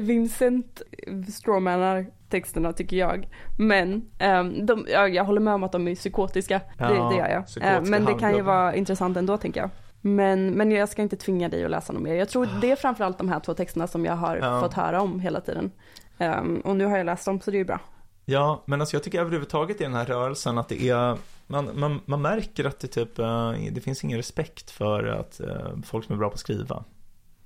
Vincent 0.00 0.82
strawmanar 1.28 2.06
texterna 2.28 2.72
tycker 2.72 2.96
jag. 2.96 3.28
Men 3.58 4.02
ehm, 4.18 4.66
de, 4.66 4.86
ja, 4.92 5.08
jag 5.08 5.24
håller 5.24 5.40
med 5.40 5.54
om 5.54 5.62
att 5.62 5.72
de 5.72 5.88
är 5.88 5.94
psykotiska. 5.94 6.60
Ja, 6.78 6.88
det, 6.88 6.94
det 6.94 7.16
gör 7.16 7.28
jag. 7.28 7.74
Eh, 7.74 7.82
men 7.82 8.04
det 8.04 8.14
kan 8.14 8.36
ju 8.36 8.42
vara 8.42 8.74
intressant 8.74 9.16
ändå 9.16 9.36
tänker 9.36 9.60
jag. 9.60 9.70
Men, 10.00 10.46
men 10.50 10.70
jag 10.70 10.88
ska 10.88 11.02
inte 11.02 11.16
tvinga 11.16 11.48
dig 11.48 11.64
att 11.64 11.70
läsa 11.70 11.92
något 11.92 12.02
mer. 12.02 12.14
Jag 12.14 12.28
tror 12.28 12.48
det 12.60 12.70
är 12.70 12.76
framförallt 12.76 13.18
de 13.18 13.28
här 13.28 13.40
två 13.40 13.54
texterna 13.54 13.86
som 13.86 14.04
jag 14.04 14.16
har 14.16 14.36
Ja. 14.36 14.60
fått 14.60 14.74
höra 14.74 15.00
om 15.02 15.20
hela 15.20 15.40
tiden. 15.40 15.70
Ehm, 16.18 16.60
och 16.60 16.76
nu 16.76 16.84
har 16.84 16.96
jag 16.96 17.04
läst 17.06 17.24
dem 17.24 17.40
så 17.40 17.50
det 17.50 17.56
är 17.56 17.58
ju 17.58 17.64
bra. 17.64 17.80
Ja, 18.24 18.62
men 18.66 18.80
alltså 18.80 18.96
jag 18.96 19.02
tycker 19.04 19.20
överhuvudtaget 19.20 19.80
i 19.80 19.84
den 19.84 19.94
här 19.94 20.04
rörelsen 20.04 20.58
att 20.58 20.68
det 20.68 20.88
är 20.88 21.16
man, 21.46 21.70
man, 21.74 22.00
man 22.04 22.22
märker 22.22 22.64
att 22.64 22.80
det 22.80 22.86
typ, 22.88 23.18
eh, 23.18 23.52
det 23.72 23.80
finns 23.80 24.04
ingen 24.04 24.16
respekt 24.16 24.70
för 24.70 25.04
att 25.04 25.40
eh, 25.40 25.66
folk 25.84 26.04
som 26.06 26.14
är 26.14 26.18
bra 26.18 26.28
på 26.28 26.34
att 26.34 26.40
skriva. 26.40 26.84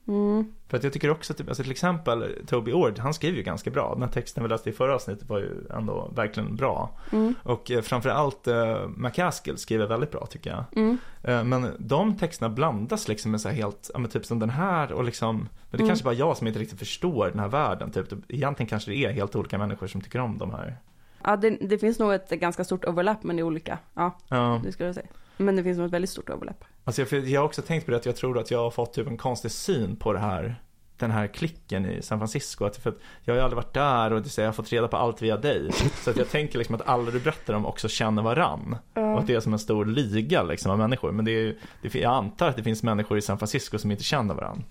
Mm. 0.09 0.53
För 0.69 0.77
att 0.77 0.85
jag 0.85 0.93
tycker 0.93 1.11
också, 1.11 1.35
typ, 1.35 1.49
alltså 1.49 1.63
till 1.63 1.73
exempel 1.73 2.35
Toby 2.47 2.73
Ord, 2.73 2.99
han 2.99 3.15
skriver 3.15 3.37
ju 3.37 3.43
ganska 3.43 3.71
bra. 3.71 3.93
Den 3.95 4.03
här 4.03 4.11
texten 4.11 4.43
vi 4.43 4.49
läste 4.49 4.71
i 4.71 4.73
förra 4.73 4.95
avsnittet 4.95 5.29
var 5.29 5.39
ju 5.39 5.51
ändå 5.71 6.11
verkligen 6.15 6.57
bra. 6.57 6.91
Mm. 7.13 7.35
Och 7.43 7.71
eh, 7.71 7.81
framförallt 7.83 8.47
eh, 8.47 8.89
McCaskill 8.97 9.59
skriver 9.59 9.87
väldigt 9.87 10.11
bra 10.11 10.27
tycker 10.27 10.51
jag. 10.51 10.65
Mm. 10.77 10.99
Eh, 11.23 11.45
men 11.45 11.71
de 11.79 12.17
texterna 12.17 12.49
blandas 12.55 13.09
liksom 13.09 13.31
med 13.31 13.41
så 13.41 13.49
här 13.49 13.57
helt, 13.57 13.91
ja 13.93 13.99
men 13.99 14.11
typ 14.11 14.27
som 14.27 14.39
den 14.39 14.51
här 14.51 14.93
och 14.93 15.05
liksom, 15.05 15.37
men 15.37 15.49
det 15.71 15.77
Mm. 15.77 15.89
kanske 15.89 16.05
bara 16.05 16.15
jag 16.15 16.37
som 16.37 16.47
inte 16.47 16.59
riktigt 16.61 16.79
förstår 16.79 17.29
den 17.31 17.39
här 17.41 17.49
världen. 17.49 17.91
Typ, 17.91 18.13
egentligen 18.29 18.69
kanske 18.69 18.91
det 18.91 18.97
är 18.97 19.13
helt 19.13 19.37
olika 19.37 19.59
människor 19.59 19.87
som 19.87 20.01
tycker 20.01 20.19
om 20.19 20.39
de 20.39 20.51
här. 20.51 20.77
Ja, 21.25 21.37
det, 21.37 21.51
det 21.51 21.79
finns 21.79 21.99
nog 21.99 22.13
ett 22.15 22.31
ganska 22.31 22.65
stort 22.65 22.85
overlap 22.85 23.23
men 23.23 23.37
det 23.37 23.41
är 23.41 23.45
olika. 23.45 23.79
Ja, 23.95 24.19
Ja. 24.29 24.61
det 24.65 24.73
skulle 24.73 24.87
jag 24.89 24.95
säga. 24.95 25.07
Men 25.37 25.57
det 25.57 25.63
finns 25.63 25.79
nog 25.79 25.87
ett 25.87 25.93
väldigt 25.93 26.11
stort 26.11 26.31
overlap. 26.31 26.65
Alltså 26.85 27.03
jag, 27.03 27.29
jag 27.29 27.41
har 27.41 27.47
också 27.47 27.63
tänkt 27.63 27.85
på 27.85 27.91
det 27.91 27.97
att 27.97 28.07
jag 28.07 28.17
tror 28.17 28.39
att 28.39 28.51
jag 28.51 28.59
har 28.59 28.71
fått 28.71 28.93
typ 28.93 29.07
en 29.07 29.17
konstig 29.17 29.51
syn 29.51 29.97
på 29.97 30.13
det 30.13 30.19
här 30.19 30.61
den 30.97 31.11
här 31.11 31.27
klicken 31.27 31.87
i 31.87 32.03
San 32.03 32.19
Francisco. 32.19 32.65
Att 32.65 32.77
för 32.77 32.91
att 32.91 32.99
jag 33.23 33.35
har 33.35 33.39
ju 33.39 33.45
aldrig 33.45 33.57
varit 33.57 33.75
där 33.75 34.13
och 34.13 34.27
jag 34.37 34.45
har 34.45 34.53
fått 34.53 34.73
reda 34.73 34.89
på 34.89 34.97
allt 34.97 35.23
via 35.23 35.37
dig. 35.37 35.71
Så 35.95 36.11
att 36.11 36.17
jag 36.17 36.29
tänker 36.31 36.59
liksom 36.59 36.75
att 36.75 36.89
alla 36.89 37.11
du 37.11 37.21
berättar 37.21 37.55
om 37.55 37.67
också 37.67 37.89
känner 37.89 38.23
varann. 38.23 38.77
Och 38.95 39.19
att 39.19 39.27
det 39.27 39.35
är 39.35 39.41
som 39.41 39.53
en 39.53 39.59
stor 39.59 39.85
liga 39.85 40.43
liksom 40.43 40.71
av 40.71 40.79
människor. 40.79 41.13
Men 41.13 41.25
det 41.25 41.31
är, 41.33 41.57
det, 41.83 41.95
jag 41.95 42.13
antar 42.13 42.49
att 42.49 42.57
det 42.57 42.63
finns 42.63 42.83
människor 42.83 43.19
i 43.19 43.23
San 43.23 43.39
Francisco 43.39 43.79
som 43.79 43.91
inte 43.91 44.03
känner 44.03 44.35
varann. 44.35 44.65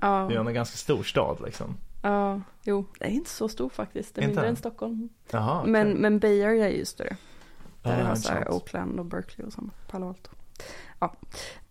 Ja, 0.00 0.26
Det 0.28 0.34
är 0.34 0.40
en 0.40 0.54
ganska 0.54 0.76
stor 0.76 1.02
stad 1.02 1.36
liksom. 1.44 1.76
ja, 2.02 2.40
jo. 2.62 2.84
Det 2.98 3.04
är 3.04 3.10
inte 3.10 3.30
så 3.30 3.48
stor 3.48 3.68
faktiskt. 3.68 4.14
Det 4.14 4.20
är 4.20 4.22
Inte? 4.22 4.34
mindre 4.34 4.48
än 4.48 4.56
Stockholm. 4.56 5.08
Jaha, 5.30 5.58
okej. 5.60 5.70
Men, 5.72 5.92
men 5.92 6.18
Bay 6.18 6.42
Area 6.42 6.70
är 6.70 6.76
ju 6.76 6.84
större. 6.84 7.16
Där 7.82 7.90
Ja, 7.90 7.96
det 7.96 8.04
har 8.08 8.14
så 8.14 8.32
här. 8.32 8.50
Oakland 8.52 8.98
och 9.00 9.06
Berkeley 9.06 9.46
och 9.46 9.52
sånt. 9.52 9.72
Palo 9.88 10.08
Alto. 10.08 10.30
Ja. 10.98 11.14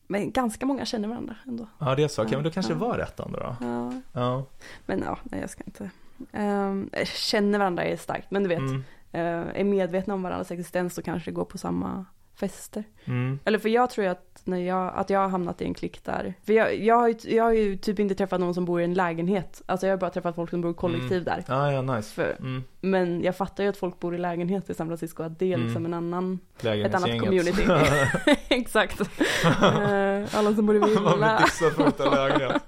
Men 0.07 0.31
ganska 0.31 0.65
många 0.65 0.85
känner 0.85 1.07
varandra 1.07 1.35
ändå. 1.47 1.67
Ja 1.79 1.95
det 1.95 2.03
är 2.03 2.07
så, 2.07 2.21
okej 2.23 2.35
men 2.35 2.43
då 2.43 2.51
kanske 2.51 2.71
Ja. 2.71 2.75
det 2.79 2.85
var 2.85 2.97
rätt 2.97 3.19
ändå 3.19 3.39
då. 3.39 3.55
Ja. 3.61 3.91
Ja. 4.13 4.45
Men 4.85 4.99
ja, 5.05 5.17
nej 5.23 5.41
jag 5.41 5.49
ska 5.49 5.63
inte. 5.63 5.89
Um, 6.33 6.89
känner 7.05 7.59
varandra 7.59 7.83
är 7.83 7.97
starkt. 7.97 8.31
Men 8.31 8.43
du 8.43 8.49
vet, 8.49 8.59
Mm. 8.59 8.83
eh, 9.11 9.59
är 9.59 9.63
medvetna 9.63 10.13
om 10.13 10.23
varandras 10.23 10.51
existens 10.51 10.93
så 10.95 11.01
kanske 11.01 11.31
det 11.31 11.35
går 11.35 11.45
på 11.45 11.57
samma 11.57 12.05
fester. 12.41 12.83
Mm. 13.05 13.39
Eller 13.45 13.59
för 13.59 13.69
jag 13.69 13.89
tror 13.89 14.05
att, 14.05 14.41
när 14.43 14.57
jag, 14.57 14.91
att 14.95 15.09
jag 15.09 15.19
har 15.19 15.27
hamnat 15.29 15.61
i 15.61 15.65
en 15.65 15.73
klick 15.73 16.03
där. 16.03 16.33
För 16.45 16.53
jag, 16.53 16.75
jag, 16.75 16.95
har 16.95 17.07
ju, 17.07 17.15
jag 17.35 17.43
har 17.43 17.51
ju 17.53 17.77
typ 17.77 17.99
inte 17.99 18.15
träffat 18.15 18.39
någon 18.39 18.53
som 18.53 18.65
bor 18.65 18.81
i 18.81 18.83
en 18.83 18.93
lägenhet. 18.93 19.61
Alltså 19.65 19.87
jag 19.87 19.93
har 19.93 19.97
bara 19.97 20.09
träffat 20.09 20.35
folk 20.35 20.49
som 20.49 20.61
bor 20.61 20.71
i 20.71 20.73
kollektiv 20.73 21.23
där. 21.23 21.43
Ja, 21.47 21.71
ja, 21.71 21.81
nice. 21.81 22.13
För, 22.13 22.35
Mm. 22.39 22.63
men 22.81 23.23
jag 23.23 23.35
fattar 23.37 23.63
ju 23.63 23.69
att 23.69 23.77
folk 23.77 23.99
bor 23.99 24.15
i 24.15 24.17
lägenhet 24.17 24.69
i 24.69 24.73
San 24.73 24.87
Francisco. 24.87 25.23
Att 25.23 25.39
det 25.39 25.53
är 25.53 25.57
liksom 25.57 25.85
en 25.85 25.93
annan, 25.93 26.39
ett 26.61 26.95
annat 26.95 27.19
community. 27.19 27.63
Exakt. 28.49 29.01
Eh, 29.01 30.37
alla 30.37 30.55
som 30.55 30.65
bor 30.65 30.75
i 30.75 30.79
Man 30.79 30.89
blir 30.89 31.13
villa. 31.13 31.39
dissad 31.45 31.71
för 31.73 31.87
att 31.87 31.99
lägenhet. 31.99 32.63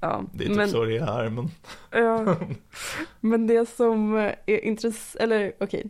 ja, 0.00 0.22
Det 0.32 0.44
är 0.44 0.48
typ 0.48 0.56
men, 0.56 0.68
så 0.68 0.84
det 0.84 0.96
är 0.96 1.04
här 1.06 1.28
men. 1.28 1.50
ja. 1.90 2.36
men 3.20 3.46
det 3.46 3.68
som 3.68 4.16
är 4.46 4.64
intressant, 4.64 5.22
eller 5.22 5.52
okej. 5.60 5.86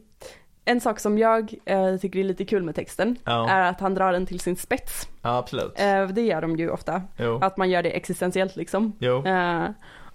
En 0.64 0.80
sak 0.80 1.00
som 1.00 1.18
jag 1.18 1.54
eh, 1.64 1.96
tycker 1.96 2.18
är 2.20 2.24
lite 2.24 2.44
kul 2.44 2.62
med 2.62 2.74
texten 2.74 3.16
Ja, 3.24 3.48
är 3.50 3.70
att 3.70 3.80
han 3.80 3.94
drar 3.94 4.12
den 4.12 4.26
till 4.26 4.40
sin 4.40 4.56
spets. 4.56 5.08
ja 5.22 5.38
absolut. 5.38 5.72
Eh, 5.80 6.06
det 6.08 6.22
gör 6.22 6.42
de 6.42 6.56
ju 6.56 6.70
ofta. 6.70 7.02
Jo. 7.16 7.38
Att 7.42 7.56
man 7.56 7.70
gör 7.70 7.82
det 7.82 7.90
existentiellt 7.96 8.56
liksom. 8.56 8.92
Jo. 8.98 9.26
Eh, 9.26 9.64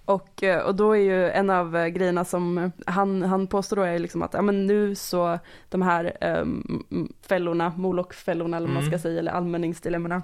och, 0.04 0.42
eh, 0.42 0.58
och 0.62 0.74
då 0.74 0.92
är 0.96 1.00
ju 1.00 1.30
en 1.30 1.50
av 1.50 1.76
eh, 1.76 1.86
grejerna 1.86 2.24
som 2.24 2.72
han, 2.86 3.22
han 3.22 3.46
påstår 3.46 3.76
då 3.76 3.82
är 3.82 3.98
liksom 3.98 4.22
att 4.22 4.34
ja, 4.34 4.42
men 4.42 4.66
nu 4.66 4.94
så 4.94 5.38
de 5.68 5.82
här 5.82 6.16
um, 6.40 7.12
fällorna, 7.28 7.72
Moloch-fällorna 7.76 8.56
eller 8.56 8.66
vad 8.66 8.74
man 8.74 8.82
Mm. 8.82 8.90
ska 8.92 8.98
säga, 9.02 9.18
eller 9.18 9.32
allmänningsdilemmorna. 9.32 10.22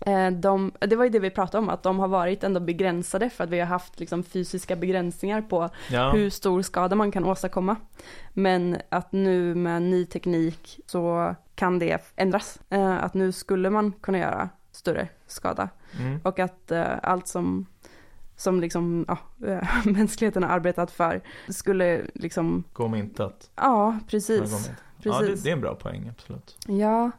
Eh, 0.00 0.30
de, 0.30 0.72
det 0.78 0.96
var 0.96 1.04
ju 1.04 1.10
det 1.10 1.18
vi 1.18 1.30
pratade 1.30 1.58
om, 1.62 1.68
att 1.68 1.82
de 1.82 1.98
har 1.98 2.08
varit 2.08 2.44
ändå 2.44 2.60
begränsade 2.60 3.30
för 3.30 3.44
att 3.44 3.50
vi 3.50 3.58
har 3.60 3.66
haft 3.66 4.00
liksom 4.00 4.22
fysiska 4.22 4.76
begränsningar 4.76 5.42
på 5.42 5.70
Ja. 5.90 6.10
hur 6.12 6.30
stor 6.30 6.62
skada 6.62 6.96
man 6.96 7.10
kan 7.10 7.24
åstadkomma. 7.24 7.76
Men 8.32 8.76
att 8.88 9.12
nu 9.12 9.54
med 9.54 9.82
ny 9.82 10.06
teknik 10.06 10.80
så 10.86 11.34
kan 11.54 11.78
det 11.78 12.12
ändras. 12.16 12.58
Eh, 12.70 13.04
att 13.04 13.14
nu 13.14 13.32
skulle 13.32 13.70
man 13.70 13.92
kunna 13.92 14.18
göra 14.18 14.48
större 14.72 15.08
skada. 15.26 15.68
Mm. 16.00 16.20
Och 16.24 16.38
att 16.38 16.70
eh, 16.70 16.84
allt 17.02 17.28
som, 17.28 17.66
som 18.36 18.60
liksom, 18.60 19.04
ja, 19.08 19.18
mänskligheten 19.84 20.42
har 20.42 20.50
arbetat 20.50 20.90
för 20.90 21.20
skulle 21.48 22.02
liksom, 22.14 22.64
Gå 22.72 22.84
om 22.84 22.94
intet. 22.94 23.50
ja 23.56 23.98
precis. 24.08 24.70
Ja, 25.06 25.20
det, 25.20 25.34
det 25.44 25.48
är 25.48 25.52
en 25.52 25.60
bra 25.60 25.74
poäng, 25.74 26.08
absolut. 26.08 26.56
Ja, 26.66 27.10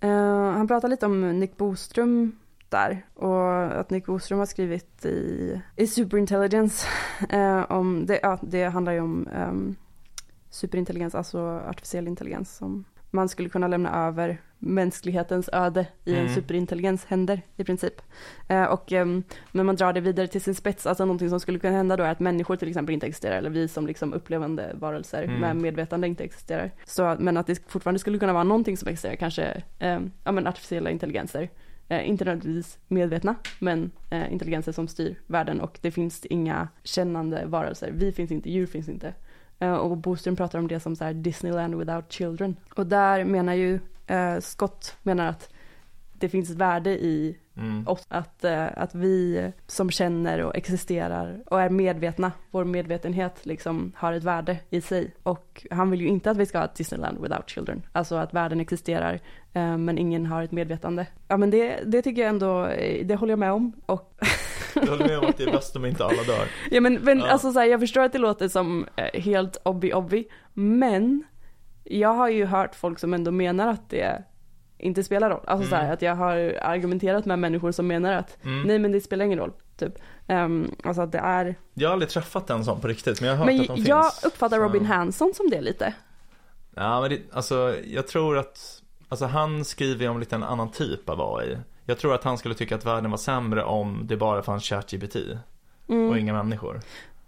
Eh, 0.00 0.50
han 0.50 0.68
pratar 0.68 0.88
lite 0.88 1.06
om 1.06 1.38
Nick 1.38 1.56
Boström 1.56 2.32
där 2.68 3.06
och 3.14 3.80
att 3.80 3.90
Nick 3.90 4.06
Boström 4.06 4.38
har 4.38 4.46
skrivit 4.46 5.04
i, 5.04 5.60
i 5.76 5.86
Superintelligence 5.86 6.86
eh, 7.28 7.60
om, 7.70 8.06
det, 8.06 8.20
ja, 8.22 8.38
det 8.42 8.64
handlar 8.64 8.92
ju 8.92 9.00
om 9.00 9.28
um, 9.36 9.76
superintelligens, 10.50 11.14
alltså 11.14 11.40
artificiell 11.40 12.08
intelligens 12.08 12.56
som 12.56 12.84
man 13.10 13.28
skulle 13.28 13.48
kunna 13.48 13.68
lämna 13.68 14.06
över 14.06 14.40
mänsklighetens 14.58 15.48
öde 15.52 15.86
i 16.04 16.12
en 16.14 16.20
Mm. 16.20 16.34
superintelligens 16.34 17.04
händer 17.04 17.42
i 17.56 17.64
princip. 17.64 17.94
Eh, 18.48 18.64
och 18.64 18.92
ehm, 18.92 19.22
när 19.52 19.64
man 19.64 19.76
drar 19.76 19.92
det 19.92 20.00
vidare 20.00 20.26
till 20.26 20.40
sin 20.40 20.54
spets, 20.54 20.86
alltså 20.86 21.04
någonting 21.04 21.28
som 21.30 21.40
skulle 21.40 21.58
kunna 21.58 21.76
hända 21.76 21.96
då 21.96 22.04
är 22.04 22.10
att 22.10 22.20
människor 22.20 22.56
till 22.56 22.68
exempel 22.68 22.94
inte 22.94 23.06
existerar, 23.06 23.36
eller 23.36 23.50
vi 23.50 23.68
som 23.68 23.86
liksom 23.86 24.12
upplevande 24.12 24.72
varelser 24.74 25.22
Mm. 25.22 25.40
med 25.40 25.56
medvetande 25.56 26.06
inte 26.06 26.24
existerar. 26.24 26.70
Så, 26.84 27.16
men 27.18 27.36
att 27.36 27.46
det 27.46 27.62
fortfarande 27.70 27.98
skulle 27.98 28.18
kunna 28.18 28.32
vara 28.32 28.44
någonting 28.44 28.76
som 28.76 28.88
existerar, 28.88 29.16
kanske 29.16 29.62
ehm, 29.78 30.10
ja, 30.24 30.32
men 30.32 30.46
artificiella 30.46 30.90
intelligenser. 30.90 31.48
Eh, 31.90 32.08
inte 32.08 32.24
nödvändigtvis 32.24 32.78
medvetna, 32.88 33.34
men 33.58 33.90
eh, 34.10 34.32
intelligenser 34.32 34.72
som 34.72 34.88
styr 34.88 35.14
världen 35.26 35.60
och 35.60 35.78
det 35.82 35.90
finns 35.90 36.26
inga 36.26 36.68
kännande 36.82 37.44
varelser. 37.46 37.90
Vi 37.94 38.12
finns 38.12 38.30
inte, 38.30 38.50
djur 38.50 38.66
finns 38.66 38.88
inte. 38.88 39.14
Eh, 39.58 39.72
och 39.74 39.96
Boström 39.96 40.36
pratar 40.36 40.58
om 40.58 40.68
det 40.68 40.80
som 40.80 40.96
så 40.96 41.04
här 41.04 41.12
Disneyland 41.12 41.74
without 41.74 42.12
children. 42.12 42.56
Och 42.74 42.86
där 42.86 43.24
menar 43.24 43.54
ju 43.54 43.80
eh, 44.06 44.38
Scott 44.40 44.96
menar 45.02 45.26
att 45.26 45.50
det 46.12 46.28
finns 46.28 46.50
värde 46.50 46.90
i 46.90 47.38
Mm. 47.58 47.88
oss. 47.88 48.06
Att, 48.08 48.44
eh, 48.44 48.66
att 48.76 48.94
vi 48.94 49.50
som 49.66 49.90
känner 49.90 50.42
och 50.42 50.56
existerar 50.56 51.42
och 51.46 51.60
är 51.60 51.70
medvetna, 51.70 52.32
vår 52.50 52.64
medvetenhet 52.64 53.46
liksom 53.46 53.92
har 53.96 54.12
ett 54.12 54.24
värde 54.24 54.58
i 54.70 54.80
sig. 54.80 55.14
Och 55.22 55.66
han 55.70 55.90
vill 55.90 56.00
ju 56.00 56.06
inte 56.08 56.30
att 56.30 56.36
vi 56.36 56.46
ska 56.46 56.58
ha 56.58 56.64
ett 56.64 56.74
Disneyland 56.74 57.18
without 57.22 57.50
children. 57.50 57.82
Alltså 57.92 58.14
att 58.16 58.34
världen 58.34 58.60
existerar 58.60 59.20
eh, 59.52 59.76
men 59.76 59.98
ingen 59.98 60.26
har 60.26 60.42
ett 60.42 60.52
medvetande. 60.52 61.06
Ja 61.28 61.36
men 61.36 61.50
det, 61.50 61.80
det 61.86 62.02
tycker 62.02 62.22
jag 62.22 62.28
ändå, 62.28 62.66
eh, 62.66 63.06
det 63.06 63.14
håller 63.16 63.32
jag 63.32 63.38
med 63.38 63.52
om. 63.52 63.72
Och 63.86 64.20
Jag 64.86 64.90
håller 64.90 65.08
med 65.08 65.18
om 65.18 65.24
att 65.26 65.36
det 65.36 65.44
är 65.44 65.52
bäst 65.52 65.76
om 65.76 65.84
inte 65.84 66.04
alla 66.04 66.22
dör. 66.22 66.46
Ja 66.70 66.80
men, 66.80 66.94
men 66.94 67.18
Ja. 67.18 67.26
alltså 67.28 67.52
så 67.52 67.58
här, 67.58 67.66
jag 67.66 67.80
förstår 67.80 68.00
att 68.02 68.12
det 68.12 68.18
låter 68.18 68.48
som 68.48 68.86
eh, 68.96 69.20
helt 69.20 69.56
obvi 69.62 69.92
obvi, 69.94 70.28
men 70.54 71.24
jag 71.84 72.14
har 72.14 72.28
ju 72.28 72.44
hört 72.44 72.74
folk 72.74 72.98
som 72.98 73.14
ändå 73.14 73.30
menar 73.30 73.68
att 73.68 73.90
det 73.90 74.24
inte 74.78 75.04
spelar 75.04 75.30
roll. 75.30 75.44
Alltså 75.46 75.68
så 75.68 75.74
här, 75.76 75.82
Mm. 75.82 75.94
att 75.94 76.02
jag 76.02 76.14
har 76.14 76.36
argumenterat 76.62 77.24
med 77.24 77.38
människor 77.38 77.72
som 77.72 77.86
menar 77.86 78.12
att 78.12 78.38
Mm. 78.44 78.62
nej 78.62 78.78
men 78.78 78.92
det 78.92 79.00
spelar 79.00 79.24
ingen 79.24 79.38
roll, 79.38 79.52
typ. 79.76 79.92
Um, 80.28 80.74
alltså 80.84 81.02
att 81.02 81.12
det 81.12 81.18
är, 81.18 81.54
Jag 81.74 81.88
har 81.88 81.92
aldrig 81.92 82.08
träffat 82.10 82.50
en 82.50 82.64
sån 82.64 82.80
på 82.80 82.88
riktigt, 82.88 83.20
men 83.20 83.28
jag 83.30 83.36
har 83.36 83.44
hört 83.44 83.54
men 83.54 83.60
att 83.60 83.66
de 83.76 83.82
jag 83.82 84.12
finns. 84.12 84.24
uppfattar 84.24 84.56
Så- 84.56 84.62
Robin 84.62 84.86
Hanson 84.86 85.34
som 85.34 85.50
det 85.50 85.60
lite. 85.60 85.94
Ja, 86.74 87.00
men 87.00 87.10
det, 87.10 87.20
alltså 87.32 87.74
jag 87.84 88.06
tror 88.06 88.38
att, 88.38 88.82
alltså 89.08 89.26
han 89.26 89.64
skriver 89.64 90.02
ju 90.04 90.08
om 90.10 90.20
lite 90.20 90.34
en 90.36 90.42
annan 90.42 90.70
typ 90.70 91.08
av 91.08 91.20
AI. 91.36 91.58
Jag 91.88 91.98
tror 91.98 92.14
att 92.14 92.24
han 92.24 92.38
skulle 92.38 92.54
tycka 92.54 92.74
att 92.74 92.84
världen 92.86 93.10
var 93.10 93.18
sämre 93.18 93.64
om 93.64 94.00
det 94.06 94.16
bara 94.16 94.42
fanns 94.42 94.64
ChatGPT 94.64 95.16
Mm. 95.88 96.10
och 96.10 96.18
inga 96.18 96.32
människor. 96.32 96.80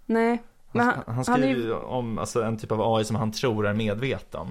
Nej, 0.07 0.43
men 0.73 0.87
Han, 0.87 0.95
han, 0.95 1.05
han 1.07 1.15
han 1.15 1.25
skriver 1.25 1.49
är 1.49 1.55
ju- 1.55 1.75
om 1.75 2.19
alltså, 2.19 2.43
en 2.43 2.57
typ 2.59 2.73
av 2.73 2.95
AI 2.95 3.05
som 3.05 3.17
han 3.17 3.33
tror 3.33 3.67
är 3.67 3.73
medveten. 3.75 4.47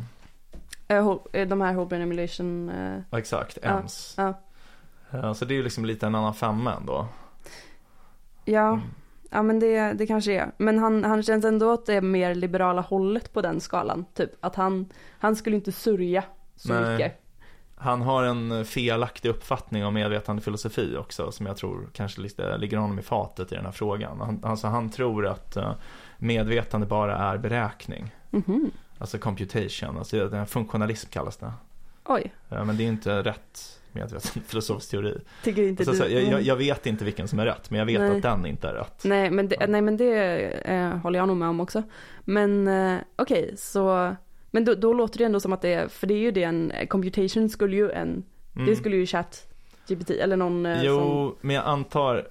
eh, 0.88 1.10
eh, 1.34 1.48
de 1.48 1.62
här 1.62 1.86
brain 1.86 2.02
emulation, 2.04 2.69
eh, 2.69 3.00
Ja, 3.10 3.19
exakt, 3.19 3.58
EMS. 3.62 4.13
ja. 4.17 4.34
Ja, 5.12 5.34
Så 5.34 5.45
det 5.45 5.54
är 5.54 5.56
ju 5.56 5.63
liksom 5.63 5.86
lite 5.86 6.06
en 6.08 6.15
annan 6.15 6.34
femma 6.34 6.74
ändå. 6.74 7.08
ja. 8.45 8.67
Mm. 8.67 8.80
Ja 9.32 9.41
men 9.43 9.60
det, 9.60 9.93
det 9.93 10.08
kanske 10.08 10.32
är. 10.34 10.52
Men 10.58 10.80
han, 10.80 11.04
han 11.04 11.24
känns 11.24 11.45
ändå 11.45 11.72
att 11.72 11.86
det 11.86 11.93
är 11.93 12.02
mer 12.02 12.36
liberala 12.36 12.82
hållet 12.82 13.34
på 13.34 13.41
den 13.41 13.60
skalan. 13.60 14.06
Typ 14.13 14.32
att 14.45 14.56
han, 14.56 14.89
han 15.19 15.36
skulle 15.36 15.56
inte 15.56 15.72
sörja 15.72 16.24
så 16.56 16.74
Nej. 16.74 16.91
mycket. 16.91 17.22
Han 17.82 18.02
har 18.02 18.24
en 18.24 18.65
felaktig 18.65 19.30
uppfattning 19.30 19.86
om 19.86 19.94
medvetande 19.94 20.42
filosofi 20.42 20.96
också 20.98 21.32
som 21.32 21.46
jag 21.46 21.58
tror 21.58 21.89
kanske 21.94 22.22
lite 22.22 22.58
ligger 22.58 22.78
honom 22.78 23.00
i 23.00 23.02
fatet 23.02 23.52
i 23.52 23.56
den 23.56 23.65
här 23.65 23.72
frågan. 23.72 24.20
Han, 24.22 24.39
alltså 24.44 24.68
han 24.68 24.89
tror 24.89 25.28
att 25.28 25.56
eh, 25.58 25.72
medvetande 26.18 26.88
bara 26.88 27.18
är 27.18 27.38
beräkning. 27.38 28.15
Mhm. 28.30 28.72
Alltså 28.98 29.18
computation, 29.18 29.98
alltså 29.98 30.30
det 30.30 30.38
här 30.38 30.46
funktionalism 30.46 31.10
kallas 31.10 31.38
det. 31.38 31.52
Oj, 32.06 32.34
Eh, 32.50 32.65
Men 32.65 32.78
det 32.78 32.84
är 32.84 32.88
inte 32.88 33.22
rätt 33.24 33.80
medveten 33.92 34.42
filosofisk 34.48 34.92
teori. 34.92 35.22
tycker 35.44 35.63
inte 35.63 35.84
Alltså, 35.89 36.04
du? 36.04 36.10
jag, 36.10 36.22
jag, 36.22 36.28
Mm. 36.34 36.44
jag 36.46 36.56
vet 36.56 36.86
inte 36.86 37.06
vilken 37.06 37.28
som 37.28 37.39
är 37.39 37.46
rätt, 37.46 37.70
men 37.70 37.80
jag 37.80 37.86
vet 37.86 38.00
Nej. 38.02 38.15
att 38.18 38.22
den 38.22 38.46
inte 38.46 38.68
är 38.70 38.74
rätt. 38.74 39.02
Nej 39.04 39.32
men 39.32 39.48
det, 39.48 39.68
nej, 39.68 39.82
men 39.82 39.98
det 39.98 40.39
eh, 40.50 40.89
håller 40.98 41.20
jag 41.20 41.28
nog 41.28 41.38
med 41.38 41.50
om 41.50 41.60
också. 41.60 41.84
Men 42.20 42.68
eh, 42.68 42.98
okej, 43.15 43.54
så 43.58 44.15
men 44.52 44.66
då, 44.66 44.76
då 44.76 44.94
låter 44.94 45.18
det 45.18 45.24
ändå 45.24 45.40
som 45.40 45.54
att 45.54 45.62
det 45.62 45.74
är, 45.74 45.88
för 45.88 46.08
det 46.08 46.14
är 46.14 46.20
ju 46.20 46.32
det 46.32 46.44
en, 46.44 46.74
computation 46.90 47.50
skulle 47.50 47.76
ju 47.76 47.92
en, 47.92 48.24
Mm. 48.56 48.70
det 48.70 48.76
skulle 48.76 48.96
ju 48.96 49.06
chat 49.06 49.48
GPT 49.88 50.10
eller 50.10 50.38
någon 50.38 50.66
eh, 50.66 50.84
Jo, 50.84 50.98
som, 50.98 51.36
men 51.42 51.56
jag 51.56 51.66
antar, 51.66 52.28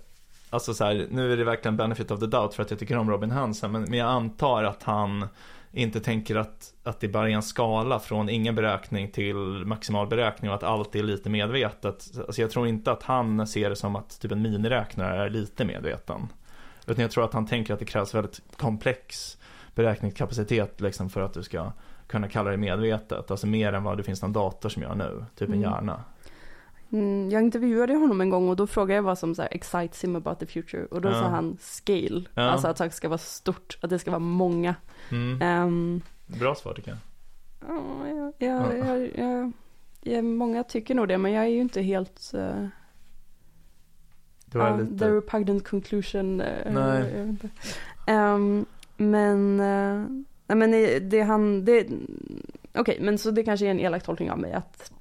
alltså 0.50 0.74
så 0.74 0.84
här, 0.84 1.06
nu 1.10 1.32
är 1.32 1.36
det 1.36 1.44
verkligen 1.44 1.76
benefit 1.76 2.10
of 2.10 2.20
the 2.20 2.26
doubt 2.26 2.54
för 2.54 2.62
att 2.62 2.70
jag 2.70 2.80
tycker 2.80 2.96
om 2.96 3.10
Robin 3.10 3.30
Hansen, 3.30 3.72
men, 3.72 3.82
men 3.82 3.98
jag 3.98 4.08
antar 4.08 4.64
att 4.64 4.82
han 4.82 5.28
inte 5.72 6.00
tänker 6.00 6.36
att, 6.36 6.72
att 6.82 7.00
det 7.00 7.08
bara 7.08 7.30
är 7.30 7.34
en 7.34 7.42
skala 7.42 7.98
från 7.98 8.28
ingen 8.28 8.54
beräkning 8.54 9.10
till 9.10 9.36
maximal 9.64 10.06
beräkning 10.06 10.50
och 10.50 10.56
att 10.56 10.62
allt 10.62 10.94
är 10.94 11.02
lite 11.02 11.30
medvetet. 11.30 12.10
Alltså 12.26 12.40
jag 12.40 12.50
tror 12.50 12.66
inte 12.66 12.92
att 12.92 13.02
han 13.02 13.46
ser 13.46 13.70
det 13.70 13.76
som 13.76 13.96
att 13.96 14.20
typ 14.20 14.32
en 14.32 14.42
miniräknare 14.42 15.24
är 15.24 15.30
lite 15.30 15.64
medveten. 15.64 16.28
Utan 16.86 17.02
jag 17.02 17.10
tror 17.10 17.24
att 17.24 17.32
han 17.32 17.46
tänker 17.46 17.74
att 17.74 17.78
det 17.80 17.84
krävs 17.84 18.14
väldigt 18.14 18.40
komplex 18.56 19.38
beräkningskapacitet 19.74 20.80
liksom 20.80 21.10
för 21.10 21.20
att 21.20 21.34
du 21.34 21.42
ska 21.42 21.72
kunna 22.08 22.28
kalla 22.28 22.50
det 22.50 22.56
medvetet. 22.56 23.30
Alltså 23.30 23.46
mer 23.46 23.72
än 23.72 23.82
vad 23.84 23.96
det 23.96 24.02
finns 24.02 24.22
någon 24.22 24.32
dator 24.32 24.68
som 24.68 24.82
gör 24.82 24.94
nu, 24.94 25.24
typ 25.34 25.48
en 25.48 25.54
Mm. 25.54 25.60
hjärna. 25.70 26.04
mm, 26.92 27.30
jag 27.30 27.42
intervjuade 27.42 27.94
honom 27.94 28.20
en 28.20 28.30
gång 28.30 28.48
och 28.48 28.56
då 28.56 28.66
frågade 28.66 28.94
jag 28.94 29.02
vad 29.02 29.18
som 29.18 29.34
så 29.34 29.42
här, 29.42 29.48
excites 29.52 30.04
him 30.04 30.16
about 30.16 30.38
the 30.38 30.46
future 30.46 30.84
och 30.86 31.00
då 31.00 31.08
Ja. 31.08 31.14
sa 31.14 31.28
han 31.28 31.56
scale, 31.60 32.22
Ja. 32.34 32.42
alltså 32.42 32.68
att 32.68 32.78
saker 32.78 32.90
ska 32.90 33.08
vara 33.08 33.18
stort, 33.18 33.78
att 33.82 33.90
det 33.90 33.98
ska 33.98 34.10
vara 34.10 34.18
många. 34.18 34.74
Mm. 35.10 35.42
Ehm, 35.42 36.00
Bra 36.26 36.54
svar 36.54 36.74
tycker 36.74 36.90
jag. 36.90 36.98
Ja, 37.68 38.08
jag, 38.08 38.32
jag, 38.38 38.78
Ja. 38.78 38.96
jag, 39.22 39.52
jag, 40.02 40.24
många 40.24 40.64
tycker 40.64 40.94
nog 40.94 41.08
det, 41.08 41.18
men 41.18 41.32
jag 41.32 41.44
är 41.44 41.48
ju 41.48 41.60
inte 41.60 41.82
helt... 41.82 42.30
Uh, 42.34 42.40
är 42.40 42.70
ja, 44.52 44.76
lite... 44.76 44.98
The 44.98 45.10
repugnant 45.10 45.68
conclusion. 45.68 46.40
eh, 46.40 46.72
Nej. 46.72 47.34
Ehm, 48.06 48.66
men, 48.96 49.60
uh, 49.60 50.06
nej 50.48 50.58
men 50.58 50.70
det, 50.70 50.98
det 50.98 51.22
han, 51.22 51.64
det, 51.64 51.86
okej, 52.74 52.98
men 53.00 53.18
så 53.18 53.30
det 53.30 53.44
kanske 53.44 53.66
är 53.66 53.70
en 53.70 53.80
elak 53.80 54.02
tolkning 54.02 54.30
av 54.30 54.38
mig 54.38 54.52
att 54.52 54.92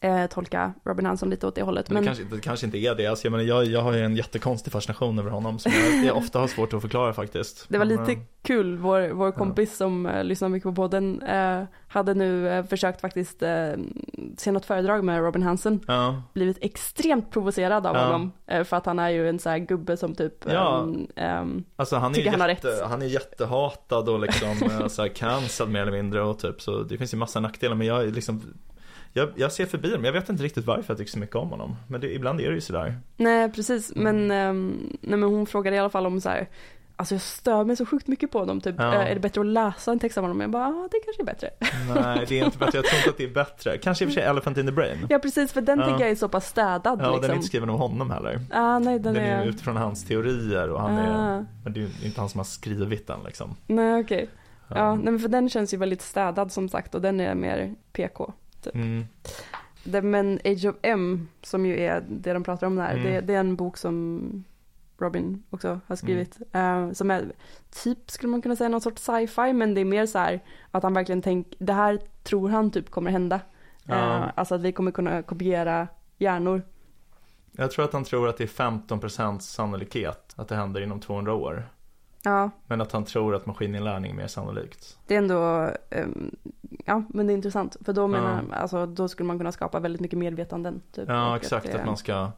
eh, 0.00 0.26
tolka 0.26 0.72
Robin 0.84 1.06
Hanson 1.06 1.30
lite 1.30 1.46
åt 1.46 1.54
det 1.54 1.62
hållet. 1.62 1.90
Men 1.90 1.94
Men, 1.94 2.02
det, 2.02 2.06
kanske, 2.18 2.36
det 2.36 2.40
kanske 2.40 2.66
inte 2.66 2.78
är 2.78 2.94
det. 2.94 3.06
Alltså 3.06 3.26
jag, 3.26 3.32
menar, 3.32 3.44
jag, 3.44 3.64
jag 3.64 3.80
har 3.82 3.92
ju 3.92 4.00
en 4.04 4.16
jättekonstig 4.16 4.72
fascination 4.72 5.18
över 5.18 5.30
honom 5.30 5.58
som 5.58 5.72
jag, 5.72 6.04
jag 6.04 6.16
ofta 6.16 6.38
har 6.38 6.48
svårt 6.48 6.74
att 6.74 6.80
förklara 6.82 7.12
faktiskt. 7.12 7.66
det 7.68 7.78
var 7.78 7.86
Men, 7.86 7.96
lite 8.06 8.12
eh, 8.12 8.18
kul, 8.42 8.76
vår, 8.78 9.08
vår 9.12 9.32
kompis 9.32 9.76
som 9.76 10.06
uh, 10.06 10.24
lyssnar 10.24 10.48
mycket 10.48 10.64
på 10.64 10.74
podden 10.74 11.22
eh, 11.22 11.62
hade 11.88 12.14
nu 12.14 12.48
eh, 12.48 12.64
försökt 12.64 13.00
faktiskt 13.00 13.42
eh, 13.42 13.72
se 14.36 14.52
något 14.52 14.64
föredrag 14.64 15.04
med 15.04 15.20
Robin 15.20 15.42
Hanson. 15.42 15.80
Ja, 15.86 16.22
blivit 16.34 16.58
extremt 16.60 17.30
provocerad 17.30 17.86
av 17.86 17.96
Ja. 17.96 18.04
honom. 18.04 18.32
eh, 18.46 18.64
För 18.64 18.76
att 18.76 18.86
han 18.86 18.98
är 18.98 19.08
ju 19.08 19.28
en 19.28 19.38
sån 19.38 19.52
här 19.52 19.58
gubbe 19.58 19.96
som 19.96 20.14
typ 20.14 20.34
Ja. 20.52 20.88
ehm, 21.16 21.64
alltså 21.76 21.96
han 21.96 22.10
är 22.10 22.14
Tycker 22.14 22.30
han 22.30 22.40
har 22.40 22.48
jätte, 22.48 22.68
rätt. 22.68 22.82
han 22.88 23.02
är 23.02 23.06
jättehatad 23.06 24.08
och 24.08 24.20
liksom 24.20 24.48
eh, 24.70 24.86
så 24.86 25.02
här 25.02 25.08
cancelled 25.08 25.72
mer 25.72 25.80
eller 25.82 25.92
mindre 25.92 26.22
och 26.22 26.38
typ 26.38 26.60
så 26.62 26.82
det 26.82 26.98
finns 26.98 27.14
ju 27.14 27.18
massa 27.18 27.40
nackdelar 27.40 27.76
men 27.76 27.86
jag 27.86 28.02
är 28.02 28.06
liksom 28.06 28.42
jag, 29.12 29.28
jag 29.36 29.52
ser 29.52 29.66
förbi 29.66 29.90
dem, 29.90 30.04
jag 30.04 30.12
vet 30.12 30.28
inte 30.28 30.42
riktigt 30.42 30.66
varför 30.66 30.84
jag 30.92 30.98
tycker 30.98 31.10
så 31.10 31.18
mycket 31.18 31.36
om 31.36 31.50
honom. 31.50 31.76
Men 31.88 32.00
det, 32.00 32.14
ibland 32.14 32.40
är 32.40 32.48
det 32.48 32.54
ju 32.54 32.60
sådär. 32.60 32.94
Nej 33.16 33.52
precis, 33.52 33.92
Mm. 33.96 34.26
men, 34.26 34.30
ehm, 34.30 34.96
nej, 35.00 35.18
men 35.18 35.28
hon 35.28 35.46
frågade 35.46 35.76
i 35.76 35.78
alla 35.78 35.90
fall 35.90 36.06
om 36.06 36.20
så 36.20 36.28
här. 36.28 36.48
Alltså 36.96 37.14
jag 37.14 37.22
stör 37.22 37.64
mig 37.64 37.76
så 37.76 37.86
sjukt 37.86 38.06
mycket 38.06 38.30
på 38.30 38.38
honom, 38.38 38.60
typ, 38.60 38.74
Ja. 38.78 38.94
eh, 38.94 39.10
är 39.10 39.14
det 39.14 39.20
bättre 39.20 39.40
att 39.40 39.46
läsa 39.46 39.92
en 39.92 39.98
text 39.98 40.18
av 40.18 40.24
honom? 40.24 40.40
Jag 40.40 40.50
bara, 40.50 40.62
ja 40.68 40.88
det 40.92 40.98
kanske 41.04 41.22
är 41.22 41.26
bättre. 41.26 41.50
Nej, 42.02 42.24
det 42.28 42.40
är 42.40 42.44
inte 42.44 42.58
bättre. 42.58 42.78
Jag 42.78 42.84
tror 42.84 42.98
inte 42.98 43.10
att 43.10 43.16
det 43.18 43.24
är 43.24 43.28
bättre. 43.34 43.78
Kanske 43.78 44.04
i 44.04 44.06
och 44.08 44.10
för 44.12 44.20
sig 44.20 44.22
Elephant 44.30 44.58
in 44.58 44.66
the 44.66 44.72
Brain. 44.72 45.06
Ja 45.10 45.18
precis, 45.18 45.52
för 45.52 45.60
den 45.60 45.78
Ja. 45.78 45.86
tycker 45.86 46.00
jag 46.00 46.10
är 46.10 46.14
så 46.14 46.28
pass 46.28 46.46
städad 46.48 46.80
Ja, 46.84 46.92
liksom. 47.06 47.20
den 47.22 47.30
är 47.30 47.34
inte 47.34 47.46
skriven 47.46 47.70
av 47.70 47.78
honom 47.78 48.10
heller. 48.10 48.40
Ah, 48.50 48.78
nej 48.78 48.98
den, 48.98 49.14
Den 49.14 49.24
är 49.24 49.42
är, 49.42 49.46
utifrån 49.46 49.76
hans 49.76 50.04
teorier 50.04 50.70
och 50.70 50.80
han 50.80 50.94
är, 50.98 51.38
Ah. 51.38 51.44
men 51.64 51.72
det 51.72 51.80
är 51.80 51.82
ju 51.82 52.06
inte 52.06 52.20
han 52.20 52.28
som 52.28 52.38
har 52.38 52.44
skrivit 52.44 53.06
den 53.06 53.18
liksom. 53.26 53.56
nej 53.66 54.00
okej. 54.00 54.28
Ja, 54.68 54.94
nej 54.94 55.04
men 55.04 55.18
för 55.18 55.28
den 55.28 55.48
känns 55.48 55.74
ju 55.74 55.78
väldigt 55.78 56.02
städad 56.02 56.52
som 56.52 56.68
sagt 56.68 56.94
och 56.94 57.00
den 57.02 57.20
är 57.20 57.34
mer 57.34 57.74
PK. 57.92 58.32
Mm. 58.74 59.04
Det, 59.84 60.02
men 60.02 60.38
Age 60.44 60.64
of 60.66 60.76
M, 60.82 61.28
som 61.42 61.66
ju 61.66 61.80
är 61.80 62.04
det 62.08 62.32
de 62.32 62.44
pratar 62.44 62.66
om 62.66 62.76
där, 62.76 62.92
Mm. 62.92 63.04
det, 63.04 63.20
det 63.20 63.34
är 63.34 63.40
en 63.40 63.56
bok 63.56 63.76
som 63.76 64.44
Robin 64.98 65.42
också 65.50 65.80
har 65.86 65.96
skrivit. 65.96 66.38
eh, 66.52 66.92
som 66.92 67.10
är 67.10 67.32
typ, 67.84 68.10
skulle 68.10 68.30
man 68.30 68.42
kunna 68.42 68.56
säga, 68.56 68.68
någon 68.68 68.80
sorts 68.80 69.02
sci-fi, 69.02 69.52
men 69.52 69.74
det 69.74 69.80
är 69.80 69.84
mer 69.84 70.06
så 70.06 70.18
här 70.18 70.40
att 70.70 70.82
han 70.82 70.94
verkligen 70.94 71.22
tänker, 71.22 71.64
det 71.64 71.72
här 71.72 72.00
tror 72.22 72.48
han 72.48 72.70
typ 72.70 72.90
kommer 72.90 73.10
hända. 73.10 73.40
Ja. 73.84 74.16
Eh, 74.16 74.30
alltså 74.34 74.54
att 74.54 74.60
vi 74.60 74.72
kommer 74.72 74.90
kunna 74.90 75.22
kopiera 75.22 75.88
hjärnor. 76.18 76.62
Jag 77.52 77.70
tror 77.70 77.84
att 77.84 77.92
han 77.92 78.04
tror 78.04 78.28
att 78.28 78.36
det 78.36 78.44
är 78.44 78.48
15% 78.48 79.38
sannolikhet 79.38 80.34
att 80.36 80.48
det 80.48 80.56
händer 80.56 80.80
inom 80.80 81.00
200 81.00 81.34
år. 81.34 81.64
Ja, 82.24 82.50
Men 82.66 82.80
att 82.80 82.92
han 82.92 83.04
tror 83.04 83.34
att 83.34 83.46
maskininlärning 83.46 84.10
är 84.10 84.14
mer 84.16 84.26
sannolikt. 84.26 84.98
det 85.06 85.14
är 85.14 85.18
ändå, 85.18 85.70
ehm, 85.90 86.34
ja 86.84 87.02
men 87.08 87.26
det 87.26 87.32
är 87.32 87.34
intressant. 87.34 87.76
För 87.84 87.92
då 87.92 88.06
menar 88.06 88.44
Ja. 88.50 88.56
alltså 88.56 88.86
då 88.86 89.08
skulle 89.08 89.26
man 89.26 89.38
kunna 89.38 89.52
skapa 89.52 89.80
väldigt 89.80 90.00
mycket 90.00 90.18
medvetanden. 90.18 90.82
Typ, 90.92 91.08
Ja, 91.08 91.36
exakt. 91.36 91.66
det- 91.72 91.78
Att 91.80 91.86
man 91.86 91.96
ska 91.96 92.30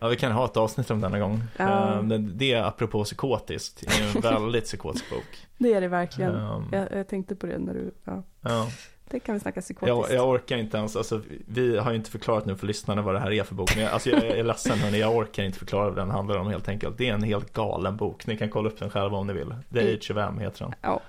Ja, 0.00 0.08
vi 0.08 0.16
kan 0.16 0.32
ha 0.32 0.44
ett 0.44 0.56
avsnitt 0.56 0.90
om 0.90 1.00
denna 1.00 1.18
gång. 1.18 1.42
Ja. 1.56 1.94
Eh, 1.94 2.02
Det, 2.02 2.18
det 2.18 2.54
apropå 2.54 3.04
psykotiskt, 3.04 3.80
det 3.80 4.00
är 4.00 4.16
en 4.16 4.42
väldigt 4.42 4.64
psykotisk 4.64 5.10
bok. 5.10 5.46
Det 5.58 5.72
är 5.74 5.80
det 5.80 5.88
verkligen. 5.88 6.34
Um, 6.34 6.64
Jag, 6.72 6.92
jag 6.92 7.08
tänkte 7.08 7.36
på 7.36 7.46
det 7.46 7.58
när 7.58 7.74
du, 7.74 7.94
ja. 8.04 8.22
ja. 8.40 8.66
Det 9.10 9.20
kan 9.20 9.34
vi 9.34 9.40
snacka 9.40 9.60
psykotiskt. 9.60 10.10
Jag, 10.10 10.20
jag 10.20 10.28
orkar 10.28 10.56
inte 10.56 10.76
ens, 10.76 10.96
alltså, 10.96 11.20
vi 11.46 11.76
har 11.78 11.90
ju 11.90 11.96
inte 11.96 12.10
förklarat 12.10 12.46
nu 12.46 12.56
för 12.56 12.66
lyssnarna 12.66 13.02
vad 13.02 13.14
det 13.14 13.18
här 13.18 13.30
är 13.32 13.44
för 13.44 13.54
bok. 13.54 13.76
Men 13.76 13.84
jag, 13.84 13.92
alltså, 13.92 14.10
jag 14.10 14.24
är 14.24 14.44
ledsen 14.44 14.78
hörni, 14.78 15.00
jag 15.00 15.16
orkar 15.16 15.42
inte 15.42 15.58
förklara 15.58 15.84
vad 15.84 15.96
den 15.96 16.10
handlar 16.10 16.36
om 16.36 16.46
helt 16.46 16.68
enkelt. 16.68 16.98
Det 16.98 17.08
är 17.08 17.14
en 17.14 17.22
helt 17.22 17.52
galen 17.52 17.96
bok, 17.96 18.26
ni 18.26 18.36
kan 18.36 18.50
kolla 18.50 18.68
upp 18.68 18.78
den 18.78 18.90
själva 18.90 19.16
om 19.16 19.26
ni 19.26 19.32
vill. 19.32 19.54
The 19.72 19.80
Mm. 19.80 19.94
Age 19.94 20.10
of 20.10 20.16
M 20.16 20.38
heter 20.38 20.64
den. 20.64 20.74
Ja, 20.80 21.00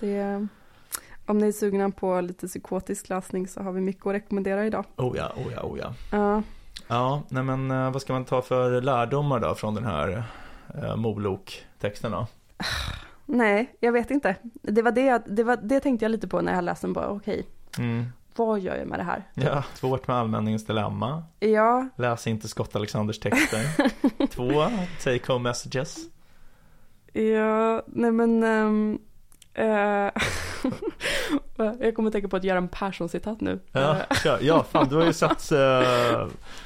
det 0.00 0.16
är, 0.16 0.48
om 1.26 1.38
ni 1.38 1.48
är 1.48 1.52
sugna 1.52 1.90
på 1.90 2.20
lite 2.20 2.46
psykotisk 2.48 3.08
läsning 3.08 3.48
så 3.48 3.62
har 3.62 3.72
vi 3.72 3.80
mycket 3.80 4.06
att 4.06 4.12
rekommendera 4.12 4.66
idag. 4.66 4.84
Oh 4.96 5.16
ja, 5.16 5.32
oh 5.36 5.52
ja, 5.52 5.62
oh 5.62 5.78
ja. 5.78 5.94
Ja, 6.10 6.42
Ja, 6.88 7.22
nej 7.28 7.42
men 7.42 7.70
eh, 7.70 7.90
vad 7.90 8.02
ska 8.02 8.12
man 8.12 8.24
ta 8.24 8.42
för 8.42 8.80
lärdomar 8.80 9.40
då 9.40 9.54
från 9.54 9.74
den 9.74 9.84
här 9.84 10.22
uh, 10.74 10.96
Molok-texten 10.96 12.12
då? 12.12 12.26
Nej, 13.26 13.76
jag 13.80 13.92
vet 13.92 14.10
inte. 14.10 14.36
Det 14.62 14.82
var 14.82 14.92
det, 14.92 15.04
jag- 15.04 15.22
det 15.26 15.44
var 15.44 15.56
det 15.62 15.80
tänkte 15.80 16.04
jag 16.04 16.10
lite 16.12 16.28
på 16.28 16.40
när 16.40 16.54
jag 16.54 16.64
läste 16.64 16.86
den 16.86 16.92
bara, 16.92 17.08
okej, 17.08 17.46
Mm. 17.78 18.04
vad 18.36 18.60
gör 18.60 18.76
jag 18.76 18.86
med 18.88 18.98
det 18.98 19.02
här? 19.02 19.24
Ja, 19.34 19.64
svårt 19.74 20.08
med 20.08 20.16
allmänningens 20.16 20.66
dilemma. 20.66 21.22
Ja, 21.40 21.88
Läs 21.96 22.26
inte 22.26 22.48
Scott 22.48 22.76
Alexanders 22.76 23.18
texter. 23.18 23.66
Två, 24.26 24.64
take 25.04 25.32
home 25.32 25.48
messages. 25.48 25.96
ja, 27.12 27.82
nej 27.86 28.12
men, 28.12 28.42
eh, 28.44 28.98
Jag 31.80 31.94
kommer 31.96 32.08
att 32.08 32.12
tänka 32.12 32.28
på 32.28 32.36
ett 32.36 32.44
Göran 32.44 32.68
Persson-citat 32.68 33.40
nu. 33.40 33.58
Ja, 33.72 33.96
Eh, 34.10 34.16
kör. 34.16 34.38
ja, 34.40 34.64
fan 34.72 34.88
du 34.88 34.96
har 34.96 35.04
ju 35.04 35.12
sett, 35.12 35.52
uh, 35.52 35.58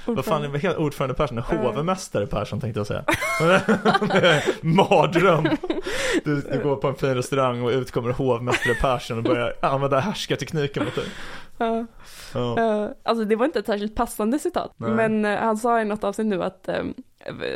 vad 0.15 0.25
fan 0.25 0.45
är 0.45 0.49
det, 0.59 0.77
ordförande 0.77 1.15
Persson? 1.15 1.43
Ja. 1.51 1.57
Hovmästare 1.57 2.27
Persson 2.27 2.61
tänkte 2.61 2.81
jag 2.81 2.87
säga. 2.87 3.05
Mardröm. 4.61 5.45
Du, 6.25 6.41
du 6.41 6.61
går 6.63 6.77
på 6.77 6.89
en 6.89 6.95
fin 6.95 7.15
restaurang 7.15 7.63
och 7.63 7.71
ut 7.71 7.91
kommer 7.91 8.11
hovmästare 8.13 8.75
Persson 8.75 9.19
och 9.19 9.25
börjar 9.25 9.55
använda 9.63 10.01
härskartekniken 10.01 10.85
mot 10.85 10.95
dig. 10.95 11.05
Ja. 11.59 11.87
Ja. 12.35 12.59
Eh, 12.59 12.91
alltså 13.03 13.25
det 13.25 13.37
var 13.37 13.47
inte 13.47 13.59
ett 13.59 13.67
särskilt 13.67 13.95
passande 13.95 14.39
citat. 14.39 14.73
Nej. 14.77 14.91
Men 14.91 15.25
eh, 15.25 15.39
han 15.39 15.57
sa 15.57 15.81
i 15.81 15.85
något 15.85 16.05
avsnitt 16.05 16.27
nu 16.27 16.43
att 16.43 16.69
eh, 16.69 16.85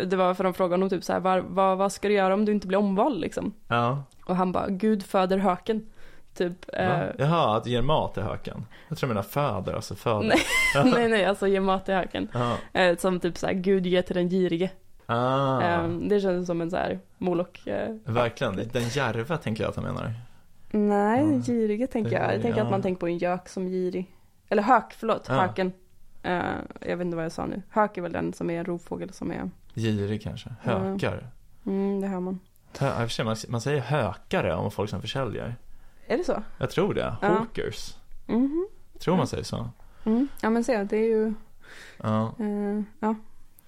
det 0.07 0.17
var 0.17 0.35
för 0.35 0.45
de 0.45 0.55
frågade 0.55 0.75
honom 0.75 0.91
typ 0.91 1.05
så 1.05 1.13
här, 1.13 1.21
vad, 1.21 1.45
vad, 1.45 1.79
vad 1.79 1.93
ska 1.93 2.09
du 2.09 2.15
göra 2.15 2.35
om 2.35 2.45
du 2.45 2.53
inte 2.53 2.67
blir 2.67 2.79
omvald 2.79 3.21
liksom? 3.21 3.55
ja. 3.69 4.03
Och 4.31 4.37
han 4.37 4.53
bara, 4.53 4.69
Gud 4.69 5.03
föder 5.03 5.39
höken. 5.39 5.87
Typ. 6.35 6.57
eh? 6.73 7.03
Jaha, 7.19 7.57
att 7.57 7.67
ge 7.67 7.83
mat 7.83 8.15
till 8.15 8.23
höken. 8.23 8.67
Jag 8.89 8.99
tror 8.99 9.09
jag 9.11 9.15
menar 9.15 9.23
föder, 9.29 9.73
alltså 9.73 9.95
föder. 9.95 10.29
Nej. 10.29 10.39
nej 10.95 11.09
nej, 11.09 11.25
alltså 11.25 11.47
ge 11.49 11.61
mat 11.61 11.85
till 11.85 11.95
höken. 11.95 12.29
Eh, 12.73 12.97
som 12.97 13.21
typ 13.21 13.39
så 13.39 13.47
här, 13.47 13.55
Gud 13.55 13.87
ger 13.87 14.03
till 14.03 14.17
den 14.17 14.29
girige. 14.29 14.71
Ah, 15.07 15.61
Eh, 15.63 15.89
det 15.89 16.21
känns 16.21 16.47
som 16.47 16.61
en 16.61 16.71
så 16.71 16.77
här 16.77 16.99
molok. 17.19 17.67
Eh. 17.67 17.95
verkligen. 18.05 18.61
Den 18.73 18.83
järva 18.89 19.37
tänker 19.37 19.63
jag 19.65 19.71
att 19.71 19.77
han 19.77 19.85
menar. 19.85 20.13
Nej, 20.71 21.19
den 21.21 21.43
girige 21.43 21.87
tänker 21.87 22.13
jag. 22.13 22.35
Jag 22.35 22.43
tänker 22.43 22.59
Ja. 22.59 22.65
att 22.65 22.71
man 22.71 22.83
tänker 22.83 23.01
på 23.01 23.07
en 23.07 23.19
gök 23.19 23.49
som 23.49 23.67
girig. 23.67 24.15
Eller 24.49 24.63
hök, 24.63 24.85
förlåt, 24.97 25.27
Ja. 25.29 25.35
höken. 25.35 25.73
Eh, 26.23 26.41
jag 26.81 26.97
vet 26.97 27.05
inte 27.05 27.17
vad 27.17 27.25
jag 27.25 27.33
sa 27.33 27.47
nu. 27.47 27.63
Hök 27.71 27.97
är 27.97 28.03
väl 28.03 28.13
den 28.13 28.33
som 28.33 28.51
är 28.51 28.59
en 28.59 28.65
rovfågel 28.65 29.13
som 29.13 29.31
är, 29.33 29.51
Girig 29.75 30.23
kanske. 30.23 30.51
Hökar. 30.63 31.27
mm, 31.67 32.01
det 32.01 32.07
hör 32.07 32.21
man. 32.21 32.41
Man, 33.25 33.37
man 33.49 33.61
säger 33.61 33.81
hökare 33.81 34.55
om 34.55 34.71
folk 34.71 34.91
som 34.91 35.01
försäljer. 35.01 35.57
Är 36.07 36.17
det 36.19 36.25
så? 36.25 36.43
Jag 36.59 36.71
tror 36.71 36.95
det. 36.95 37.17
Ja. 37.23 37.29
Hawkers. 37.29 37.95
Mhm. 38.27 38.69
Tror 38.99 39.17
man 39.17 39.27
säger 39.27 39.45
så. 39.45 39.69
Mm. 40.05 40.29
Ja 40.43 40.51
men 40.51 40.65
se, 40.65 40.85
det 40.85 40.97
är 40.97 41.09
ju, 41.09 41.35
Ja. 42.03 42.35
eh, 42.39 42.83
ja, 43.01 43.15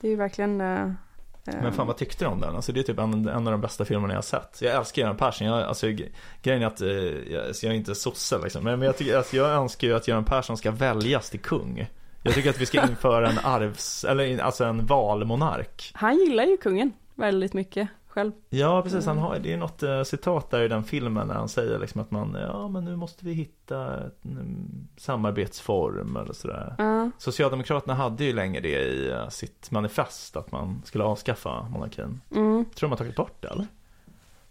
det 0.00 0.06
är 0.06 0.10
ju 0.10 0.16
verkligen 0.16 0.60
eh, 0.60 0.82
eh, 0.82 1.62
Men 1.62 1.72
fan 1.72 1.86
vad 1.86 1.96
tyckte 1.96 2.24
du 2.24 2.28
om 2.28 2.40
den? 2.40 2.56
Alltså 2.56 2.72
det 2.72 2.80
är 2.80 2.84
typ 2.84 2.98
en, 2.98 3.28
en 3.28 3.46
av 3.46 3.52
de 3.52 3.60
bästa 3.60 3.84
filmerna 3.84 4.12
jag 4.12 4.16
har 4.18 4.22
sett. 4.22 4.58
Jag 4.62 4.74
älskar 4.76 5.02
Göran 5.02 5.16
Persson. 5.16 5.46
Jag, 5.46 5.62
alltså, 5.62 5.86
gre- 5.86 6.08
grejen 6.42 6.62
är 6.62 6.66
att 6.66 6.80
eh, 6.80 6.88
jag, 7.32 7.46
alltså, 7.46 7.66
jag 7.66 7.72
är 7.74 7.78
inte 7.78 7.94
sosse 7.94 8.38
liksom. 8.38 8.64
Men, 8.64 8.78
men 8.78 8.86
jag, 8.86 8.96
tycker, 8.96 9.16
alltså, 9.16 9.36
jag 9.36 9.50
önskar 9.50 9.88
ju 9.88 9.94
att 9.96 10.08
Göran 10.08 10.24
Persson 10.24 10.56
ska 10.56 10.70
väljas 10.70 11.30
till 11.30 11.40
kung. 11.40 11.86
Jag 12.22 12.34
tycker 12.34 12.50
att 12.50 12.60
vi 12.60 12.66
ska 12.66 12.82
införa 12.88 13.30
en 13.30 13.38
arvs, 13.44 14.04
eller 14.04 14.38
alltså 14.38 14.64
en 14.64 14.86
valmonark. 14.86 15.90
Han 15.94 16.16
gillar 16.18 16.44
ju 16.44 16.56
kungen 16.56 16.92
väldigt 17.14 17.52
mycket 17.52 17.88
själv. 18.12 18.32
Ja 18.48 18.82
precis, 18.82 19.06
han 19.06 19.18
har, 19.18 19.38
det 19.38 19.52
är 19.52 19.56
något 19.56 19.82
eh, 19.82 20.02
citat 20.02 20.50
där 20.50 20.62
i 20.62 20.68
den 20.68 20.84
filmen 20.84 21.28
när 21.28 21.34
han 21.34 21.48
säger 21.48 21.78
liksom 21.78 22.00
att 22.00 22.10
man, 22.10 22.36
ja 22.40 22.68
men 22.68 22.84
nu 22.84 22.96
måste 22.96 23.24
vi 23.24 23.32
hitta 23.32 24.00
en 24.22 24.30
mm, 24.38 24.88
samarbetsform 24.96 26.16
eller 26.16 26.32
sådär. 26.32 26.74
Ja, 26.78 27.10
Socialdemokraterna 27.18 27.94
hade 27.94 28.24
ju 28.24 28.32
länge 28.32 28.60
det 28.60 28.80
i 28.82 29.10
eh, 29.10 29.28
sitt 29.28 29.70
manifest 29.70 30.36
att 30.36 30.52
man 30.52 30.82
skulle 30.84 31.04
avskaffa 31.04 31.62
monarkin. 31.68 32.20
mm. 32.34 32.64
Tror 32.64 32.88
de 32.88 32.90
har 32.90 32.96
tagit 32.98 33.16
bort 33.16 33.36
det 33.42 33.48
eller? 33.48 33.66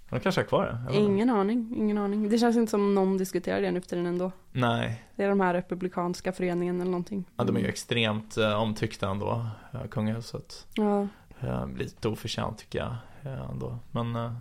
De 0.09 0.20
kanske 0.20 0.41
har 0.41 0.45
kvar 0.47 0.66
det? 0.66 0.93
Inte. 0.97 1.12
Ingen 1.12 1.30
aning, 1.30 1.74
ingen 1.78 1.97
aning. 1.97 2.30
Det 2.30 2.38
känns 2.38 2.55
inte 2.57 2.70
som 2.70 2.95
någon 2.95 3.18
diskuterar 3.18 3.62
det 3.62 3.72
nu 3.72 3.82
för 3.82 3.89
tiden 3.89 4.05
ändå. 4.05 4.32
Nej, 4.51 5.03
Det 5.16 5.24
är 5.24 5.30
de 5.30 5.39
här 5.39 5.53
republikanska 5.53 6.32
föreningen 6.32 6.82
eller 6.82 6.91
någonting. 6.91 7.26
ja, 7.38 7.43
de 7.43 7.55
är 7.55 7.59
ju 7.62 7.68
extremt 7.68 8.38
eh, 8.38 8.62
omtyckta 8.62 9.09
ändå, 9.09 9.47
kungahuset. 9.91 10.68
Ja, 10.74 11.07
Eh, 11.43 11.68
lite 11.78 12.07
oförtjänt 12.09 12.57
tycker 12.57 12.80
jag 12.80 12.95
ändå. 13.30 13.80
Men 13.91 14.15
eh, 14.15 14.34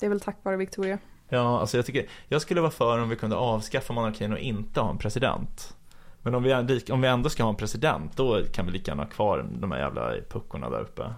det 0.00 0.06
är 0.06 0.10
väl 0.10 0.20
tack 0.20 0.36
vare 0.42 0.56
Victoria. 0.56 0.98
ja, 1.28 1.60
alltså 1.60 1.76
jag 1.78 1.86
tycker, 1.86 2.08
jag 2.28 2.42
skulle 2.42 2.60
vara 2.60 2.70
för 2.70 2.98
om 3.02 3.08
vi 3.08 3.16
kunde 3.16 3.36
avskaffa 3.36 3.92
monarkin 3.92 4.32
och 4.32 4.38
inte 4.38 4.80
ha 4.80 4.90
en 4.90 4.98
president. 4.98 5.76
Men 6.22 6.34
om 6.34 6.42
vi, 6.42 6.80
om 6.90 7.00
vi 7.00 7.08
ändå 7.08 7.28
ska 7.28 7.42
ha 7.42 7.50
en 7.50 7.56
president, 7.56 8.16
då 8.16 8.42
kan 8.52 8.66
vi 8.66 8.72
lika 8.72 8.90
gärna 8.90 9.02
ha 9.02 9.10
kvar 9.10 9.46
de 9.52 9.72
här 9.72 9.78
jävla 9.78 10.12
puckorna 10.30 10.70
där 10.70 10.80
uppe. 10.80 11.14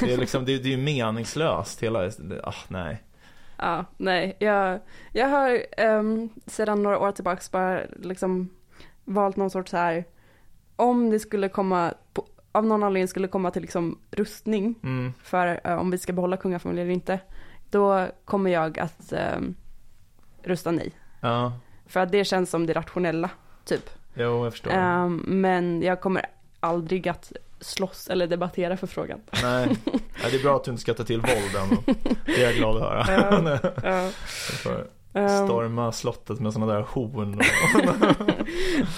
Det 0.00 0.12
är 0.12 0.16
liksom, 0.16 0.44
det, 0.44 0.52
är- 0.54 0.58
ju 0.58 0.76
meningslöst 0.76 1.82
hela, 1.82 2.10
ah 2.44 2.54
nej. 2.68 3.02
Ja, 3.56 3.84
nej, 3.96 4.36
jag, 4.38 4.80
jag 5.12 5.28
har 5.28 5.62
ehm, 5.76 6.28
sedan 6.46 6.82
några 6.82 6.98
år 6.98 7.12
tillbaks 7.12 7.50
bara 7.50 7.80
liksom 7.96 8.48
valt 9.04 9.36
någon 9.36 9.50
sorts 9.50 9.72
här, 9.72 10.04
om 10.76 11.10
det 11.10 11.18
skulle 11.18 11.48
komma, 11.48 11.94
på, 12.12 12.26
av 12.52 12.66
någon 12.66 12.82
anledning 12.82 13.08
skulle 13.08 13.28
komma 13.28 13.50
till 13.50 13.62
liksom 13.62 13.98
rustning 14.10 14.74
Mm, 14.82 15.12
för 15.22 15.60
eh, 15.64 15.74
om 15.78 15.90
vi 15.90 15.98
ska 15.98 16.12
behålla 16.12 16.36
kungafamiljen 16.36 16.86
eller 16.86 16.94
inte, 16.94 17.20
då 17.70 18.06
kommer 18.24 18.50
jag 18.50 18.78
att 18.78 19.12
ehm, 19.12 19.54
rösta 20.42 20.70
nej. 20.70 20.92
ja, 21.20 21.52
För 21.86 22.00
att 22.00 22.12
det 22.12 22.24
känns 22.24 22.50
som 22.50 22.66
det 22.66 22.72
rationella, 22.72 23.30
typ. 23.64 23.90
jo 24.14 24.44
jag 24.44 24.52
förstår. 24.52 24.70
Ehm, 24.70 25.16
men 25.26 25.82
jag 25.82 26.00
kommer 26.00 26.26
aldrig 26.60 27.08
att 27.08 27.32
slåss 27.60 28.08
eller 28.08 28.26
debattera 28.26 28.76
för 28.76 28.86
frågan. 28.86 29.20
Nej, 29.42 29.76
ja, 30.22 30.28
det 30.30 30.36
är 30.36 30.42
bra 30.42 30.56
att 30.56 30.64
du 30.64 30.70
inte 30.70 30.80
ska 30.80 30.94
ta 30.94 31.04
till 31.04 31.20
våld 31.20 31.56
än. 31.70 31.94
Det 32.26 32.42
är 32.42 32.46
jag 32.46 32.54
glad 32.54 32.76
att 32.76 32.82
höra. 33.08 33.60
Ja. 33.84 34.10
Ja. 34.64 34.76
Ehm, 35.14 35.28
storma 35.46 35.92
slottet 35.92 36.40
med 36.40 36.52
sådana 36.52 36.72
där 36.72 36.80
horn 36.88 37.40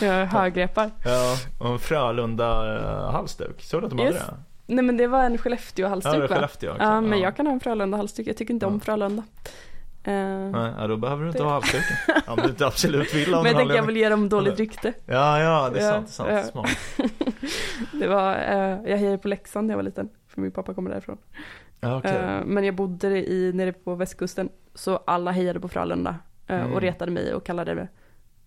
högrepar. 0.31 0.91
ja, 1.05 1.37
och 1.59 1.67
en 1.73 1.79
Frölunda 1.79 2.77
eh. 3.19 3.27
Såg 3.59 3.81
du 3.83 3.85
att 3.85 3.91
de 3.91 3.99
hade 3.99 4.11
det? 4.13 4.35
Nej 4.67 4.85
men 4.85 4.97
det 4.97 5.07
var 5.07 5.25
en 5.25 5.33
Ja, 5.33 5.39
Skellefteå-halsduk 5.39 6.21
va? 6.21 6.29
Skellefteå 6.29 6.71
också. 6.71 6.83
Ja, 6.83 7.01
men 7.01 7.19
ja. 7.19 7.25
jag 7.25 7.37
kan 7.37 7.47
ha 7.47 7.53
en 7.53 7.61
Frölunda-halsduk. 7.61 8.27
Jag 8.27 8.37
tycker 8.37 8.55
inte 8.55 8.67
om 8.67 8.75
Ja. 8.75 8.81
Frölunda. 8.81 9.23
Eh, 10.05 10.13
Nej, 10.15 10.73
ja, 10.79 10.87
då 10.87 10.97
behöver 10.97 11.23
du 11.23 11.29
inte 11.29 11.39
Det- 11.41 11.45
ha 11.45 11.53
halsduken. 11.53 11.97
Om 12.27 12.37
du 12.43 12.49
inte 12.49 12.67
absolut 12.67 13.15
vill 13.15 13.31
men 13.31 13.45
jag 13.45 13.57
tänker 13.57 13.75
jag 13.77 13.83
vill 13.87 13.97
ge 13.97 14.09
dem 14.09 14.29
dåligt 14.29 14.59
rykte. 14.59 14.93
Ja, 15.07 15.41
ja, 15.41 15.71
det 15.75 15.81
är 15.81 15.87
Ja, 15.95 16.03
sant. 16.07 16.29
Det 16.29 16.35
är 16.35 16.43
sant. 16.43 16.55
ja. 16.55 16.67
Smart. 16.97 17.11
Det 18.01 18.07
var, 18.09 18.33
eh, 18.35 18.91
jag 18.91 18.99
hejade 18.99 19.19
på 19.19 19.29
Leksand 19.29 19.67
när 19.67 19.73
jag 19.73 19.77
var 19.79 19.83
liten. 19.83 20.09
För 20.29 20.41
min 20.41 20.51
pappa 20.53 20.75
kommer 20.75 20.91
därifrån. 20.91 21.19
Okej. 21.83 22.16
Eh, 22.16 22.45
men 22.45 22.64
jag 22.64 22.74
bodde 22.74 23.30
i, 23.30 23.53
nere 23.53 23.72
på 23.72 23.95
västkusten. 23.95 24.49
Så 24.74 24.97
alla 24.97 25.30
hejade 25.30 25.61
på 25.61 25.68
Frölunda. 25.68 26.16
eh, 26.47 26.61
Mm. 26.61 26.72
Och 26.72 26.80
retade 26.80 27.11
mig 27.11 27.35
och 27.35 27.45
kallade 27.47 27.74
det. 27.74 27.89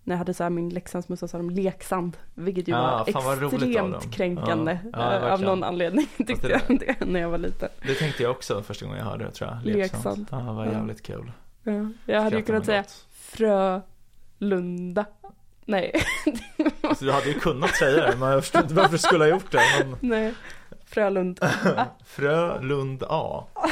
När 0.04 0.14
jag 0.16 0.18
hade 0.18 0.34
så 0.34 0.50
min 0.50 0.70
Leksandsmössa 0.70 1.28
sa 1.28 1.38
de 1.38 1.50
leksand. 1.50 2.18
Vilket 2.34 2.68
ju 2.68 2.74
Ah, 2.74 3.06
var 3.14 3.22
vad 3.22 3.42
roligt 3.42 3.54
av 3.54 3.94
extremt 3.96 4.14
kränkande. 4.16 4.80
Ja, 4.94 5.14
eh, 5.16 5.34
av 5.34 5.42
någon 5.42 5.64
anledning 5.64 6.08
tyckte 6.28 6.48
det 6.48 6.62
jag 6.68 6.80
det 6.80 7.00
när 7.06 7.20
jag 7.20 7.30
var 7.30 7.38
liten. 7.38 7.70
Det 7.88 7.94
tänkte 7.94 8.24
jag 8.24 8.32
också 8.32 8.62
första 8.64 8.86
gången 8.86 9.00
jag 9.00 9.06
hörde 9.06 9.26
det 9.26 9.32
tror 9.32 9.50
jag. 9.50 9.76
Leksand. 9.78 10.28
Ja, 10.32 10.38
det 10.38 10.44
var 10.54 10.66
jävligt 10.66 11.02
kul. 11.04 11.32
Ja, 11.64 11.90
jag 12.06 12.22
hade 12.22 12.36
ju 12.38 12.44
kunnat 12.44 12.66
säga 12.66 12.82
gott. 12.82 13.06
Frölunda. 14.40 15.06
Nej, 15.66 15.92
Så 16.98 17.06
du 17.06 17.12
hade 17.12 17.28
ju 17.28 17.34
kunnat 17.40 17.70
säga 17.76 18.12
det, 18.12 18.18
men 18.18 18.30
jag 18.30 18.42
förstår 18.44 18.62
inte 18.62 18.74
varför 18.74 18.92
du 18.92 18.98
skulle 18.98 19.24
ha 19.24 19.30
gjort 19.30 19.52
det. 19.52 19.60
Men... 19.80 19.96
nej. 20.10 20.34
Frölund. 20.96 21.40
Frölund 22.06 23.04
A. 23.10 23.44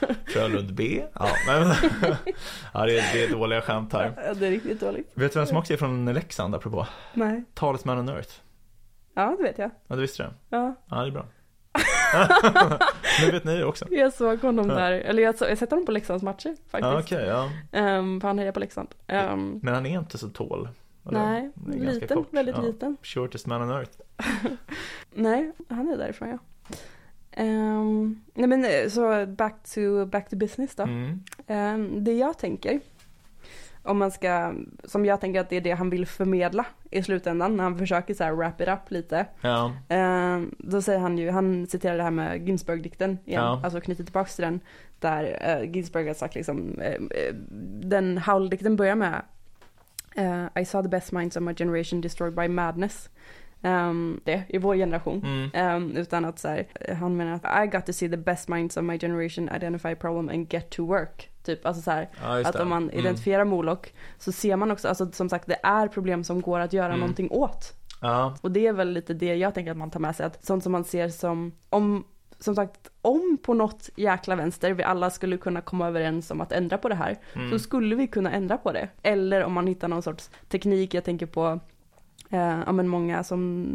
Frölund 0.26 0.74
B. 0.74 1.04
Ja, 1.12 1.28
men... 1.46 1.68
ja 2.74 2.86
det, 2.86 2.98
är, 2.98 3.12
det 3.12 3.24
är 3.24 3.30
dåliga 3.30 3.60
skämt 3.62 3.92
här. 3.92 4.12
Ja, 4.26 4.34
Det 4.34 4.46
är 4.46 4.50
riktigt 4.50 4.80
dåligt. 4.80 5.10
Vet 5.14 5.32
du 5.32 5.38
vem 5.38 5.46
som 5.46 5.56
också 5.56 5.72
är 5.72 5.76
från 5.76 6.12
Leksand 6.12 6.54
apropå? 6.54 6.86
Nej. 7.14 7.44
Talesman 7.54 7.98
on 7.98 8.08
Earth. 8.08 8.30
Ja, 9.14 9.34
det 9.38 9.42
vet 9.42 9.58
jag. 9.58 9.70
Ja, 9.86 9.94
du 9.94 10.00
visste 10.00 10.22
det? 10.22 10.30
Ja, 10.48 10.74
Ja, 10.90 10.96
det 10.96 11.06
är 11.06 11.10
bra. 11.10 11.26
nu 13.24 13.30
vet 13.30 13.44
ni 13.44 13.56
det 13.58 13.64
också. 13.64 13.86
jag 13.90 14.12
såg 14.12 14.40
honom 14.42 14.68
Ja. 14.68 14.74
där. 14.74 14.92
Eller 14.92 15.22
jag, 15.22 15.32
har 15.40 15.54
sett 15.56 15.70
honom 15.70 15.86
på 15.86 15.92
Leksands 15.92 16.22
matcher 16.24 16.48
Ja, 16.48 16.56
faktiskt. 16.70 17.12
okej, 17.12 17.26
ja. 17.28 17.50
Ehm, 17.72 18.20
för 18.20 18.28
han 18.28 18.38
hejar 18.38 18.52
på 18.52 18.60
Leksand. 18.60 18.88
Ehm, 19.06 19.60
Men 19.62 19.74
han 19.74 19.86
är 19.86 19.98
inte 19.98 20.18
så 20.18 20.28
tål. 20.28 20.68
eller? 21.08 21.20
nej, 21.20 21.50
liten, 21.66 22.16
kort. 22.16 22.28
väldigt 22.32 22.56
ja. 22.56 22.62
liten. 22.62 22.96
Shortest 23.02 23.46
man 23.46 23.62
on 23.62 23.70
earth. 23.70 23.98
Nej, 25.14 25.52
han 25.68 25.88
är 25.88 25.96
därifrån 25.96 26.28
ja. 26.28 26.38
Ehm, 27.32 28.20
nej 28.34 28.48
men 28.48 28.64
eh, 28.64 28.88
så 28.88 29.26
back 29.26 29.54
to, 29.74 30.06
back 30.06 30.28
to 30.28 30.36
business 30.36 30.74
då. 30.74 30.82
Mm. 30.82 31.20
Ehm, 31.46 32.04
det 32.04 32.12
jag 32.12 32.38
tänker, 32.38 32.80
om 33.82 33.98
man 33.98 34.10
ska, 34.10 34.54
som 34.84 35.04
jag 35.06 35.20
tänker 35.20 35.40
att 35.40 35.48
det 35.50 35.56
är 35.56 35.60
det 35.60 35.70
han 35.72 35.90
vill 35.90 36.06
förmedla 36.06 36.66
i 36.90 37.02
slutändan 37.02 37.56
när 37.56 37.64
han 37.64 37.78
försöker 37.78 38.14
så 38.14 38.24
här 38.24 38.32
wrap 38.32 38.60
it 38.60 38.68
up 38.68 38.90
lite. 38.90 39.26
Ja, 39.40 39.72
Ehm, 39.88 40.54
då 40.58 40.82
säger 40.82 40.98
han 40.98 41.18
ju, 41.18 41.30
han 41.30 41.66
citerar 41.66 41.96
det 41.96 42.02
här 42.02 42.10
med 42.10 42.48
Ginsberg-dikten 42.48 43.18
igen, 43.24 43.42
Ja. 43.42 43.60
alltså 43.64 43.80
knyter 43.80 44.04
tillbaka 44.04 44.30
till 44.30 44.44
den. 44.44 44.60
Där 45.00 45.58
uh, 45.62 45.70
Ginsberg 45.70 46.06
har 46.06 46.14
sagt 46.14 46.34
liksom, 46.34 46.80
eh, 46.80 46.92
eh, 46.94 47.34
den 47.82 48.18
Howl-dikten 48.18 48.76
börjar 48.76 48.94
med 48.94 49.22
eh, 50.16 50.62
I 50.62 50.64
saw 50.64 50.82
the 50.82 50.96
best 50.96 51.12
minds 51.12 51.36
of 51.36 51.42
my 51.42 51.54
generation 51.54 52.00
destroyed 52.00 52.34
by 52.34 52.48
madness. 52.48 53.10
Ehm, 53.62 54.20
det, 54.24 54.42
i 54.48 54.58
vår 54.58 54.74
generation. 54.76 55.22
mm. 55.24 55.50
Ehm, 55.54 55.96
utan 55.96 56.24
att 56.24 56.38
så 56.38 56.48
här, 56.48 56.66
han 57.00 57.16
menar 57.16 57.32
att 57.32 57.64
I 57.64 57.66
got 57.66 57.86
to 57.86 57.92
see 57.92 58.08
the 58.08 58.16
best 58.16 58.48
minds 58.48 58.76
of 58.76 58.82
my 58.84 58.98
generation 58.98 59.48
identify 59.56 59.94
problem 59.94 60.28
and 60.28 60.52
get 60.52 60.70
to 60.70 60.86
work. 60.86 61.30
Typ, 61.42 61.66
alltså 61.66 61.82
så 61.82 61.90
här, 61.90 62.08
ja 62.22 62.40
att 62.48 62.56
om 62.56 62.68
man 62.68 62.82
Mm. 62.82 62.98
identifierar 62.98 63.44
Moloch 63.44 63.86
så 64.18 64.32
ser 64.32 64.56
man 64.56 64.70
också, 64.70 64.88
alltså 64.88 65.12
som 65.12 65.28
sagt 65.28 65.46
det 65.46 65.58
är 65.62 65.88
problem 65.88 66.24
som 66.24 66.40
går 66.40 66.60
att 66.60 66.72
göra 66.72 66.86
Mm. 66.88 67.00
någonting 67.00 67.30
åt. 67.30 67.72
Ja, 68.02 68.36
Och 68.40 68.50
det 68.50 68.66
är 68.66 68.72
väl 68.72 68.90
lite 68.92 69.14
det 69.14 69.34
jag 69.36 69.54
tänker 69.54 69.70
att 69.70 69.76
man 69.76 69.90
tar 69.90 70.00
med 70.00 70.16
sig, 70.16 70.26
att 70.26 70.44
sånt 70.44 70.62
som 70.62 70.72
man 70.72 70.84
ser 70.84 71.08
som, 71.08 71.52
om 71.70 72.04
som 72.38 72.54
sagt, 72.54 72.90
om 73.02 73.38
på 73.42 73.54
något 73.54 73.90
jäkla 73.96 74.36
vänster 74.36 74.70
vi 74.72 74.82
alla 74.82 75.10
skulle 75.10 75.36
kunna 75.36 75.60
komma 75.60 75.88
överens 75.88 76.30
om 76.30 76.40
att 76.40 76.52
ändra 76.52 76.78
på 76.78 76.88
det 76.88 76.94
här, 76.94 77.16
Mm. 77.34 77.50
så 77.50 77.58
skulle 77.58 77.96
vi 77.96 78.06
kunna 78.06 78.32
ändra 78.32 78.58
på 78.58 78.72
det. 78.72 78.88
Eller 79.02 79.44
om 79.44 79.52
man 79.52 79.66
hittar 79.66 79.88
någon 79.88 80.02
sorts 80.02 80.30
teknik, 80.48 80.94
jag 80.94 81.04
tänker 81.04 81.26
på 81.26 81.60
eh, 82.30 82.58
ja, 82.66 82.72
men 82.72 82.88
många 82.88 83.24
som 83.24 83.66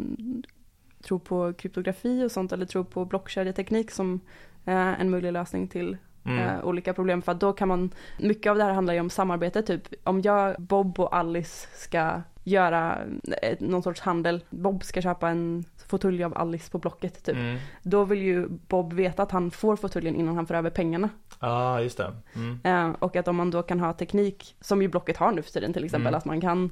tror 1.02 1.18
på 1.18 1.52
kryptografi 1.52 2.24
och 2.24 2.30
sånt, 2.32 2.52
eller 2.52 2.66
tror 2.66 2.84
på 2.84 3.04
blockkedjeteknik 3.04 3.90
som 3.90 4.20
eh, 4.64 5.00
en 5.00 5.10
möjlig 5.10 5.32
lösning 5.32 5.68
till 5.68 5.96
Mm. 6.24 6.38
eh, 6.38 6.64
olika 6.64 6.94
problem. 6.94 7.22
För 7.22 7.32
att 7.32 7.40
då 7.40 7.52
kan 7.52 7.68
man, 7.68 7.90
mycket 8.20 8.50
av 8.50 8.56
det 8.56 8.64
här 8.64 8.72
handlar 8.72 8.94
ju 8.94 9.00
om 9.00 9.10
samarbete 9.10 9.62
typ. 9.62 9.82
Om 10.04 10.20
jag, 10.20 10.56
Bob 10.62 11.00
och 11.00 11.16
Alice 11.16 11.68
ska 11.74 12.22
göra 12.44 12.98
eh, 13.42 13.56
någon 13.60 13.82
sorts 13.82 14.00
handel, 14.00 14.44
Bob 14.50 14.84
ska 14.84 15.02
köpa 15.02 15.28
en 15.28 15.64
fåtölj 15.86 16.24
av 16.24 16.38
Alice 16.38 16.70
på 16.70 16.78
Blocket 16.78 17.24
typ. 17.24 17.34
Mm. 17.36 17.58
Då 17.82 18.04
vill 18.04 18.22
ju 18.22 18.48
Bob 18.48 18.92
veta 18.92 19.22
att 19.22 19.30
han 19.30 19.50
får 19.50 19.76
fåtöljen 19.76 20.16
innan 20.16 20.36
han 20.36 20.46
får 20.46 20.54
över 20.54 20.70
pengarna. 20.70 21.08
Ja, 21.40 21.80
just 21.80 21.98
det. 21.98 22.12
Mm. 22.34 22.60
Eh, 22.64 22.96
och 22.98 23.16
att 23.16 23.28
om 23.28 23.36
man 23.36 23.50
då 23.50 23.62
kan 23.62 23.80
ha 23.80 23.92
teknik, 23.92 24.56
som 24.60 24.82
ju 24.82 24.88
Blocket 24.88 25.16
har 25.16 25.32
nu 25.32 25.42
för 25.42 25.50
tiden 25.50 25.72
till 25.72 25.84
exempel, 25.84 26.08
Mm. 26.08 26.18
att 26.18 26.24
man 26.24 26.40
kan 26.40 26.70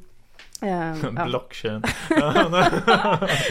ja, 1.16 1.24
Blockchain. 1.26 1.82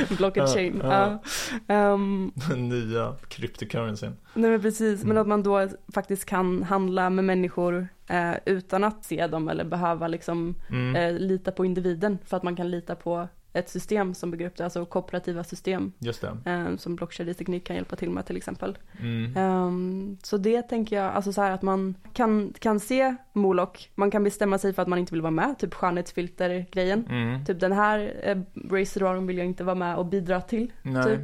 Blocket 0.17 0.49
chain. 0.53 0.81
Ja. 0.83 1.21
Ehm, 1.67 2.31
Den 2.49 2.69
nya 2.69 3.15
cryptocurrencyn. 3.27 4.15
Nej 4.33 4.51
men 4.51 4.61
precis, 4.61 5.03
men 5.03 5.11
Mm. 5.11 5.21
att 5.21 5.27
man 5.27 5.43
då 5.43 5.67
faktiskt 5.93 6.25
kan 6.25 6.63
handla 6.63 7.09
med 7.09 7.25
människor 7.25 7.87
eh, 8.09 8.31
utan 8.45 8.83
att 8.83 9.05
se 9.05 9.27
dem 9.27 9.49
eller 9.49 9.63
behöva 9.63 10.07
liksom 10.07 10.55
Mm. 10.69 10.95
eh, 10.95 11.19
lita 11.21 11.51
på 11.51 11.65
individen 11.65 12.17
för 12.25 12.37
att 12.37 12.43
man 12.43 12.55
kan 12.55 12.71
lita 12.71 12.95
på 12.95 13.27
ett 13.53 13.69
system 13.69 14.13
som 14.13 14.31
bygger 14.31 14.47
upp 14.47 14.55
det, 14.57 14.63
alltså 14.63 14.85
kooperativa 14.85 15.43
system 15.43 15.91
Just 15.99 16.21
det. 16.21 16.51
eh, 16.51 16.75
som 16.77 16.95
blockkedjeteknik 16.95 17.63
kan 17.63 17.75
hjälpa 17.75 17.95
till 17.95 18.09
med 18.09 18.25
till 18.25 18.37
exempel. 18.37 18.77
Mm. 18.99 19.37
Ehm, 19.37 20.17
så 20.23 20.37
det 20.37 20.61
tänker 20.61 20.95
jag, 20.95 21.13
alltså 21.13 21.33
så 21.33 21.41
här 21.41 21.51
att 21.51 21.61
man 21.61 21.95
kan, 22.13 22.53
kan 22.59 22.79
se 22.79 23.15
Molok, 23.33 23.91
man 23.95 24.11
kan 24.11 24.23
bestämma 24.23 24.57
sig 24.57 24.73
för 24.73 24.81
att 24.81 24.87
man 24.87 24.99
inte 24.99 25.13
vill 25.13 25.21
vara 25.21 25.31
med, 25.31 25.59
typ 25.59 25.73
skönhetsfilter-grejen. 25.73 27.05
Mm. 27.09 27.45
Typ 27.45 27.59
den 27.59 27.71
här 27.71 28.13
eh, 28.23 28.37
Race 28.71 28.99
Wrong 28.99 29.27
vill 29.27 29.37
jag 29.37 29.45
inte 29.47 29.63
vara 29.63 29.75
med 29.75 29.95
och 29.95 30.05
bidra 30.05 30.41
till. 30.41 30.71
Typ. 31.05 31.19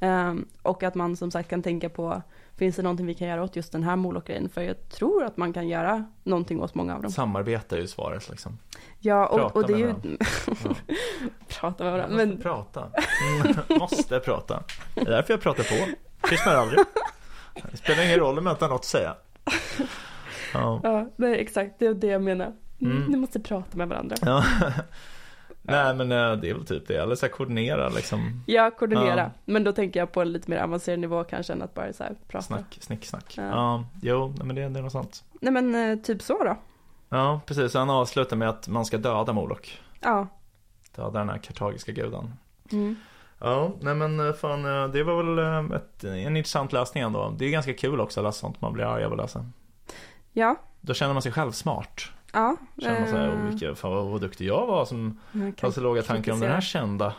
Ehm, 0.00 0.46
och 0.62 0.82
att 0.82 0.94
man 0.94 1.16
som 1.16 1.30
sagt 1.30 1.48
kan 1.50 1.62
tänka 1.62 1.88
på, 1.88 2.22
finns 2.56 2.76
det 2.76 2.82
någonting 2.82 3.06
vi 3.06 3.14
kan 3.14 3.28
göra 3.28 3.42
åt 3.42 3.56
just 3.56 3.72
den 3.72 3.82
här 3.82 3.96
Molok-grejen? 3.96 4.48
För 4.48 4.62
jag 4.62 4.88
tror 4.88 5.24
att 5.24 5.36
man 5.36 5.52
kan 5.52 5.68
göra 5.68 6.04
någonting 6.22 6.62
åt 6.62 6.74
många 6.74 6.94
av 6.94 7.02
dem. 7.02 7.10
Samarbete 7.10 7.76
är 7.76 7.80
ju 7.80 7.86
svaret 7.86 8.30
liksom. 8.30 8.58
Ja, 9.00 9.26
och, 9.26 9.38
Prata 9.38 9.58
och 9.58 9.66
det 9.66 9.72
är 9.72 9.78
ju... 9.78 9.94
Ja. 10.64 10.74
prata 11.60 11.84
med 11.84 11.92
varandra. 11.92 12.16
Men 12.16 12.40
prata. 12.40 12.90
Mm. 13.44 13.56
måste 13.78 14.20
prata. 14.20 14.62
Det 14.94 15.00
är 15.00 15.04
därför 15.04 15.32
jag 15.32 15.40
pratar 15.40 15.64
på. 15.64 15.92
Tystnar 16.28 16.54
aldrig. 16.54 16.80
Det 17.70 17.76
spelar 17.76 18.04
ingen 18.04 18.18
roll 18.18 18.38
om 18.38 18.46
jag 18.46 18.54
inte 18.54 18.64
har 18.64 18.70
något 18.70 18.80
att 18.80 18.84
säga. 18.84 19.14
Ja. 20.54 20.80
ja, 20.82 21.10
nej, 21.16 21.40
exakt, 21.40 21.78
det 21.78 21.86
är 21.86 21.94
det 21.94 22.06
jag 22.06 22.22
menar. 22.22 22.52
Mm. 22.80 23.04
Ni 23.04 23.16
måste 23.16 23.40
prata 23.40 23.76
med 23.76 23.88
varandra. 23.88 24.16
ja. 24.22 24.44
Nej 25.66 25.94
men 25.94 26.12
eh, 26.12 26.32
det 26.32 26.50
är 26.50 26.54
väl 26.54 26.66
typ 26.66 26.88
det. 26.88 26.96
Eller 26.96 27.14
så 27.14 27.28
koordinera 27.28 27.88
liksom. 27.88 28.42
Ja, 28.46 28.70
koordinera. 28.70 29.16
Ja. 29.16 29.30
Men 29.44 29.64
då 29.64 29.72
tänker 29.72 30.00
jag 30.00 30.12
på 30.12 30.22
en 30.22 30.32
lite 30.32 30.50
mer 30.50 30.58
avancerad 30.58 30.98
nivå 30.98 31.24
kanske 31.24 31.52
än 31.52 31.62
att 31.62 31.74
bara 31.74 31.92
så 31.92 32.02
här 32.02 32.14
prata. 32.28 32.44
Snack, 32.44 32.78
snick, 32.80 33.04
snack. 33.04 33.34
Ja. 33.36 33.42
Ja. 33.42 33.84
Jo, 34.02 34.34
men 34.44 34.56
det, 34.56 34.68
det 34.68 34.78
är 34.78 34.82
något 34.82 34.92
sånt. 34.92 35.24
Nej 35.40 35.52
men 35.52 35.74
eh, 35.74 35.98
typ 35.98 36.22
så 36.22 36.44
då. 36.44 36.56
Ja, 37.08 37.40
precis. 37.46 37.74
Han 37.74 37.90
avslutar 37.90 38.36
med 38.36 38.48
att 38.48 38.68
man 38.68 38.84
ska 38.84 38.98
döda 38.98 39.32
Molok. 39.32 39.80
Ja. 40.00 40.28
Döda 40.96 41.18
den 41.18 41.28
här 41.28 41.38
kartagiska 41.38 41.92
guden. 41.92 42.34
Mm. 42.72 42.96
Ja, 43.38 43.72
nej 43.80 43.94
men 43.94 44.20
eh, 44.20 44.32
fan, 44.32 44.62
det 44.92 45.02
var 45.02 45.22
väl 45.22 45.72
ett, 45.72 46.04
en 46.04 46.36
intressant 46.36 46.72
läsning 46.72 47.02
ändå. 47.02 47.34
Det 47.38 47.44
är 47.44 47.50
ganska 47.50 47.74
kul 47.74 48.00
också 48.00 48.20
att 48.20 48.24
läsa 48.24 48.40
sånt 48.40 48.60
man 48.60 48.72
blir 48.72 48.84
arg 48.84 49.04
av 49.04 49.12
att 49.12 49.18
läsa. 49.18 49.46
Ja. 50.32 50.56
Då 50.80 50.94
känner 50.94 51.12
man 51.12 51.22
sig 51.22 51.32
själv 51.32 51.52
smart. 51.52 52.00
Ja. 52.34 52.56
Känner 52.78 53.00
man 53.00 53.08
så 53.08 53.16
här, 53.16 53.28
eh, 53.28 53.34
vilka, 53.50 53.74
fan 53.74 53.90
vad, 53.90 54.06
vad 54.06 54.20
duktig 54.20 54.46
jag 54.46 54.66
var 54.66 54.84
som 54.84 55.20
hade 55.60 55.72
så 55.72 55.80
låga 55.80 56.02
tankar 56.02 56.32
om 56.32 56.40
den 56.40 56.50
här 56.50 56.60
kända. 56.60 57.14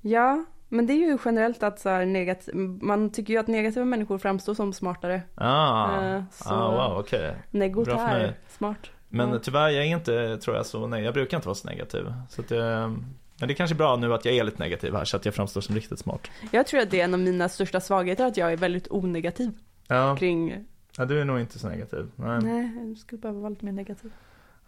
Ja, 0.00 0.44
men 0.68 0.86
det 0.86 0.92
är 0.92 0.96
ju 0.96 1.18
generellt 1.24 1.62
att 1.62 1.80
så 1.80 1.88
här 1.88 2.04
negat- 2.06 2.48
man 2.82 3.10
tycker 3.10 3.32
ju 3.32 3.40
att 3.40 3.46
negativa 3.46 3.84
människor 3.84 4.18
framstår 4.18 4.54
som 4.54 4.72
smartare. 4.72 5.22
Ah, 5.34 6.00
Eh, 6.02 6.22
så- 6.32 6.48
ah 6.54 6.88
wow, 6.88 6.98
okej. 6.98 7.34
Negot 7.50 7.84
Bra 7.84 7.98
för 8.08 8.16
är 8.20 8.34
smart. 8.48 8.90
Men 9.08 9.30
Ja. 9.32 9.38
tyvärr, 9.38 9.68
jag 9.68 9.84
är 9.86 9.88
inte, 9.96 10.38
tror 10.38 10.56
jag, 10.56 10.66
så 10.66 10.86
nej, 10.86 11.04
jag 11.04 11.14
brukar 11.14 11.36
inte 11.38 11.48
vara 11.48 11.54
så 11.54 11.68
negativ. 11.68 12.12
Så 12.28 12.40
att, 12.40 12.50
eh, 12.52 12.58
men 12.58 13.48
det 13.48 13.52
är 13.52 13.54
kanske 13.54 13.76
bra 13.76 13.96
nu 13.96 14.14
att 14.14 14.24
jag 14.24 14.34
är 14.34 14.44
lite 14.44 14.58
negativ 14.62 14.94
här 14.94 15.04
så 15.04 15.16
att 15.16 15.24
jag 15.24 15.34
framstår 15.34 15.60
som 15.60 15.74
riktigt 15.74 15.98
smart. 15.98 16.30
Jag 16.50 16.66
tror 16.66 16.80
att 16.80 16.90
det 16.90 17.00
är 17.00 17.04
en 17.04 17.14
av 17.14 17.20
mina 17.20 17.48
största 17.48 17.80
svagheter, 17.80 18.26
att 18.26 18.36
jag 18.36 18.52
är 18.52 18.56
väldigt 18.56 18.88
onegativ 18.90 19.50
Ja, 19.88 20.16
kring, 20.16 20.64
ja 20.96 21.04
du 21.04 21.20
är 21.20 21.24
nog 21.24 21.40
inte 21.40 21.58
så 21.58 21.68
negativ. 21.68 22.10
Nej. 22.16 22.40
nej, 22.42 22.88
jag 22.88 22.98
skulle 22.98 23.20
behöva 23.20 23.40
vara 23.40 23.50
lite 23.50 23.64
mer 23.64 23.72
negativ. 23.72 24.10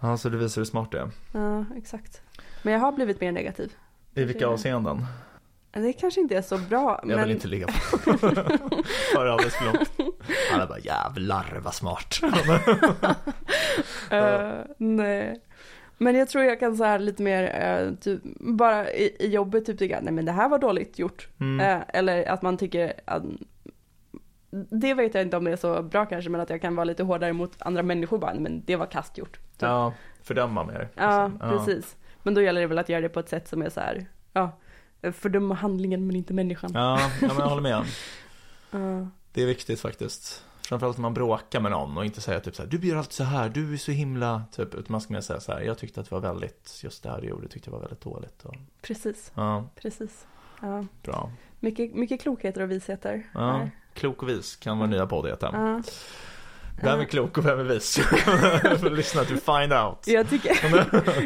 Ja, 0.00 0.16
så 0.16 0.28
det 0.28 0.36
visar 0.36 0.60
hur 0.60 0.66
smart 0.66 0.92
det 0.92 0.98
är. 0.98 1.10
Ja, 1.32 1.64
exakt. 1.76 2.22
Men 2.62 2.72
jag 2.72 2.80
har 2.80 2.92
blivit 2.92 3.20
mer 3.20 3.32
negativ. 3.32 3.72
I 4.14 4.24
vilka 4.24 4.46
avseenden? 4.46 5.06
Det 5.70 5.92
kanske 5.92 6.20
inte 6.20 6.36
är 6.36 6.42
så 6.42 6.58
bra, 6.58 7.00
Jag 7.02 7.08
men 7.08 7.20
vill 7.20 7.30
inte 7.30 7.48
ligga 7.48 7.66
på. 7.66 7.72
För 9.14 9.26
alldeles 9.26 9.54
för 9.54 9.64
långt. 9.64 9.90
Han 10.50 10.60
är 10.60 10.66
bara 10.66 10.78
jävlar 10.78 11.60
vad 11.64 11.74
smart. 11.74 12.20
eh, 14.10 14.52
nej. 14.76 15.40
Men 15.98 16.14
jag 16.14 16.28
tror 16.28 16.44
jag 16.44 16.60
kan 16.60 16.76
så 16.76 16.84
här 16.84 16.98
lite 16.98 17.22
mer, 17.22 17.42
eh, 17.62 17.94
typ, 17.94 18.22
bara 18.40 18.90
i, 18.90 19.16
i 19.18 19.28
jobbet 19.28 19.66
typ 19.66 19.78
tycka, 19.78 20.00
nej 20.02 20.12
men 20.12 20.24
det 20.24 20.32
här 20.32 20.48
var 20.48 20.58
dåligt 20.58 20.98
gjort. 20.98 21.28
Mm. 21.40 21.60
Eh, 21.60 21.84
eller 21.88 22.28
att 22.28 22.42
man 22.42 22.56
tycker 22.56 22.92
att 23.04 23.22
det 24.70 24.94
vet 24.94 25.14
jag 25.14 25.22
inte 25.22 25.36
om 25.36 25.44
det 25.44 25.52
är 25.52 25.56
så 25.56 25.82
bra 25.82 26.06
kanske, 26.06 26.30
men 26.30 26.40
att 26.40 26.50
jag 26.50 26.60
kan 26.60 26.76
vara 26.76 26.84
lite 26.84 27.02
hårdare 27.02 27.32
mot 27.32 27.52
andra 27.58 27.82
människor 27.82 28.18
bara, 28.18 28.34
men 28.34 28.62
det 28.66 28.76
var 28.76 28.86
kast 28.86 29.18
gjort. 29.18 29.38
Typ. 29.56 29.62
Ja, 29.62 29.92
fördöma 30.22 30.64
mer. 30.64 30.88
Ja, 30.94 31.28
liksom. 31.28 31.48
precis. 31.50 31.96
Men 32.22 32.34
då 32.34 32.42
gäller 32.42 32.60
det 32.60 32.66
väl 32.66 32.78
att 32.78 32.88
göra 32.88 33.00
det 33.00 33.08
på 33.08 33.20
ett 33.20 33.28
sätt 33.28 33.48
som 33.48 33.62
är 33.62 33.70
så 33.70 33.80
här, 33.80 34.06
ja, 34.32 34.58
fördöma 35.12 35.54
handlingen 35.54 36.06
men 36.06 36.16
inte 36.16 36.34
människan. 36.34 36.70
Ja, 36.74 37.00
ja 37.20 37.28
men 37.28 37.36
jag 37.36 37.48
håller 37.48 37.62
med. 37.62 37.84
Ja. 38.70 39.08
Det 39.32 39.42
är 39.42 39.46
viktigt 39.46 39.80
faktiskt. 39.80 40.44
Framförallt 40.68 40.96
när 40.96 41.02
man 41.02 41.14
bråkar 41.14 41.60
med 41.60 41.70
någon 41.70 41.96
och 41.96 42.04
inte 42.04 42.20
säga 42.20 42.40
typ 42.40 42.56
så 42.56 42.62
här, 42.62 42.70
du 42.70 42.88
gör 42.88 42.96
alltid 42.96 43.12
så 43.12 43.24
här, 43.24 43.48
du 43.48 43.72
är 43.72 43.76
så 43.76 43.92
himla, 43.92 44.42
typ, 44.52 44.74
utan 44.74 44.86
man 44.88 45.00
ska 45.00 45.12
mer 45.12 45.20
säga 45.20 45.40
så 45.40 45.52
här, 45.52 45.60
jag 45.60 45.78
tyckte 45.78 46.00
att 46.00 46.08
det 46.08 46.14
var 46.14 46.20
väldigt, 46.20 46.80
just 46.82 47.02
det 47.02 47.10
här 47.10 47.20
du 47.20 47.28
gjorde 47.28 47.48
tyckte 47.48 47.70
jag 47.70 47.72
var 47.72 47.80
väldigt 47.80 48.00
dåligt. 48.00 48.44
Och, 48.44 48.54
Precis, 48.82 49.32
ja, 49.34 49.68
precis. 49.74 50.26
Ja. 50.60 50.86
bra. 51.02 51.32
Mycket, 51.60 51.94
mycket 51.94 52.20
klokheter 52.20 52.60
och 52.62 52.70
visheter. 52.70 53.22
Ja, 53.34 53.68
klok 53.94 54.22
och 54.22 54.28
vis 54.28 54.56
kan 54.56 54.78
vara 54.78 54.90
nya 54.90 55.06
podd 55.06 55.26
heta. 55.26 55.50
Ja. 55.52 55.82
Vem 56.82 57.00
är 57.00 57.04
klok 57.04 57.38
och 57.38 57.46
vem 57.46 57.58
är 57.60 57.64
vis? 57.64 58.00
Lyssna 58.90 59.24
till 59.24 59.36
find 59.36 59.72
out. 59.72 59.98
Jag 60.06 60.30
tycker, 60.30 60.52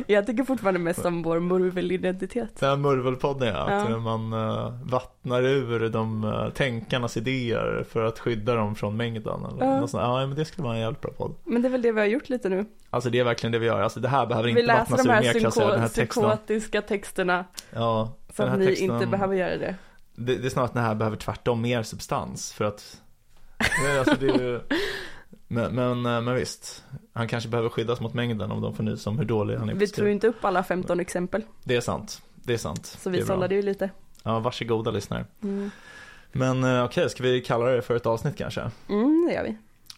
jag 0.12 0.26
tycker 0.26 0.44
fortfarande 0.44 0.80
mest 0.80 1.04
om 1.04 1.22
vår 1.22 1.40
murvelidentitet. 1.40 2.60
Den 2.60 2.68
här 2.68 2.76
murvelpodden 2.76 3.48
ja, 3.48 3.66
Ja. 3.70 3.96
att 3.96 4.02
man 4.02 4.32
uh, 4.32 4.72
vattnar 4.84 5.42
ur 5.42 5.88
de 5.88 6.24
uh, 6.24 6.48
tänkarnas 6.50 7.16
idéer 7.16 7.84
för 7.90 8.04
att 8.04 8.18
skydda 8.18 8.54
dem 8.54 8.74
från 8.74 8.96
mängden. 8.96 9.44
Eller 9.44 9.66
Ja. 9.66 9.80
något 9.80 9.90
sånt. 9.90 10.02
ja, 10.02 10.26
men 10.26 10.36
det 10.36 10.44
skulle 10.44 10.64
vara 10.64 10.74
en 10.74 10.80
jävligt 10.80 11.00
bra 11.00 11.10
podd. 11.12 11.34
Men 11.44 11.62
det 11.62 11.68
är 11.68 11.70
väl 11.70 11.82
det 11.82 11.92
vi 11.92 12.00
har 12.00 12.06
gjort 12.06 12.28
lite 12.28 12.48
nu. 12.48 12.64
Alltså 12.90 13.10
det 13.10 13.18
är 13.18 13.24
verkligen 13.24 13.52
det 13.52 13.58
vi 13.58 13.66
gör. 13.66 13.80
Alltså 13.80 14.00
det 14.00 14.08
här 14.08 14.26
behöver 14.26 14.44
Vi 14.44 14.50
inte 14.50 14.62
läser 14.62 14.78
vattnas 14.80 15.02
de 15.02 15.08
ur 15.08 15.12
här, 15.14 15.22
nedklassificerade 15.22 15.72
den 15.72 15.80
här 15.80 15.88
psyko- 15.88 15.94
texten. 16.00 16.22
psykotiska 16.30 16.82
texterna 16.82 17.44
Ja, 17.74 18.12
så 18.36 18.42
att 18.42 18.48
här 18.48 18.56
ni 18.56 18.66
texten, 18.66 18.90
inte 18.90 19.06
behöver 19.06 19.34
göra 19.36 19.56
det. 19.56 19.74
det, 20.16 20.34
det 20.36 20.46
är 20.46 20.50
snarare 20.50 20.66
att 20.68 20.74
den 20.74 20.82
här 20.84 20.94
behöver 20.94 21.16
tvärtom 21.16 21.62
mer 21.62 21.82
substans 21.82 22.52
för 22.52 22.64
att 22.64 22.96
Nej, 23.84 23.98
alltså 23.98 24.14
det 24.20 24.26
är 24.28 24.38
ju... 24.38 24.60
men, 25.48 25.74
men, 25.74 26.06
eh, 26.06 26.20
men 26.20 26.34
visst, 26.34 26.84
han 27.12 27.28
kanske 27.28 27.50
behöver 27.50 27.68
skyddas 27.68 28.00
mot 28.00 28.14
mängden 28.14 28.50
om 28.50 28.60
de 28.60 28.74
får 28.74 28.82
nys 28.84 29.06
om 29.06 29.18
hur 29.18 29.24
dålig 29.24 29.56
han 29.56 29.68
är 29.68 29.74
Vi 29.74 29.86
ju 29.86 30.12
inte 30.12 30.28
upp 30.28 30.44
alla 30.44 30.62
15 30.62 31.00
exempel, 31.00 31.42
Det 31.64 31.76
är 31.76 31.80
sant, 31.80 32.22
det 32.34 32.54
är 32.54 32.58
sant. 32.58 32.86
så 32.86 33.10
vi 33.10 33.22
sållade 33.22 33.54
ju 33.54 33.62
lite. 33.62 33.90
Ja, 34.22 34.38
varsågoda 34.38 34.90
lyssnare. 34.90 35.26
Mm. 35.42 35.70
Men 36.32 36.64
eh, 36.64 36.84
okej, 36.84 37.10
ska 37.10 37.22
vi 37.22 37.40
kalla 37.40 37.66
det 37.66 37.82
för 37.82 37.96
ett 37.96 38.06
avsnitt 38.06 38.36
kanske? 38.36 38.70
Mm, 38.88 39.26
det 39.28 39.34
gör 39.34 39.42
vi. 39.42 39.56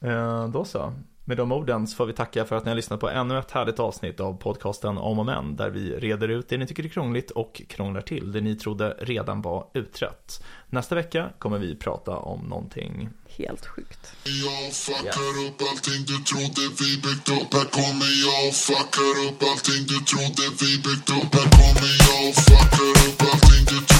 Eh, 0.09 0.49
då 0.49 0.65
så. 0.65 0.93
Med 1.31 1.37
de 1.37 1.53
orden 1.53 1.87
så 1.87 1.97
får 1.97 2.07
vi 2.07 2.13
tacka 2.13 2.45
för 2.45 2.57
att 2.57 2.65
ni 2.65 2.71
har 2.71 2.77
lyssnat 2.77 3.01
på 3.01 3.09
ännu 3.09 3.39
ett 3.39 3.51
härligt 3.51 3.79
avsnitt 3.79 4.21
av 4.21 4.37
podcasten 4.37 4.99
Om 4.99 5.19
och 5.19 5.27
Men 5.27 5.57
där 5.57 5.71
vi 5.71 5.97
reder 5.97 6.29
ut 6.29 6.49
det 6.49 6.59
ni 6.59 6.67
tycker 6.67 6.85
är 6.85 6.89
krångligt 6.89 7.31
och 7.31 7.63
krånglar 7.69 8.01
till 8.01 8.33
det 8.33 8.41
ni 8.41 8.57
trodde 8.57 8.97
redan 8.99 9.43
var 9.43 9.67
utrett. 9.75 10.45
Nästa 10.71 10.95
vecka 10.95 11.29
kommer 11.39 11.59
vi 11.59 11.77
prata 11.77 12.17
om 12.17 12.41
någonting 12.41 13.09
Helt 13.29 13.67
sjukt. 13.67 14.13
Jag 14.25 14.73
fuckar 14.73 15.47
upp 15.47 15.61
allting 15.71 16.05
du 16.07 16.19
trodde 16.31 16.63
vi 16.81 16.91
byggt 17.05 17.29
upp 17.29 17.55
Här 17.55 17.69
kommer 17.79 18.13
jag 18.27 18.49
och 18.49 18.55
fuckar 18.55 19.15
upp 19.27 19.43
allting 19.51 19.83
du 19.93 19.99
trodde 20.11 20.45
vi 20.61 20.71
byggt 20.87 21.11
upp 21.19 21.35
Här 21.35 21.49
kommer 21.59 21.93
jag 22.07 22.29
och 22.29 22.35
fuckar 22.47 22.91
upp 23.07 23.21
allting 23.31 23.65
du 23.71 23.79
trodde 23.87 24.00